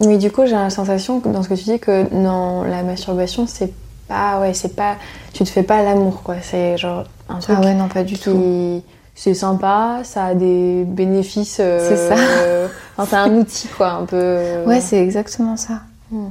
oui, 0.00 0.18
du 0.18 0.30
coup, 0.30 0.44
j'ai 0.44 0.52
la 0.52 0.68
sensation 0.70 1.20
dans 1.20 1.42
ce 1.42 1.48
que 1.48 1.54
tu 1.54 1.64
dis 1.64 1.78
que 1.78 2.06
dans 2.22 2.64
la 2.64 2.82
masturbation, 2.82 3.46
c'est 3.46 3.72
pas, 4.08 4.40
ouais, 4.40 4.54
c'est 4.54 4.74
pas, 4.74 4.96
tu 5.32 5.44
te 5.44 5.48
fais 5.48 5.62
pas 5.62 5.82
l'amour, 5.82 6.22
quoi. 6.22 6.36
C'est 6.42 6.76
genre 6.78 7.04
un 7.28 7.38
truc 7.38 7.56
Ah 7.58 7.64
ouais, 7.64 7.74
non, 7.74 7.88
pas 7.88 8.02
du 8.02 8.18
tout. 8.18 8.32
qui, 8.32 8.82
c'est 9.14 9.34
sympa, 9.34 10.00
ça 10.04 10.26
a 10.26 10.34
des 10.34 10.84
bénéfices. 10.86 11.58
euh, 11.60 11.78
C'est 11.88 12.08
ça. 12.08 12.70
enfin, 12.98 13.24
c'est 13.26 13.30
un 13.30 13.36
outil, 13.36 13.68
quoi, 13.68 13.90
un 13.90 14.04
peu. 14.06 14.62
Ouais, 14.66 14.80
c'est 14.80 14.98
exactement 15.02 15.56
ça. 15.56 15.80
Hmm. 16.10 16.28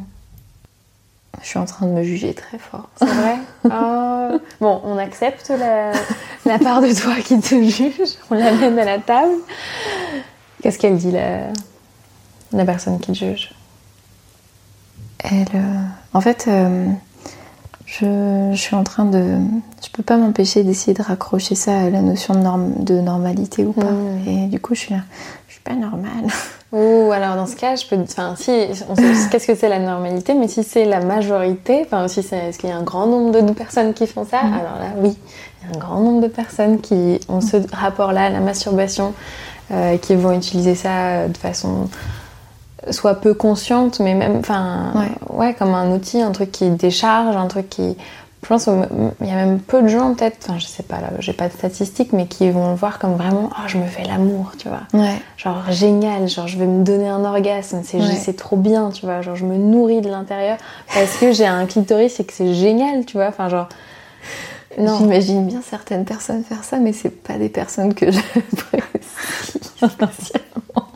Je 1.44 1.48
suis 1.50 1.60
en 1.60 1.66
train 1.66 1.86
de 1.86 1.92
me 1.92 2.02
juger 2.04 2.34
très 2.34 2.58
fort. 2.58 2.90
C'est 2.98 3.06
vrai? 3.06 3.38
Oh. 3.66 4.40
Bon, 4.60 4.82
on 4.84 4.98
accepte 4.98 5.50
la, 5.50 5.92
la 6.46 6.58
part 6.60 6.82
de 6.82 6.92
toi 7.00 7.14
qui 7.24 7.40
te 7.40 7.56
juge. 7.64 8.10
On 8.32 8.36
l'amène 8.36 8.78
à 8.80 8.86
la 8.86 8.98
table. 9.00 9.34
Qu'est-ce 10.62 10.80
qu'elle 10.80 10.98
dit 10.98 11.12
la, 11.12 11.42
la 12.54 12.66
personne 12.66 13.00
qui 13.00 13.12
te 13.12 13.18
juge? 13.18 13.52
Elle, 15.20 15.46
euh, 15.56 15.84
en 16.14 16.22
fait, 16.22 16.46
euh, 16.48 16.88
je, 17.88 18.52
je 18.52 18.58
suis 18.58 18.76
en 18.76 18.84
train 18.84 19.06
de. 19.06 19.38
Je 19.82 19.90
peux 19.94 20.04
pas 20.04 20.18
m'empêcher 20.18 20.64
d'essayer 20.64 20.94
de 20.94 21.02
raccrocher 21.02 21.56
ça 21.56 21.80
à 21.80 21.90
la 21.90 22.02
notion 22.02 22.34
de, 22.36 22.40
norme, 22.40 22.74
de 22.84 23.00
normalité 23.00 23.66
ou 23.66 23.72
pas. 23.72 23.92
Mm. 23.92 24.28
Et 24.28 24.48
du 24.48 24.60
coup, 24.60 24.76
je 24.76 24.82
suis 24.82 24.94
là. 24.94 25.02
Je 25.48 25.54
suis 25.54 25.62
pas 25.62 25.74
normale. 25.74 26.28
Ou 26.74 27.14
alors 27.14 27.38
dans 27.38 27.46
ce 27.46 27.56
cas, 27.56 27.78
je 27.78 27.88
peux. 27.88 27.96
Enfin, 27.96 28.36
si, 28.36 28.52
on 28.90 28.96
sait 28.96 29.30
qu'est-ce 29.32 29.48
que 29.48 29.56
c'est 29.56 29.70
la 29.70 29.80
normalité, 29.80 30.34
mais 30.34 30.50
si 30.50 30.66
c'est 30.66 30.84
la 30.84 31.00
majorité, 31.00 31.84
enfin, 31.86 32.10
si 32.10 32.24
c'est. 32.24 32.50
Est-ce 32.50 32.60
qu'il 32.60 32.70
y 32.70 32.74
a 32.74 32.76
un 32.76 32.84
grand 32.84 33.08
nombre 33.08 33.42
de 33.42 33.54
personnes 33.54 33.94
qui 33.94 34.06
font 34.06 34.26
ça? 34.26 34.44
Mm. 34.44 34.54
Alors 34.54 34.80
là, 34.80 34.90
oui. 34.98 35.18
Il 35.62 35.70
y 35.70 35.74
a 35.74 35.78
un 35.78 35.80
grand 35.80 36.02
nombre 36.02 36.22
de 36.22 36.28
personnes 36.28 36.82
qui 36.82 37.22
ont 37.30 37.40
ce 37.40 37.56
rapport-là 37.72 38.26
à 38.26 38.30
la 38.30 38.42
masturbation, 38.42 39.14
euh, 39.72 39.98
qui 39.98 40.14
vont 40.16 40.34
utiliser 40.34 40.76
ça 40.76 41.30
de 41.30 41.38
façon 41.38 41.88
soit 42.92 43.16
peu 43.16 43.34
consciente, 43.34 44.00
mais 44.00 44.14
même, 44.14 44.38
enfin, 44.38 44.92
Ouais. 44.96 45.36
ouais, 45.36 45.54
comme 45.54 45.74
un 45.74 45.92
outil, 45.92 46.22
un 46.22 46.32
truc 46.32 46.52
qui 46.52 46.70
décharge, 46.70 47.36
un 47.36 47.48
truc 47.48 47.70
qui. 47.70 47.98
Je 48.44 48.50
pense 48.50 48.66
qu'il 48.66 49.28
y 49.28 49.32
a 49.32 49.36
même 49.36 49.60
peu 49.60 49.82
de 49.82 49.88
gens, 49.88 50.14
peut-être, 50.14 50.38
enfin, 50.48 50.60
je 50.60 50.68
sais 50.68 50.84
pas, 50.84 51.02
là, 51.02 51.10
j'ai 51.20 51.34
pas 51.34 51.48
de 51.50 51.54
statistiques, 51.54 52.14
mais 52.14 52.28
qui 52.28 52.50
vont 52.52 52.70
le 52.70 52.76
voir 52.76 53.00
comme 53.00 53.16
vraiment, 53.16 53.50
oh, 53.52 53.62
je 53.66 53.78
me 53.80 53.86
fais 53.88 54.04
l'amour, 54.04 54.52
tu 54.58 54.70
vois 54.70 54.84
Ouais. 54.94 55.16
genre 55.38 55.64
génial, 55.72 56.30
genre 56.30 56.48
je 56.48 56.58
vais 56.58 56.68
me 56.68 56.84
donner 56.84 57.10
un 57.10 57.26
orgasme, 57.26 57.82
c'est 57.84 57.98
Ouais. 57.98 58.16
c'est 58.16 58.38
trop 58.38 58.56
bien, 58.56 58.92
tu 58.92 59.06
vois, 59.06 59.22
genre 59.22 59.36
je 59.36 59.44
me 59.44 59.58
nourris 59.58 60.02
de 60.02 60.10
l'intérieur 60.10 60.58
parce 60.94 61.18
que 61.18 61.34
j'ai 61.34 61.48
un 61.48 61.66
clitoris 61.66 62.20
et 62.20 62.26
que 62.26 62.32
c'est 62.32 62.54
génial, 62.54 63.06
tu 63.06 63.18
vois, 63.18 63.28
enfin 63.28 63.50
genre 63.50 63.68
non, 64.78 64.98
J'imagine 65.00 65.48
bien 65.48 65.62
certaines 65.68 66.06
personnes 66.06 66.44
faire 66.44 66.64
ça, 66.64 66.78
mais 66.78 66.94
c'est 66.94 67.10
pas 67.10 67.34
des 67.40 67.50
personnes 67.50 67.96
que 67.96 68.06
spécialement. 69.76 70.87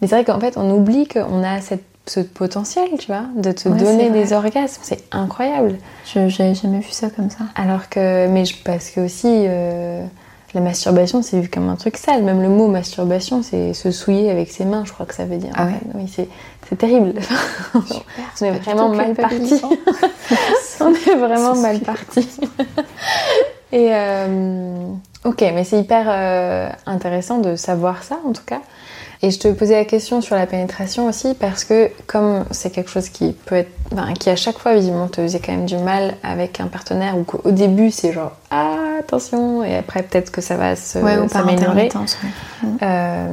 Mais 0.00 0.08
c'est 0.08 0.14
vrai 0.14 0.24
qu'en 0.24 0.40
fait 0.40 0.56
on 0.56 0.70
oublie 0.70 1.06
qu'on 1.06 1.42
a 1.42 1.60
cette, 1.60 1.84
ce 2.06 2.20
potentiel, 2.20 2.88
tu 2.98 3.06
vois, 3.06 3.24
de 3.36 3.52
te 3.52 3.68
Ouais, 3.68 3.78
donner 3.78 4.10
des 4.10 4.32
orgasmes, 4.32 4.80
c'est 4.82 5.04
incroyable. 5.12 5.76
Je 6.06 6.28
j'avais 6.28 6.54
jamais 6.54 6.80
vu 6.80 6.90
ça 6.90 7.08
comme 7.10 7.30
ça. 7.30 7.44
Alors 7.54 7.88
que, 7.88 8.26
mais 8.28 8.44
je, 8.44 8.54
parce 8.64 8.90
que 8.90 9.00
aussi 9.00 9.28
euh, 9.28 10.04
la 10.54 10.60
masturbation 10.60 11.22
c'est 11.22 11.38
vu 11.40 11.48
comme 11.48 11.68
un 11.68 11.76
truc 11.76 11.96
sale, 11.96 12.22
même 12.24 12.42
le 12.42 12.48
mot 12.48 12.66
masturbation 12.66 13.42
c'est 13.42 13.74
se 13.74 13.90
souiller 13.90 14.30
avec 14.30 14.50
ses 14.50 14.64
mains, 14.64 14.84
je 14.84 14.92
crois 14.92 15.06
que 15.06 15.14
ça 15.14 15.24
veut 15.24 15.36
dire. 15.36 15.52
Ah 15.54 15.66
ouais. 15.66 15.80
Oui, 15.94 16.12
c'est 16.12 16.28
c'est 16.68 16.76
terrible. 16.76 17.14
On 18.40 18.44
est 18.44 18.50
vraiment 18.58 18.88
mal 18.94 19.14
parti. 19.14 19.60
On 20.80 20.92
est 20.94 21.14
vraiment 21.16 21.54
mal 21.56 21.78
parti. 21.80 22.26
Et 23.72 23.88
euh, 23.92 24.84
ok, 25.24 25.40
mais 25.54 25.62
c'est 25.64 25.78
hyper 25.78 26.06
euh, 26.08 26.68
intéressant 26.86 27.38
de 27.38 27.54
savoir 27.54 28.02
ça 28.02 28.18
en 28.26 28.32
tout 28.32 28.42
cas. 28.44 28.60
Et 29.22 29.30
je 29.30 29.38
te 29.38 29.48
posais 29.48 29.74
la 29.74 29.84
question 29.84 30.22
sur 30.22 30.34
la 30.34 30.46
pénétration 30.46 31.06
aussi 31.06 31.34
parce 31.34 31.64
que 31.64 31.90
comme 32.06 32.44
c'est 32.52 32.70
quelque 32.70 32.88
chose 32.90 33.10
qui 33.10 33.32
peut 33.32 33.56
être, 33.56 33.70
enfin, 33.92 34.14
qui 34.14 34.30
à 34.30 34.36
chaque 34.36 34.58
fois 34.58 34.74
visiblement 34.74 35.08
te 35.08 35.20
faisait 35.20 35.40
quand 35.40 35.52
même 35.52 35.66
du 35.66 35.76
mal 35.76 36.14
avec 36.22 36.58
un 36.58 36.68
partenaire 36.68 37.18
ou 37.18 37.24
qu'au 37.24 37.50
début 37.50 37.90
c'est 37.90 38.12
genre 38.14 38.32
ah 38.50 38.76
attention 38.98 39.62
et 39.62 39.76
après 39.76 40.02
peut-être 40.02 40.30
que 40.32 40.40
ça 40.40 40.56
va 40.56 40.74
se 40.74 40.98
Ouais, 41.00 41.28
s'améliorer. 41.28 41.90
ouais. 41.94 42.68
Euh, 42.82 43.30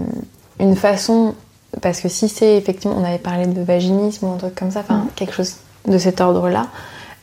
une 0.60 0.76
façon 0.76 1.36
parce 1.82 2.02
que 2.02 2.10
si 2.10 2.28
c'est 2.28 2.58
effectivement 2.58 2.98
on 3.00 3.06
avait 3.06 3.18
parlé 3.18 3.46
de 3.46 3.62
vaginisme 3.62 4.26
ou 4.28 4.34
un 4.34 4.38
truc 4.38 4.56
comme 4.56 4.72
ça, 4.72 4.82
enfin 4.82 4.96
Mm. 5.06 5.08
quelque 5.16 5.34
chose 5.34 5.56
de 5.88 5.98
cet 5.98 6.20
ordre-là, 6.20 6.68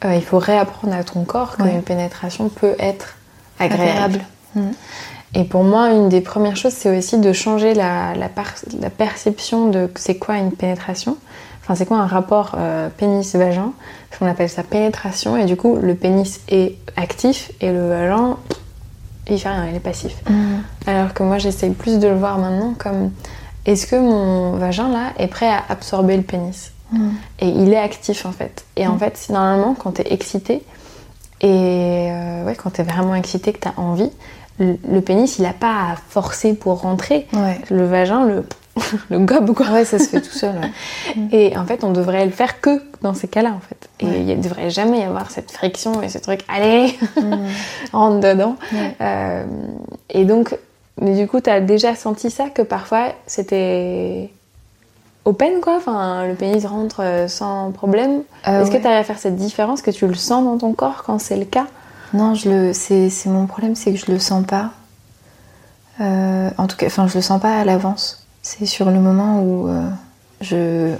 euh, 0.06 0.14
il 0.14 0.22
faut 0.24 0.38
réapprendre 0.38 0.94
à 0.94 1.04
ton 1.04 1.24
corps 1.24 1.56
Ouais. 1.60 1.68
qu'une 1.70 1.82
pénétration 1.82 2.48
peut 2.48 2.76
être 2.78 3.16
agréable. 3.58 3.84
Agréable. 3.90 4.20
Mm. 4.54 4.60
Et 5.35 5.45
pour 5.45 5.64
moi, 5.64 5.91
une 5.91 6.09
des 6.09 6.20
premières 6.20 6.57
choses, 6.57 6.72
c'est 6.72 6.97
aussi 6.97 7.18
de 7.18 7.32
changer 7.32 7.74
la, 7.74 8.14
la, 8.14 8.28
par- 8.28 8.55
la 8.80 8.91
perception 8.91 9.68
de 9.68 9.91
c'est 9.97 10.16
quoi 10.16 10.37
une 10.37 10.53
pénétration. 10.53 11.16
Enfin, 11.62 11.74
c'est 11.74 11.87
quoi 11.87 11.97
un 11.99 12.07
rapport 12.07 12.53
euh, 12.59 12.89
pénis-vagin 12.97 13.72
Parce 14.11 14.18
qu'on 14.18 14.26
appelle 14.26 14.51
ça 14.51 14.62
pénétration, 14.62 15.37
et 15.37 15.45
du 15.47 15.57
coup, 15.57 15.76
le 15.76 15.95
pénis 15.95 16.41
est 16.49 16.76
actif 16.97 17.51
et 17.61 17.72
le 17.72 17.89
vagin, 17.89 18.37
il 19.28 19.39
fait 19.39 19.49
rien, 19.49 19.66
il 19.70 19.74
est 19.74 19.80
passif. 19.80 20.14
Mm. 20.28 20.35
Alors 20.87 21.14
que 21.14 21.22
moi, 21.22 21.39
j'essaye 21.39 21.70
plus 21.70 21.99
de 21.99 22.07
le 22.07 22.16
voir 22.16 22.39
maintenant 22.39 22.74
comme 22.78 23.11
est-ce 23.64 23.87
que 23.87 23.97
mon 23.97 24.53
vagin 24.53 24.89
là 24.89 25.12
est 25.18 25.26
prêt 25.26 25.49
à 25.49 25.62
absorber 25.70 26.16
le 26.16 26.22
pénis? 26.22 26.70
Mm. 26.93 27.09
Et 27.41 27.49
il 27.49 27.72
est 27.72 27.78
actif 27.78 28.26
en 28.26 28.32
fait. 28.32 28.66
Et 28.76 28.87
en 28.87 28.99
fait, 28.99 29.16
c'est 29.16 29.32
normalement 29.32 29.74
quand 29.74 29.93
t'es 29.93 30.12
excité 30.12 30.62
et 31.41 32.09
euh, 32.11 32.45
ouais, 32.45 32.55
quand 32.55 32.70
t'es 32.70 32.82
vraiment 32.82 33.14
excité, 33.14 33.53
que 33.55 33.59
t'as 33.61 33.72
envie, 33.78 34.11
le, 34.59 35.00
pénis 35.00 35.38
il 35.38 35.46
a 35.46 35.52
pas 35.52 35.92
à 35.92 35.96
forcer 36.09 36.55
pour 36.55 36.80
rentrer. 36.82 37.26
Ouais. 37.32 37.61
Le 37.70 37.84
vagin 37.86 38.24
le, 38.24 38.44
le 39.11 39.18
gobe 39.18 39.52
quoi. 39.55 39.66
Ouais, 39.70 39.84
ça 39.84 39.98
se 39.98 40.09
fait 40.09 40.20
tout 40.20 40.30
seul. 40.36 40.55
ouais. 40.57 41.22
Et 41.32 41.57
en 41.57 41.64
fait, 41.66 41.84
on 41.84 41.90
devrait 41.92 42.24
le 42.24 42.30
faire 42.30 42.61
que 42.61 42.82
dans 43.02 43.14
ces 43.14 43.28
cas-là 43.28 43.50
en 43.50 43.61
fait. 43.61 43.88
Et 44.00 44.07
Ouais. 44.07 44.20
il 44.20 44.26
ne 44.38 44.42
devrait 44.42 44.70
jamais 44.70 45.00
y 45.00 45.02
avoir 45.05 45.30
cette 45.30 45.50
friction 45.50 46.02
et 46.02 46.09
ce 46.09 46.18
truc, 46.18 46.40
allez, 46.48 46.96
rentre 47.92 48.20
dedans. 48.20 48.57
Euh, 49.00 49.44
et 50.11 50.24
donc, 50.24 50.57
mais 51.00 51.14
du 51.16 51.26
coup, 51.26 51.40
t'as 51.40 51.61
déjà 51.61 51.94
senti 51.96 52.30
ça 52.30 52.48
que 52.50 52.62
parfois 52.62 53.09
c'était 53.26 54.30
open 55.24 55.61
quoi, 55.62 55.76
enfin 55.76 56.26
le 56.26 56.34
pénis 56.34 56.64
rentre 56.66 57.00
euh, 57.02 57.28
sans 57.28 57.70
problème. 57.72 58.22
Euh, 58.46 58.62
Est-ce 58.62 58.70
que 58.70 58.76
tu 58.76 58.86
arrives 58.86 58.98
à 59.00 59.05
faire 59.05 59.18
cette 59.18 59.36
différence, 59.36 59.80
que 59.82 59.90
tu 59.90 60.07
le 60.07 60.14
sens 60.14 60.44
dans 60.44 60.59
ton 60.59 60.72
corps 60.74 61.02
quand 61.05 61.18
c'est 61.18 61.36
le 61.36 61.46
cas? 61.46 61.66
Non, 62.14 62.34
je 62.34 62.48
le, 62.48 62.72
c'est, 62.72 63.10
c'est 63.10 63.28
mon 63.28 63.46
problème, 63.46 63.74
c'est 63.74 63.92
que 63.92 63.98
je 63.98 64.10
le 64.10 64.18
sens 64.18 64.46
pas. 64.46 64.70
Euh, 66.00 66.50
en 66.58 66.66
tout 66.66 66.76
cas, 66.76 66.86
enfin, 66.86 67.06
je 67.06 67.14
le 67.14 67.20
sens 67.22 67.40
pas 67.40 67.58
à 67.58 67.64
l'avance. 67.64 68.26
C'est 68.42 68.66
sur 68.66 68.90
le 68.90 68.98
moment 69.00 69.40
où 69.42 69.68
euh, 69.68 69.88
je, 70.40 70.94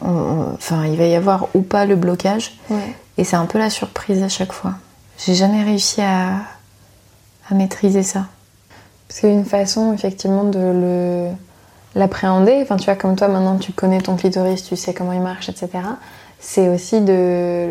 enfin, 0.55 0.87
il 0.87 0.97
va 0.97 1.07
y 1.07 1.15
avoir 1.15 1.49
ou 1.55 1.63
pas 1.63 1.85
le 1.87 1.97
blocage, 1.97 2.59
Ouais. 2.71 2.95
et 3.19 3.25
c'est 3.25 3.37
un 3.37 3.47
peu 3.47 3.59
la 3.59 3.71
surprise 3.71 4.23
à 4.23 4.29
chaque 4.29 4.53
fois. 4.53 4.75
J'ai 5.25 5.35
jamais 5.35 5.63
réussi 5.63 6.01
à, 6.03 6.37
à 7.51 7.55
maîtriser 7.55 8.03
ça. 8.03 8.27
Parce 9.09 9.21
qu'une 9.21 9.45
façon 9.45 9.93
effectivement 9.93 10.45
de 10.45 10.59
le 10.59 11.29
l'appréhender, 11.95 12.59
enfin 12.63 12.77
tu 12.77 12.87
vois 12.87 12.97
comme 12.97 13.15
toi 13.15 13.29
maintenant 13.29 13.57
tu 13.59 13.71
connais 13.73 14.01
ton 14.01 14.17
clitoris, 14.17 14.65
tu 14.65 14.75
sais 14.77 14.93
comment 14.95 15.13
il 15.13 15.21
marche, 15.21 15.49
etc. 15.49 15.69
C'est 16.41 16.69
aussi 16.69 17.01
de 17.01 17.69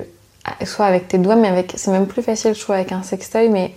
soit 0.65 0.85
avec 0.85 1.07
tes 1.07 1.17
doigts, 1.17 1.35
mais 1.35 1.47
avec 1.47 1.73
c'est 1.75 1.91
même 1.91 2.07
plus 2.07 2.21
facile 2.21 2.53
je 2.53 2.59
trouve 2.61 2.75
avec 2.75 2.91
un 2.91 3.03
sextoy, 3.03 3.49
mais 3.49 3.73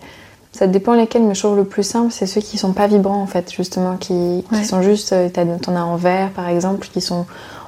ça 0.53 0.67
dépend 0.67 0.95
lesquels, 0.95 1.23
mais 1.23 1.35
je 1.35 1.41
trouve 1.41 1.57
le 1.57 1.65
plus 1.65 1.83
simple 1.83 2.11
c'est 2.11 2.27
ceux 2.27 2.41
qui 2.41 2.59
sont 2.59 2.73
pas 2.73 2.87
vibrants 2.87 3.23
en 3.23 3.27
fait 3.27 3.53
justement, 3.53 3.97
qui, 3.97 4.45
qui 4.53 4.65
sont 4.65 4.83
juste, 4.83 5.13
euh, 5.13 5.29
t'en 5.29 5.77
as 5.77 5.83
en 5.83 5.97
verre 5.97 6.31
par 6.31 6.49
exemple, 6.49 6.89
qui 6.93 7.01
sont 7.01 7.27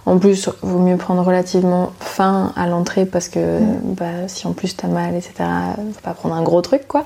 en 0.09 0.19
plus 0.19 0.49
vaut 0.63 0.79
mieux 0.79 0.97
prendre 0.97 1.23
relativement 1.23 1.93
fin 2.01 2.53
à 2.57 2.67
l'entrée 2.67 3.05
parce 3.05 3.29
que 3.29 3.59
bah, 3.83 4.27
si 4.27 4.47
en 4.47 4.53
plus 4.53 4.75
t'as 4.75 4.89
mal, 4.89 5.15
etc. 5.15 5.35
Faut 5.77 6.01
pas 6.03 6.15
prendre 6.15 6.35
un 6.35 6.43
gros 6.43 6.63
truc 6.63 6.89
quoi. 6.89 7.05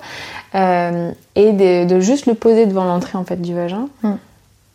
Euh, 0.55 1.11
et 1.35 1.53
de, 1.53 1.85
de 1.87 2.01
juste 2.01 2.27
le 2.27 2.35
poser 2.35 2.67
devant 2.67 2.85
l'entrée 2.85 3.19
en 3.19 3.25
fait 3.25 3.41
du 3.43 3.55
vagin. 3.55 3.89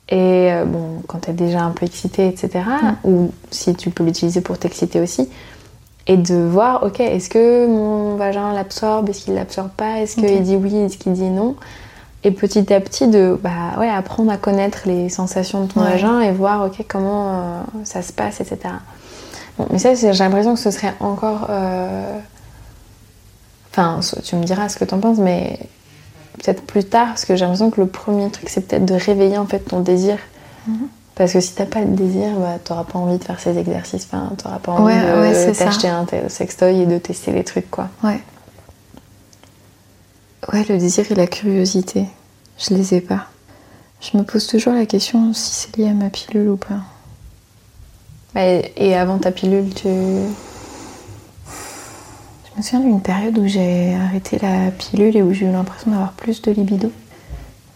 Et 0.10 0.52
euh, 0.52 0.66
bon, 0.66 1.02
quand 1.08 1.20
t'es 1.20 1.34
déjà 1.34 1.62
un 1.62 1.72
peu 1.72 1.86
excité, 1.86 2.28
etc. 2.28 2.66
Ou 3.04 3.32
si 3.52 3.76
tu 3.76 3.90
peux 3.92 4.04
l'utiliser 4.04 4.42
pour 4.42 4.58
t'exciter 4.58 5.00
aussi. 5.00 5.30
Et 6.10 6.16
de 6.18 6.36
voir, 6.36 6.84
ok, 6.84 7.00
est-ce 7.02 7.30
que 7.30 7.68
mon 7.68 8.16
vagin 8.16 8.54
l'absorbe, 8.54 9.10
est-ce 9.10 9.26
qu'il 9.26 9.34
l'absorbe 9.34 9.70
pas, 9.76 10.00
est-ce 10.00 10.16
qu'il 10.16 10.42
dit 10.42 10.56
oui, 10.56 10.74
est-ce 10.76 10.98
qu'il 10.98 11.12
dit 11.14 11.30
non. 11.30 11.56
Et 12.24 12.32
petit 12.32 12.74
à 12.74 12.80
petit, 12.80 13.08
de 13.08 13.38
bah, 13.42 13.78
ouais, 13.78 13.90
apprendre 13.90 14.32
à 14.32 14.38
connaître 14.38 14.80
les 14.86 15.10
sensations 15.10 15.66
de 15.66 15.72
ton 15.72 15.82
Ouais. 15.82 15.92
vagin 15.92 16.22
et 16.22 16.32
voir, 16.32 16.66
ok, 16.66 16.84
comment 16.88 17.30
euh, 17.34 17.62
ça 17.84 18.02
se 18.02 18.14
passe, 18.14 18.40
etc. 18.42 18.58
Bon, 19.58 19.68
mais 19.72 19.80
ça, 19.80 19.94
j'ai 19.96 20.12
l'impression 20.14 20.54
que 20.54 20.60
ce 20.60 20.72
serait 20.72 20.94
encore. 21.00 21.48
euh, 21.50 22.18
Enfin, 23.72 24.00
tu 24.24 24.36
me 24.36 24.44
diras 24.44 24.70
ce 24.70 24.78
que 24.78 24.86
t'en 24.86 25.00
penses, 25.00 25.20
mais 25.20 25.60
peut-être 26.44 26.64
plus 26.64 26.84
tard, 26.86 27.10
parce 27.10 27.26
que 27.26 27.36
j'ai 27.36 27.42
l'impression 27.46 27.70
que 27.70 27.80
le 27.82 27.88
premier 27.88 28.30
truc, 28.32 28.50
c'est 28.50 28.62
peut-être 28.68 28.86
de 28.86 28.96
réveiller 28.96 29.38
en 29.38 29.46
fait 29.46 29.60
ton 29.60 29.82
désir. 29.82 30.18
Mhm. 30.68 30.88
Parce 31.18 31.34
que 31.34 31.40
si 31.40 31.56
t'as 31.56 31.66
pas 31.66 31.84
de 31.84 31.96
désir, 31.96 32.36
bah, 32.38 32.60
t'auras 32.64 32.84
pas 32.84 33.00
envie 33.00 33.18
de 33.18 33.24
faire 33.24 33.40
ces 33.40 33.58
exercices, 33.58 34.08
enfin, 34.12 34.32
t'auras 34.38 34.60
pas 34.60 34.74
envie 34.74 34.94
Ouais, 34.94 35.02
de 35.02 35.48
ouais, 35.48 35.52
t'acheter 35.52 35.88
un 35.88 36.06
sextoy 36.30 36.82
et 36.82 36.86
de 36.86 37.00
tester 37.00 37.32
les 37.32 37.44
trucs, 37.44 37.72
quoi. 37.72 37.90
Ouais. 38.04 38.22
Ouais, 40.54 40.64
le 40.70 40.78
désir 40.78 41.12
et 41.12 41.16
la 41.16 41.26
curiosité, 41.26 42.06
je 42.60 42.76
les 42.76 42.94
ai 42.94 43.02
pas. 43.02 43.26
Je 44.00 44.16
me 44.16 44.22
pose 44.24 44.46
toujours 44.46 44.74
la 44.74 44.86
question 44.86 45.34
si 45.34 45.56
c'est 45.56 45.76
lié 45.78 45.90
à 45.90 45.94
ma 45.94 46.12
pilule 46.12 46.50
ou 46.50 46.58
pas. 46.58 46.82
Et, 48.40 48.72
et 48.78 48.96
avant 48.96 49.18
ta 49.18 49.32
pilule, 49.32 49.74
tu. 49.74 49.88
Je 49.88 50.28
me 52.58 52.62
souviens 52.62 52.82
d'une 52.82 53.02
période 53.02 53.36
où 53.40 53.48
j'ai 53.48 53.96
arrêté 53.96 54.38
la 54.40 54.70
pilule 54.70 55.18
et 55.18 55.24
où 55.24 55.34
j'ai 55.34 55.48
eu 55.48 55.52
l'impression 55.52 55.90
d'avoir 55.90 56.14
plus 56.14 56.44
de 56.44 56.52
libido. 56.52 56.92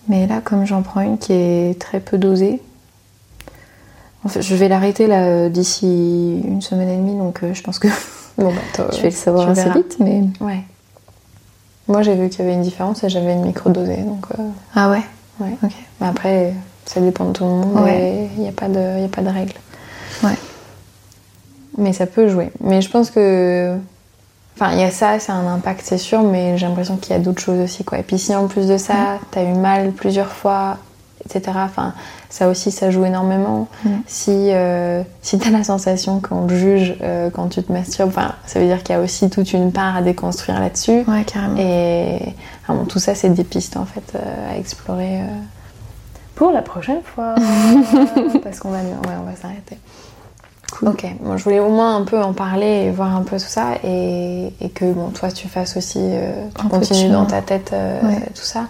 Mais 0.07 0.27
là, 0.27 0.41
comme 0.43 0.63
j'en 0.65 0.83
prends 0.83 1.01
une 1.01 1.17
qui 1.17 1.33
est 1.33 1.81
très 1.81 1.99
peu 1.99 2.19
dosée, 2.19 2.61
en 4.24 4.30
fait, 4.30 4.41
je 4.41 4.55
vais 4.55 4.67
l'arrêter 4.67 5.07
là 5.07 5.24
euh, 5.26 5.49
d'ici 5.49 6.41
une 6.45 6.61
semaine 6.61 6.89
et 6.89 6.95
demie, 6.97 7.17
donc 7.17 7.39
euh, 7.43 7.53
je 7.53 7.61
pense 7.63 7.80
que 7.80 7.88
Bon, 8.38 8.51
bah, 8.78 8.88
je 8.93 8.97
vais 8.97 9.09
le 9.09 9.15
savoir 9.15 9.49
assez 9.49 9.63
verras. 9.63 9.76
vite. 9.76 9.97
Mais 9.99 10.24
Ouais. 10.39 10.61
Moi, 11.88 12.01
j'ai 12.03 12.15
vu 12.15 12.30
qu'il 12.30 12.39
y 12.39 12.43
avait 12.43 12.53
une 12.53 12.61
différence 12.61 13.03
et 13.03 13.09
j'avais 13.09 13.34
une 13.34 13.45
microdosée, 13.45 13.97
donc. 14.03 14.26
euh, 14.39 14.43
ah 14.76 14.89
ouais, 14.91 15.01
ouais. 15.39 15.57
ok. 15.63 15.72
Mais 15.99 16.07
après, 16.07 16.53
ça 16.86 17.01
dépend 17.01 17.26
de 17.26 17.32
tout 17.34 17.43
le 17.43 17.49
monde 17.49 17.82
Ouais. 17.84 18.30
il 18.38 18.43
n'y 18.43 18.47
a, 18.47 18.51
pas 18.53 18.69
de- 18.69 19.01
y 19.01 19.03
a 19.05 19.09
pas 19.09 19.22
de 19.22 19.30
règle. 19.30 19.53
Ouais. 20.24 20.36
Mais 21.78 21.91
ça 21.93 22.05
peut 22.05 22.28
jouer. 22.30 22.51
Mais 22.61 22.82
je 22.82 22.89
pense 22.89 23.11
que. 23.11 23.76
Enfin, 24.55 24.74
il 24.74 24.80
y 24.80 24.84
a 24.84 24.91
ça, 24.91 25.17
c'est 25.19 25.32
un 25.32 25.47
impact, 25.47 25.82
c'est 25.84 25.97
sûr, 25.97 26.22
mais 26.22 26.57
j'ai 26.57 26.67
l'impression 26.67 26.97
qu'il 26.97 27.13
y 27.13 27.15
a 27.15 27.19
d'autres 27.19 27.41
choses 27.41 27.59
aussi, 27.59 27.84
quoi. 27.84 27.97
Et 27.99 28.03
puis 28.03 28.19
si 28.19 28.36
en 28.36 28.47
plus 28.47 28.67
de 28.67 28.78
ça, 28.78 29.17
t'as 29.32 29.43
eu 29.43 29.53
mal 29.53 29.91
plusieurs 29.91 30.32
fois, 30.32 30.78
etc., 31.26 31.57
enfin, 31.65 31.93
ça 32.32 32.47
aussi, 32.47 32.71
ça 32.71 32.89
joue 32.91 33.03
énormément. 33.03 33.67
Mm. 33.84 33.89
Si, 34.07 34.32
euh, 34.32 35.03
si 35.21 35.38
t'as 35.38 35.49
la 35.51 35.63
sensation 35.65 36.21
qu'on 36.21 36.47
te 36.47 36.53
juge 36.53 36.95
euh, 37.03 37.29
quand 37.29 37.49
tu 37.49 37.61
te 37.61 37.71
masturbes, 37.71 38.07
enfin, 38.09 38.34
ça 38.45 38.59
veut 38.59 38.65
dire 38.65 38.82
qu'il 38.84 38.95
y 38.95 38.97
a 38.97 39.01
aussi 39.01 39.29
toute 39.29 39.51
une 39.51 39.71
part 39.73 39.97
à 39.97 40.01
déconstruire 40.01 40.59
là-dessus. 40.61 41.03
Ouais, 41.07 41.23
carrément. 41.25 41.57
Et 41.59 42.19
ah 42.69 42.73
bon, 42.73 42.86
tout 42.86 42.99
ça, 42.99 43.15
c'est 43.15 43.29
des 43.29 43.43
pistes 43.43 43.75
en 43.75 43.86
fait 43.86 44.13
euh, 44.15 44.51
à 44.53 44.57
explorer 44.57 45.19
euh, 45.19 45.25
pour 46.36 46.51
la 46.51 46.61
prochaine 46.61 47.01
fois. 47.03 47.36
Parce 48.43 48.59
qu'on 48.59 48.69
va, 48.69 48.77
ouais, 48.77 49.17
on 49.21 49.25
va 49.29 49.36
s'arrêter. 49.36 49.77
Ok, 50.84 51.05
bon, 51.19 51.36
je 51.36 51.43
voulais 51.43 51.59
au 51.59 51.67
moins 51.69 51.97
un 51.97 52.03
peu 52.05 52.19
en 52.23 52.32
parler 52.32 52.86
et 52.86 52.91
voir 52.91 53.13
un 53.13 53.23
peu 53.23 53.36
tout 53.38 53.45
ça 53.45 53.73
et, 53.84 54.53
et 54.61 54.69
que 54.69 54.86
bon, 54.93 55.09
toi 55.09 55.29
tu 55.29 55.49
fasses 55.49 55.75
aussi, 55.75 55.99
euh, 56.01 56.45
tu 56.57 56.67
continues 56.69 57.09
dans 57.11 57.25
ta 57.25 57.41
tête 57.41 57.71
euh, 57.73 58.01
Ouais. 58.01 58.19
tout 58.34 58.41
ça. 58.45 58.67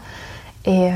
Et, 0.66 0.88
euh, 0.88 0.91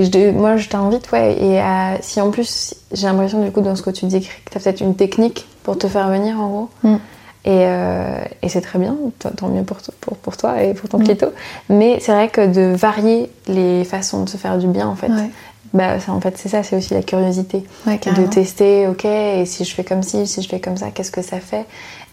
et 0.00 0.04
je, 0.04 0.30
moi 0.30 0.56
je 0.56 0.68
t'invite, 0.68 1.10
ouais, 1.12 1.36
et 1.40 1.60
si 2.02 2.20
en 2.20 2.30
plus 2.30 2.74
j'ai 2.92 3.06
l'impression 3.06 3.42
du 3.44 3.50
coup 3.50 3.60
dans 3.60 3.76
ce 3.76 3.82
que 3.82 3.90
tu 3.90 4.06
dis 4.06 4.20
que 4.20 4.26
tu 4.50 4.56
as 4.56 4.60
peut-être 4.60 4.80
une 4.80 4.94
technique 4.94 5.46
pour 5.62 5.78
te 5.78 5.86
faire 5.88 6.08
venir 6.08 6.38
en 6.40 6.48
gros. 6.48 6.68
Mm. 6.82 6.96
Et, 7.44 7.64
euh, 7.66 8.18
et 8.42 8.48
c'est 8.48 8.60
très 8.60 8.78
bien, 8.80 8.96
tant 9.36 9.46
mieux 9.48 9.62
pour, 9.62 9.80
to- 9.80 9.92
pour, 10.00 10.16
pour 10.16 10.36
toi 10.36 10.62
et 10.62 10.74
pour 10.74 10.88
ton 10.88 10.98
Mm. 10.98 11.04
clito. 11.04 11.26
Mais 11.68 11.98
c'est 12.00 12.10
vrai 12.12 12.28
que 12.28 12.44
de 12.46 12.74
varier 12.74 13.30
les 13.46 13.84
façons 13.84 14.24
de 14.24 14.28
se 14.28 14.36
faire 14.36 14.58
du 14.58 14.66
bien, 14.66 14.88
en 14.88 14.96
fait, 14.96 15.06
Ouais, 15.08 15.30
bah, 15.72 16.00
ça, 16.00 16.10
en 16.12 16.20
fait 16.20 16.36
c'est 16.38 16.48
ça, 16.48 16.62
c'est 16.64 16.74
aussi 16.76 16.92
la 16.94 17.02
curiosité. 17.02 17.62
ouais, 17.86 17.98
de 18.04 18.26
tester, 18.26 18.88
ok, 18.88 19.04
et 19.04 19.44
si 19.46 19.64
je 19.64 19.72
fais 19.74 19.84
comme 19.84 20.02
ci, 20.02 20.26
si 20.26 20.42
je 20.42 20.48
fais 20.48 20.58
comme 20.60 20.76
ça, 20.76 20.90
qu'est-ce 20.90 21.12
que 21.12 21.22
ça 21.22 21.38
fait? 21.38 21.66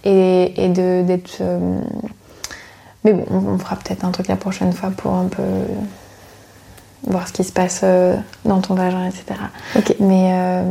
Et, 0.06 0.66
et 0.66 0.70
d'être. 0.70 1.38
euh, 1.42 1.80
Mais 3.04 3.14
bon, 3.14 3.26
on, 3.32 3.54
on 3.56 3.58
fera 3.58 3.76
peut-être 3.76 4.06
un 4.06 4.12
truc 4.12 4.28
la 4.28 4.36
prochaine 4.36 4.72
fois 4.74 4.92
pour 4.96 5.14
un 5.14 5.26
peu 5.26 5.42
voir 7.08 7.28
ce 7.28 7.34
qui 7.34 7.44
se 7.44 7.52
passe 7.52 7.82
euh, 7.84 8.16
dans 8.46 8.62
ton 8.62 8.76
vagin, 8.76 9.06
etc. 9.06 9.40
Ok. 9.78 9.96
Mais 10.00 10.32
euh, 10.34 10.64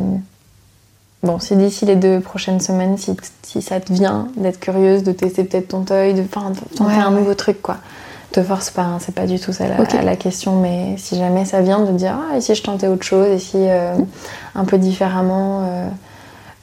bon, 1.23 1.39
si 1.39 1.57
d'ici 1.57 1.85
les 1.85 1.97
deux 1.97 2.21
prochaines 2.21 2.61
semaines, 2.61 2.97
si, 2.99 3.17
si 3.43 3.63
ça 3.63 3.81
te 3.81 3.93
vient 3.93 4.29
d'être 4.37 4.61
curieuse, 4.61 5.03
de 5.03 5.13
tester 5.13 5.45
peut-être 5.45 5.69
ton 5.69 5.85
œil, 5.91 6.15
de, 6.15 6.23
tenter 6.23 6.61
Ouais, 6.81 6.95
un 6.95 7.13
ouais. 7.13 7.19
nouveau 7.21 7.35
truc, 7.35 7.61
quoi. 7.63 7.77
te 8.33 8.43
force 8.43 8.71
pas, 8.71 8.83
hein, 8.83 8.99
c'est 9.01 9.15
pas 9.15 9.27
du 9.27 9.39
tout 9.39 9.53
ça 9.53 9.65
la, 9.69 10.03
la, 10.03 10.17
question, 10.17 10.61
mais 10.61 10.97
si 10.97 11.19
jamais 11.19 11.45
ça 11.45 11.61
vient 11.61 11.81
de 11.81 11.93
dire 11.93 12.17
ah, 12.19 12.37
et 12.37 12.41
si 12.41 12.55
je 12.55 12.63
tentais 12.63 12.89
autre 12.89 13.05
chose, 13.05 13.29
et 13.29 13.39
si 13.39 13.57
euh, 13.59 13.95
un 14.55 14.65
peu 14.65 14.79
différemment, 14.79 15.65
euh, 15.65 15.89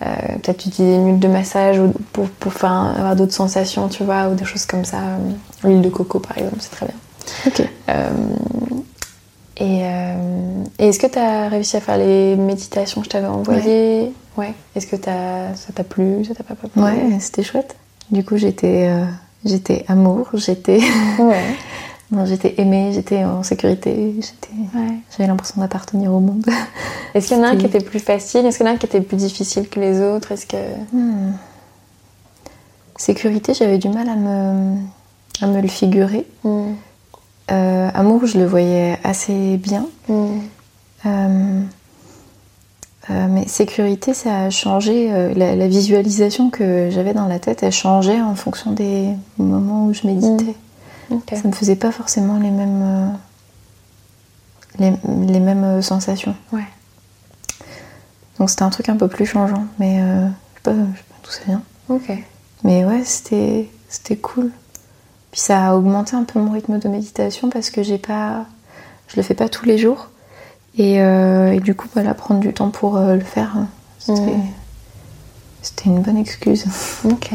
euh, 0.01 0.05
peut-être 0.41 0.65
utiliser 0.65 0.95
une 0.95 1.07
huile 1.07 1.19
de 1.19 1.27
massage 1.27 1.77
ou 1.77 1.93
pour, 2.13 2.27
pour 2.29 2.53
faire, 2.53 2.71
avoir 2.71 3.15
d'autres 3.15 3.33
sensations, 3.33 3.87
tu 3.89 4.03
vois, 4.03 4.29
ou 4.29 4.35
des 4.35 4.45
choses 4.45 4.65
comme 4.65 4.85
ça. 4.85 4.97
L'huile 5.63 5.81
de 5.81 5.89
coco 5.89 6.19
par 6.19 6.37
exemple, 6.37 6.57
c'est 6.59 6.71
très 6.71 6.85
bien. 6.85 6.95
Ok. 7.45 7.69
Et, 9.59 9.83
est-ce 10.79 10.99
que 10.99 11.07
tu 11.07 11.19
as 11.19 11.49
réussi 11.49 11.77
à 11.77 11.81
faire 11.81 11.97
les 11.97 12.35
méditations 12.35 13.01
que 13.01 13.05
je 13.05 13.09
t'avais 13.11 13.27
envoyées 13.27 14.11
Ouais. 14.37 14.53
Est-ce 14.75 14.87
que 14.87 14.95
as, 15.09 15.55
ça 15.55 15.73
t'a 15.73 15.83
plu 15.83 16.23
Ça 16.25 16.33
t'a 16.33 16.43
pas 16.43 16.55
plu 16.55 16.69
Ouais, 16.81 17.19
c'était 17.19 17.43
chouette. 17.43 17.75
Du 18.11 18.23
coup, 18.23 18.37
j'étais 18.37 18.89
J'étais 19.45 19.85
amour, 19.87 20.27
j'étais. 20.33 20.79
Ouais. 21.19 21.55
j'étais 22.25 22.55
aimée, 22.57 22.91
j'étais 22.93 23.23
en 23.23 23.43
sécurité, 23.43 24.15
j'étais. 24.15 24.53
J'avais 25.11 25.27
l'impression 25.27 25.61
d'appartenir 25.61 26.13
au 26.13 26.19
monde. 26.19 26.45
Est-ce 27.13 27.27
qu'il 27.27 27.37
y 27.37 27.39
en 27.39 27.43
a 27.43 27.49
un 27.49 27.55
qui 27.55 27.65
était 27.65 27.79
plus 27.79 27.99
facile? 27.99 28.45
Est-ce 28.45 28.57
qu'il 28.57 28.65
y 28.65 28.69
en 28.69 28.71
a 28.71 28.75
un 28.75 28.77
qui 28.77 28.85
était 28.85 29.01
plus 29.01 29.17
difficile 29.17 29.69
que 29.69 29.79
les 29.79 30.01
autres? 30.01 30.31
Est-ce 30.31 30.45
que. 30.45 30.57
Hmm. 30.91 31.33
Sécurité, 32.97 33.53
j'avais 33.53 33.77
du 33.77 33.87
mal 33.87 34.09
à 34.09 34.15
me, 34.15 34.75
à 35.41 35.47
me 35.47 35.61
le 35.61 35.67
figurer. 35.67 36.25
Hmm. 36.43 36.73
Euh, 37.51 37.89
amour, 37.93 38.25
je 38.25 38.37
le 38.37 38.45
voyais 38.45 38.97
assez 39.03 39.57
bien. 39.57 39.87
Hmm. 40.07 40.39
Euh, 41.05 41.61
euh, 43.09 43.27
mais 43.27 43.47
sécurité, 43.47 44.13
ça 44.13 44.41
a 44.41 44.49
changé. 44.49 45.33
La, 45.35 45.67
visualisation 45.67 46.49
que 46.49 46.89
j'avais 46.91 47.13
dans 47.13 47.27
la 47.27 47.39
tête, 47.39 47.63
elle 47.63 47.71
changeait 47.71 48.21
en 48.21 48.35
fonction 48.35 48.71
des 48.71 49.09
moments 49.37 49.87
où 49.87 49.93
je 49.93 50.05
méditais. 50.05 50.55
Mm. 51.09 51.17
Ça 51.33 51.47
ne 51.47 51.53
faisait 51.53 51.75
pas 51.75 51.91
forcément 51.91 52.37
les 52.37 52.51
mêmes, 52.51 53.17
les, 54.77 55.39
mêmes 55.39 55.81
sensations. 55.81 56.35
Ouais. 56.53 56.67
Donc 58.37 58.51
c'était 58.51 58.61
un 58.61 58.69
truc 58.69 58.89
un 58.89 58.95
peu 58.95 59.07
plus 59.07 59.25
changeant. 59.25 59.65
Mais 59.79 59.97
je 59.97 60.27
sais 60.55 60.61
pas, 60.61 60.71
sais 60.71 61.03
pas 61.09 61.15
d'où 61.23 61.31
ça 61.31 61.41
vient. 61.47 61.63
Ok. 61.87 62.11
Mais 62.63 62.85
ouais, 62.85 63.03
c'était, 63.05 63.69
c'était 63.87 64.17
cool. 64.17 64.51
Puis 65.31 65.41
ça 65.41 65.69
a 65.69 65.75
augmenté 65.75 66.15
un 66.15 66.23
peu 66.23 66.39
mon 66.39 66.51
rythme 66.51 66.79
de 66.79 66.87
méditation 66.87 67.49
parce 67.49 67.69
que 67.69 67.83
j'ai 67.83 67.97
pas, 67.97 68.45
je 69.07 69.15
le 69.17 69.21
fais 69.21 69.35
pas 69.35 69.49
tous 69.49 69.65
les 69.65 69.77
jours. 69.77 70.09
Euh, 70.79 71.51
et, 71.51 71.59
du 71.59 71.75
coup, 71.75 71.87
voilà, 71.93 72.13
prendre 72.13 72.39
du 72.39 72.53
temps 72.53 72.69
pour 72.69 72.97
euh, 72.97 73.15
le 73.15 73.21
faire, 73.21 73.53
c'était 73.97 75.85
une 75.85 76.01
bonne 76.01 76.17
excuse. 76.17 76.65
Ok, 77.05 77.31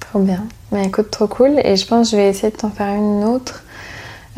trop 0.00 0.20
bien. 0.20 0.44
Mais 0.72 0.86
écoute, 0.86 1.10
trop 1.10 1.26
cool. 1.26 1.60
Et 1.64 1.76
je 1.76 1.86
pense 1.86 2.10
que 2.10 2.12
je 2.12 2.22
vais 2.22 2.28
essayer 2.28 2.50
de 2.50 2.56
t'en 2.56 2.70
faire 2.70 2.94
une 2.94 3.24
autre. 3.24 3.62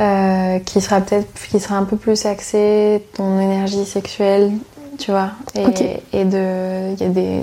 Euh, 0.00 0.60
qui 0.60 0.80
sera 0.80 1.00
peut-être 1.00 1.28
qui 1.50 1.58
sera 1.58 1.74
un 1.74 1.82
peu 1.82 1.96
plus 1.96 2.24
axée 2.24 3.04
ton 3.14 3.40
énergie 3.40 3.84
sexuelle 3.84 4.52
tu 4.96 5.10
vois 5.10 5.32
et, 5.56 5.64
et 6.12 6.24
de 6.24 6.92
il 6.92 7.00
y 7.00 7.02
a 7.02 7.08
des 7.08 7.42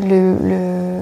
le, 0.00 0.34
le 0.42 1.00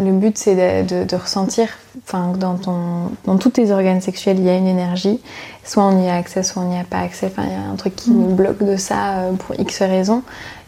le 0.00 0.12
but, 0.12 0.36
c'est 0.38 0.84
de, 0.84 1.16
ressentir, 1.16 1.68
enfin, 2.04 2.32
dans, 2.38 2.56
ton, 2.56 3.10
dans 3.24 3.36
tous 3.36 3.50
tes 3.50 3.70
organes 3.70 4.00
sexuels, 4.00 4.38
il 4.38 4.44
y 4.44 4.50
a 4.50 4.56
une 4.56 4.66
énergie. 4.66 5.20
Soit 5.64 5.84
on 5.84 6.02
y 6.02 6.08
a 6.08 6.14
accès, 6.14 6.42
soit 6.42 6.62
on 6.62 6.68
n'y 6.68 6.78
a 6.78 6.84
pas 6.84 6.98
accès. 6.98 7.26
Enfin, 7.26 7.42
il 7.46 7.52
y 7.52 7.56
a 7.56 7.70
un 7.70 7.76
truc 7.76 7.96
qui 7.96 8.10
nous 8.10 8.30
mm. 8.30 8.34
bloque 8.34 8.62
de 8.62 8.76
ça 8.76 9.18
euh, 9.18 9.32
pour 9.32 9.58
X 9.58 9.80
raisons. 9.82 10.22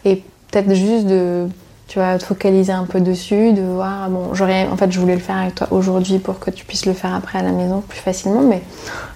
Et 0.05 0.23
peut-être 0.51 0.73
juste 0.73 1.07
de, 1.07 1.47
tu 1.87 1.99
vois, 1.99 2.17
te 2.17 2.23
focaliser 2.23 2.71
un 2.71 2.85
peu 2.85 3.01
dessus, 3.01 3.53
de 3.53 3.61
voir, 3.61 4.09
bon, 4.09 4.33
j'aurais, 4.33 4.67
en 4.67 4.77
fait, 4.77 4.91
je 4.91 4.99
voulais 4.99 5.15
le 5.15 5.21
faire 5.21 5.37
avec 5.37 5.55
toi 5.55 5.67
aujourd'hui 5.71 6.19
pour 6.19 6.39
que 6.39 6.51
tu 6.51 6.65
puisses 6.65 6.85
le 6.85 6.93
faire 6.93 7.13
après 7.13 7.39
à 7.39 7.43
la 7.43 7.51
maison 7.51 7.81
plus 7.81 7.99
facilement, 7.99 8.41
mais 8.41 8.61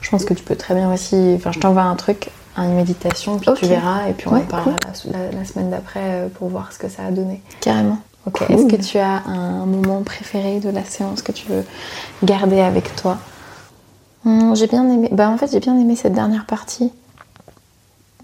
je 0.02 0.10
pense 0.10 0.26
que 0.26 0.34
tu 0.34 0.44
peux 0.44 0.56
très 0.56 0.76
bien 0.76 0.92
aussi, 0.94 1.34
enfin, 1.36 1.52
je 1.52 1.60
t'envoie 1.60 1.84
un 1.84 1.96
truc, 1.96 2.30
une 2.58 2.76
méditation, 2.76 3.38
puis 3.38 3.52
tu 3.56 3.66
verras, 3.66 4.08
et 4.10 4.14
puis 4.14 4.28
on 4.28 4.36
en 4.36 4.42
parlera 4.42 4.78
la, 5.12 5.32
la, 5.32 5.46
semaine 5.46 5.70
d'après 5.70 6.02
euh, 6.04 6.28
pour 6.28 6.50
voir 6.50 6.74
ce 6.74 6.80
que 6.80 6.90
ça 6.90 7.04
a 7.08 7.12
donné. 7.12 7.42
Carrément. 7.62 8.00
Est-ce 8.50 8.66
que 8.68 8.76
tu 8.76 8.98
as 8.98 9.24
un 9.26 9.66
moment 9.66 10.04
préféré 10.04 10.60
de 10.60 10.70
la 10.70 10.84
séance 10.84 11.22
que 11.22 11.32
tu 11.32 11.48
veux 11.48 11.64
garder 12.24 12.60
avec 12.60 12.96
toi? 12.96 13.18
Hmm, 14.24 14.56
J'ai 14.56 14.68
bien 14.68 14.90
aimé. 14.90 15.10
Bah 15.12 15.30
en 15.30 15.38
fait 15.38 15.52
j'ai 15.52 15.60
bien 15.60 15.78
aimé 15.80 15.96
cette 15.96 16.14
dernière 16.14 16.46
partie. 16.46 16.92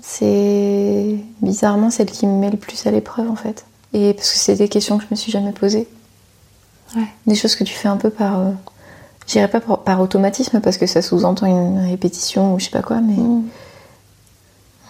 C'est 0.01 1.15
bizarrement 1.41 1.89
celle 1.89 2.11
qui 2.11 2.27
me 2.27 2.37
met 2.37 2.49
le 2.49 2.57
plus 2.57 2.85
à 2.85 2.91
l'épreuve 2.91 3.29
en 3.29 3.35
fait. 3.35 3.65
Et 3.93 4.13
parce 4.13 4.31
que 4.31 4.37
c'est 4.37 4.55
des 4.55 4.67
questions 4.67 4.97
que 4.97 5.03
je 5.03 5.09
me 5.11 5.15
suis 5.15 5.31
jamais 5.31 5.51
posées. 5.51 5.87
Ouais. 6.95 7.07
Des 7.27 7.35
choses 7.35 7.55
que 7.55 7.63
tu 7.63 7.73
fais 7.73 7.87
un 7.87 7.97
peu 7.97 8.09
par. 8.09 8.39
Euh, 8.39 8.51
j'irais 9.27 9.47
pas 9.47 9.61
par, 9.61 10.01
automatisme 10.01 10.59
parce 10.59 10.77
que 10.77 10.87
ça 10.87 11.01
sous-entend 11.01 11.45
une 11.45 11.89
répétition 11.89 12.53
ou 12.53 12.59
je 12.59 12.65
sais 12.65 12.71
pas 12.71 12.81
quoi, 12.81 12.99
mais. 12.99 13.13
Hmm. 13.13 13.43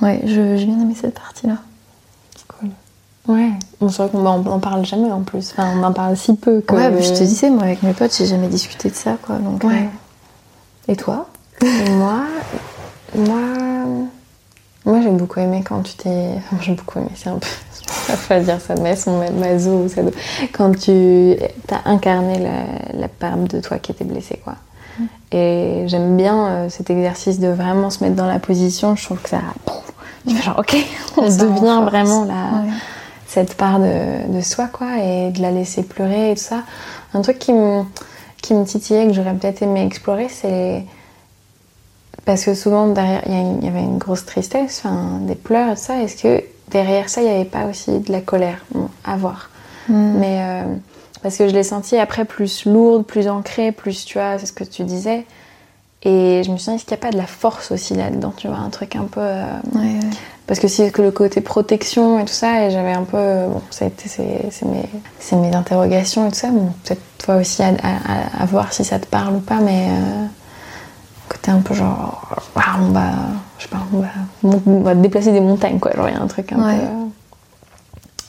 Ouais, 0.02 0.22
j'ai 0.26 0.66
bien 0.66 0.82
aimé 0.82 0.96
cette 1.00 1.14
partie-là. 1.14 1.58
Ouais, 3.28 3.52
c'est 3.80 3.98
vrai 3.98 4.10
qu'on 4.10 4.20
n'en 4.20 4.60
parle 4.60 4.86
jamais 4.86 5.12
en 5.12 5.22
plus. 5.22 5.52
Enfin, 5.52 5.74
on 5.78 5.84
en 5.84 5.94
parle 5.94 6.18
si 6.18 6.36
peu 6.36 6.60
que. 6.60 6.76
Ouais, 6.76 7.02
je 7.02 7.10
te 7.10 7.24
disais, 7.24 7.50
moi 7.50 7.64
avec 7.64 7.82
mes 7.82 7.94
potes, 7.94 8.14
j'ai 8.18 8.26
jamais 8.26 8.48
discuté 8.48 8.90
de 8.90 8.96
ça, 8.96 9.18
quoi. 9.22 9.36
Donc, 9.36 9.64
ouais. 9.64 9.84
Euh, 9.84 10.92
et 10.92 10.96
toi? 10.98 11.28
Et 11.62 11.90
moi, 11.92 12.24
moi, 13.16 13.40
moi 14.86 15.02
j'ai 15.02 15.10
beaucoup 15.10 15.40
aimé 15.40 15.64
quand 15.66 15.82
tu 15.84 15.94
t'es. 15.94 16.32
Enfin, 16.38 16.58
j'ai 16.62 16.74
beaucoup 16.74 17.00
aimé, 17.00 17.10
c'est 17.16 17.30
un 17.30 17.38
peu. 17.38 17.48
Je 18.10 18.28
pas 18.28 18.40
dire 18.42 18.60
ça, 18.60 18.76
mais 18.82 18.98
son 18.98 19.24
mazo, 19.40 19.88
ça 19.88 20.02
quand 20.52 20.78
tu 20.78 21.36
as 21.72 21.90
incarné 21.90 22.40
la, 22.40 23.00
la, 23.00 23.08
part 23.08 23.38
de 23.38 23.62
toi 23.62 23.78
qui 23.78 23.94
était 23.94 24.04
blessée, 24.04 24.42
quoi. 24.44 24.56
Mm. 25.00 25.04
Et 25.32 25.84
j'aime 25.88 26.18
bien 26.18 26.48
euh, 26.48 26.70
cet 26.70 26.90
exercice 26.90 27.40
de 27.40 27.48
vraiment 27.48 27.90
se 27.90 28.04
mettre 28.04 28.16
dans 28.18 28.28
la 28.28 28.40
position. 28.40 28.98
Je 28.98 29.06
trouve 29.06 29.22
que 29.22 29.30
ça. 29.30 29.40
Tu 30.28 30.36
fais 30.36 30.44
genre, 30.44 30.60
ok, 30.60 30.76
on 31.18 31.22
devient 31.22 31.82
vraiment 31.86 32.26
la 32.26 32.64
cette 33.34 33.56
part 33.56 33.80
de, 33.80 34.42
soi, 34.42 34.68
quoi, 34.68 35.00
et 35.00 35.32
de 35.32 35.42
la 35.42 35.50
laisser 35.50 35.82
pleurer 35.82 36.32
et 36.32 36.36
tout 36.36 36.42
ça. 36.42 36.62
Un 37.16 37.22
truc 37.22 37.40
qui 37.40 37.52
me, 37.52 37.84
qui 38.44 38.54
me 38.54 38.64
titillait, 38.64 39.08
que 39.08 39.14
j'aurais 39.14 39.34
peut-être 39.34 39.64
aimé 39.64 39.84
explorer, 39.84 40.28
c'est. 40.30 40.84
Parce 42.26 42.46
que 42.46 42.54
souvent, 42.54 42.88
derrière, 42.88 43.24
il 43.26 43.66
y, 43.66 43.68
avait 43.68 43.82
une 43.82 43.98
grosse 43.98 44.26
tristesse, 44.26 44.82
enfin, 44.84 45.20
des 45.22 45.36
pleurs 45.36 45.72
et 45.72 45.76
tout 45.76 45.82
ça. 45.82 46.00
Est-ce 46.02 46.22
que 46.22 46.44
derrière 46.70 47.10
ça, 47.10 47.22
il 47.22 47.28
n'y 47.28 47.34
avait 47.34 47.46
pas 47.46 47.66
aussi 47.66 48.00
de 48.00 48.12
la 48.12 48.22
colère? 48.22 48.64
À 49.04 49.18
voir 49.18 49.50
hmm. 49.90 50.14
Mais. 50.20 50.38
Euh, 50.40 50.76
parce 51.24 51.38
que 51.38 51.48
je 51.48 51.54
l'ai 51.54 51.64
senti 51.64 51.98
après 51.98 52.26
plus 52.26 52.66
lourde, 52.66 53.06
plus 53.06 53.30
ancrée, 53.30 53.72
plus, 53.72 54.04
tu 54.04 54.18
vois, 54.18 54.38
c'est 54.38 54.46
ce 54.46 54.54
que 54.54 54.66
tu 54.66 54.84
disais. 54.84 55.26
Et 56.04 56.44
je 56.46 56.52
me 56.52 56.58
suis 56.58 56.70
dit, 56.70 56.76
est-ce 56.76 56.84
qu'il 56.84 56.98
n'y 56.98 57.02
a 57.02 57.06
pas 57.06 57.12
de 57.12 57.18
la 57.18 57.26
force 57.26 57.72
aussi 57.72 57.96
là-dedans, 57.96 58.34
tu 58.36 58.50
vois, 58.50 58.58
un 58.58 58.70
truc 58.70 58.98
un 58.98 59.06
peu. 59.06 59.22
Euh, 59.22 59.46
ouais, 59.74 60.00
parce 60.46 60.60
que 60.60 60.68
c'est 60.68 60.92
que 60.92 61.02
le 61.02 61.12
côté 61.12 61.40
protection 61.42 62.20
et 62.20 62.26
tout 62.26 62.34
ça, 62.34 62.66
et 62.66 62.72
j'avais 62.72 62.92
un 62.92 63.04
peu. 63.04 63.48
Bon, 63.48 63.62
ça 63.70 63.86
a 63.86 63.88
été, 63.88 64.10
c'est 64.10 64.66
mes, 64.66 64.90
mes, 65.32 65.56
interrogations 65.56 66.28
et 66.28 66.32
tout 66.32 66.38
ça. 66.38 66.50
Bon, 66.50 66.72
peut-être 66.84 67.02
toi 67.18 67.36
aussi 67.38 67.64
à, 67.64 68.46
voir 68.46 68.74
si 68.74 68.84
ça 68.84 69.00
te 69.00 69.06
parle 69.06 69.36
ou 69.36 69.40
pas, 69.40 69.60
mais. 69.60 69.88
Euh, 69.90 70.26
côté 71.30 71.52
un 71.52 71.62
peu 71.62 71.74
genre. 71.74 72.36
Ah, 72.56 72.78
on 72.82 72.90
va. 72.90 73.12
Je 73.58 73.64
sais 73.64 73.70
pas, 73.70 73.84
on 73.94 74.00
va, 74.00 74.62
on 74.66 74.82
va 74.82 74.96
déplacer 74.96 75.32
des 75.32 75.40
montagnes, 75.40 75.80
quoi. 75.80 75.92
Genre, 75.96 76.10
il 76.10 76.16
y 76.16 76.18
a 76.18 76.22
un 76.22 76.28
truc 76.28 76.52
un 76.52 76.58
peu. 76.58 76.86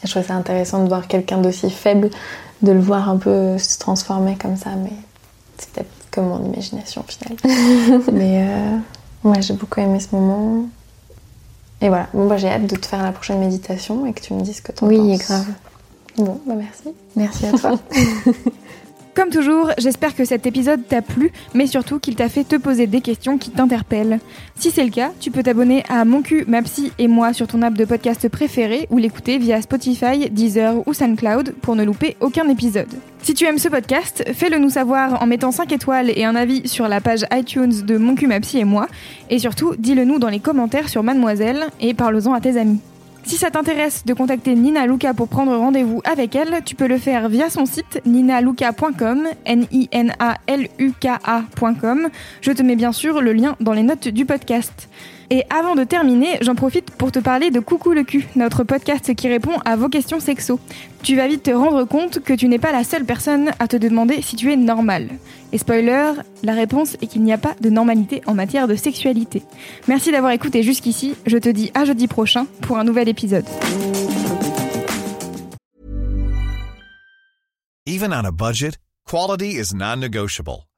je 0.05 0.11
trouvais 0.11 0.25
ça 0.25 0.35
intéressant 0.35 0.85
de 0.85 0.89
voir 0.89 1.09
quelqu'un 1.09 1.39
d'aussi 1.39 1.69
faible, 1.69 2.11
de 2.63 2.71
le 2.71 2.81
voir 2.81 3.09
un 3.09 3.17
peu 3.17 3.59
se 3.59 3.77
transformer 3.81 4.37
comme 4.37 4.57
ça, 4.57 4.71
mais 4.81 4.93
c'est 5.59 5.71
peut-être 5.71 5.91
comme 6.13 6.29
mon 6.29 6.45
imagination 6.45 7.03
au 7.03 7.11
final. 7.11 7.37
mais 8.13 8.47
euh, 8.49 9.29
ouais, 9.29 9.43
j'ai 9.43 9.55
beaucoup 9.55 9.81
aimé 9.81 9.99
ce 9.99 10.15
moment. 10.15 10.67
Et 11.81 11.89
voilà, 11.89 12.09
bon, 12.15 12.29
bah, 12.29 12.37
j'ai 12.37 12.49
hâte 12.49 12.67
de 12.67 12.77
te 12.77 12.87
faire 12.87 13.03
la 13.03 13.13
prochaine 13.13 13.41
méditation 13.41 14.07
et 14.07 14.13
que 14.13 14.21
tu 14.21 14.33
me 14.35 14.43
dises 14.43 14.57
ce 14.57 14.63
que 14.63 14.73
tu 14.73 14.85
en 14.85 14.89
oui, 14.89 14.97
penses. 14.97 15.07
Oui, 15.07 15.17
grave. 15.19 15.47
Bon, 16.17 16.41
bah 16.47 16.55
merci. 16.57 16.95
Merci 17.17 17.47
à 17.47 17.53
toi. 17.59 17.79
Comme 19.15 19.31
toujours, 19.31 19.71
j'espère 19.79 20.17
que 20.17 20.25
cet 20.25 20.45
épisode 20.45 20.89
t'a 20.89 21.01
plu, 21.01 21.31
mais 21.55 21.69
surtout 21.69 22.01
qu'il 22.01 22.17
t'a 22.17 22.29
fait 22.29 22.43
te 22.43 22.57
poser 22.57 22.89
des 22.89 23.01
questions 23.01 23.39
qui 23.39 23.51
t'interpellent. 23.51 24.19
Si 24.57 24.73
c'est 24.73 24.83
le 24.83 24.91
cas, 24.91 25.13
tu 25.21 25.31
peux 25.31 25.45
t'abonner 25.45 25.85
à 25.89 26.05
Mon 26.05 26.21
cul, 26.21 26.45
ma 26.49 26.63
psy 26.63 26.91
et 26.99 27.07
moi 27.07 27.33
sur 27.33 27.47
ton 27.47 27.63
app 27.63 27.75
de 27.75 27.85
podcast 27.85 28.29
préféré 28.29 28.89
ou 28.91 28.99
l'écouter 28.99 29.39
via 29.39 29.63
Spotify, 29.63 30.29
Deezer 30.31 30.83
ou 30.89 30.93
SoundCloud 30.93 31.55
pour 31.63 31.77
ne 31.77 31.85
louper 31.85 32.17
aucun 32.21 32.49
épisode. 32.49 32.93
Si 33.23 33.35
tu 33.35 33.45
aimes 33.45 33.59
ce 33.59 33.69
podcast, 33.69 34.25
fais-le 34.35 34.59
nous 34.59 34.71
savoir 34.71 35.23
en 35.23 35.27
mettant 35.27 35.53
5 35.53 35.71
étoiles 35.71 36.11
et 36.11 36.25
un 36.25 36.35
avis 36.35 36.67
sur 36.67 36.89
la 36.89 37.01
page 37.01 37.25
iTunes 37.33 37.83
de 37.87 37.97
Mon 37.97 38.17
cul, 38.17 38.27
ma 38.27 38.41
psy 38.41 38.59
et 38.59 38.65
moi. 38.65 38.89
Et 39.31 39.39
surtout, 39.39 39.77
dis-le 39.79 40.05
nous 40.05 40.19
dans 40.19 40.29
les 40.29 40.41
commentaires 40.41 40.89
sur 40.89 41.05
Mademoiselle 41.05 41.67
et 41.81 41.95
parle-en 41.95 42.35
à 42.35 42.41
tes 42.41 42.59
amis. 42.59 42.81
Si 43.27 43.37
ça 43.39 43.51
t'intéresse 43.51 44.05
de 44.05 44.13
contacter 44.13 44.55
Nina 44.55 44.87
Luca 44.87 45.15
pour 45.15 45.29
prendre 45.29 45.57
rendez-vous 45.57 46.03
avec 46.05 46.37
elle, 46.37 46.63
tu 46.63 46.75
peux 46.75 46.87
le 46.87 46.99
faire 46.99 47.31
via 47.31 47.49
son 47.49 47.65
site 47.65 48.03
ninaluca.com, 48.05 49.29
N-I-N-A-L-U-K-A.com. 49.47 50.09
Je 52.43 52.53
te 52.53 52.63
mets 52.63 52.77
bien 52.77 52.93
sûr 52.93 53.23
le 53.23 53.33
lien 53.33 53.57
dans 53.61 53.73
les 53.73 53.83
notes 53.83 54.09
du 54.09 54.27
podcast. 54.27 54.91
Et 55.31 55.45
avant 55.51 55.75
de 55.75 55.85
terminer, 55.85 56.39
j'en 56.43 56.55
profite 56.55 56.91
pour 56.91 57.13
te 57.13 57.19
parler 57.19 57.51
de 57.51 57.61
Coucou 57.61 57.93
le 57.93 58.05
cul, 58.05 58.27
notre 58.37 58.65
podcast 58.65 59.15
qui 59.15 59.29
répond 59.29 59.59
à 59.65 59.77
vos 59.77 59.89
questions 59.89 60.21
sexo. 60.21 60.61
Tu 61.03 61.17
vas 61.17 61.29
vite 61.29 61.45
te 61.45 61.51
rendre 61.51 61.85
compte 61.85 62.21
que 62.21 62.35
tu 62.35 62.49
n'es 62.49 62.59
pas 62.59 62.73
la 62.73 62.85
seule 62.85 63.05
personne 63.05 63.51
à 63.59 63.69
te 63.69 63.77
demander 63.77 64.21
si 64.23 64.37
tu 64.37 64.53
es 64.53 64.57
normal. 64.57 65.09
Et 65.53 65.59
spoiler, 65.59 66.13
la 66.43 66.53
réponse 66.53 66.95
est 67.01 67.07
qu'il 67.07 67.23
n'y 67.23 67.33
a 67.33 67.39
pas 67.39 67.55
de 67.61 67.71
normalité 67.71 68.23
en 68.27 68.35
matière 68.35 68.69
de 68.69 68.75
sexualité. 68.75 69.43
Merci 69.89 70.13
d'avoir 70.13 70.33
écouté 70.33 70.63
jusqu'ici, 70.63 71.15
je 71.27 71.39
te 71.39 71.49
dis 71.49 71.71
à 71.75 71.85
jeudi 71.85 72.09
prochain 72.09 72.47
pour 72.61 72.79
un 72.79 72.85
nouvel 72.85 73.09
épisode. 73.09 73.47
Even 77.87 78.13
on 78.13 78.25
a 78.25 78.33
budget, 78.33 78.79
quality 79.07 79.59
is 79.59 79.75
non-negotiable. 79.75 80.65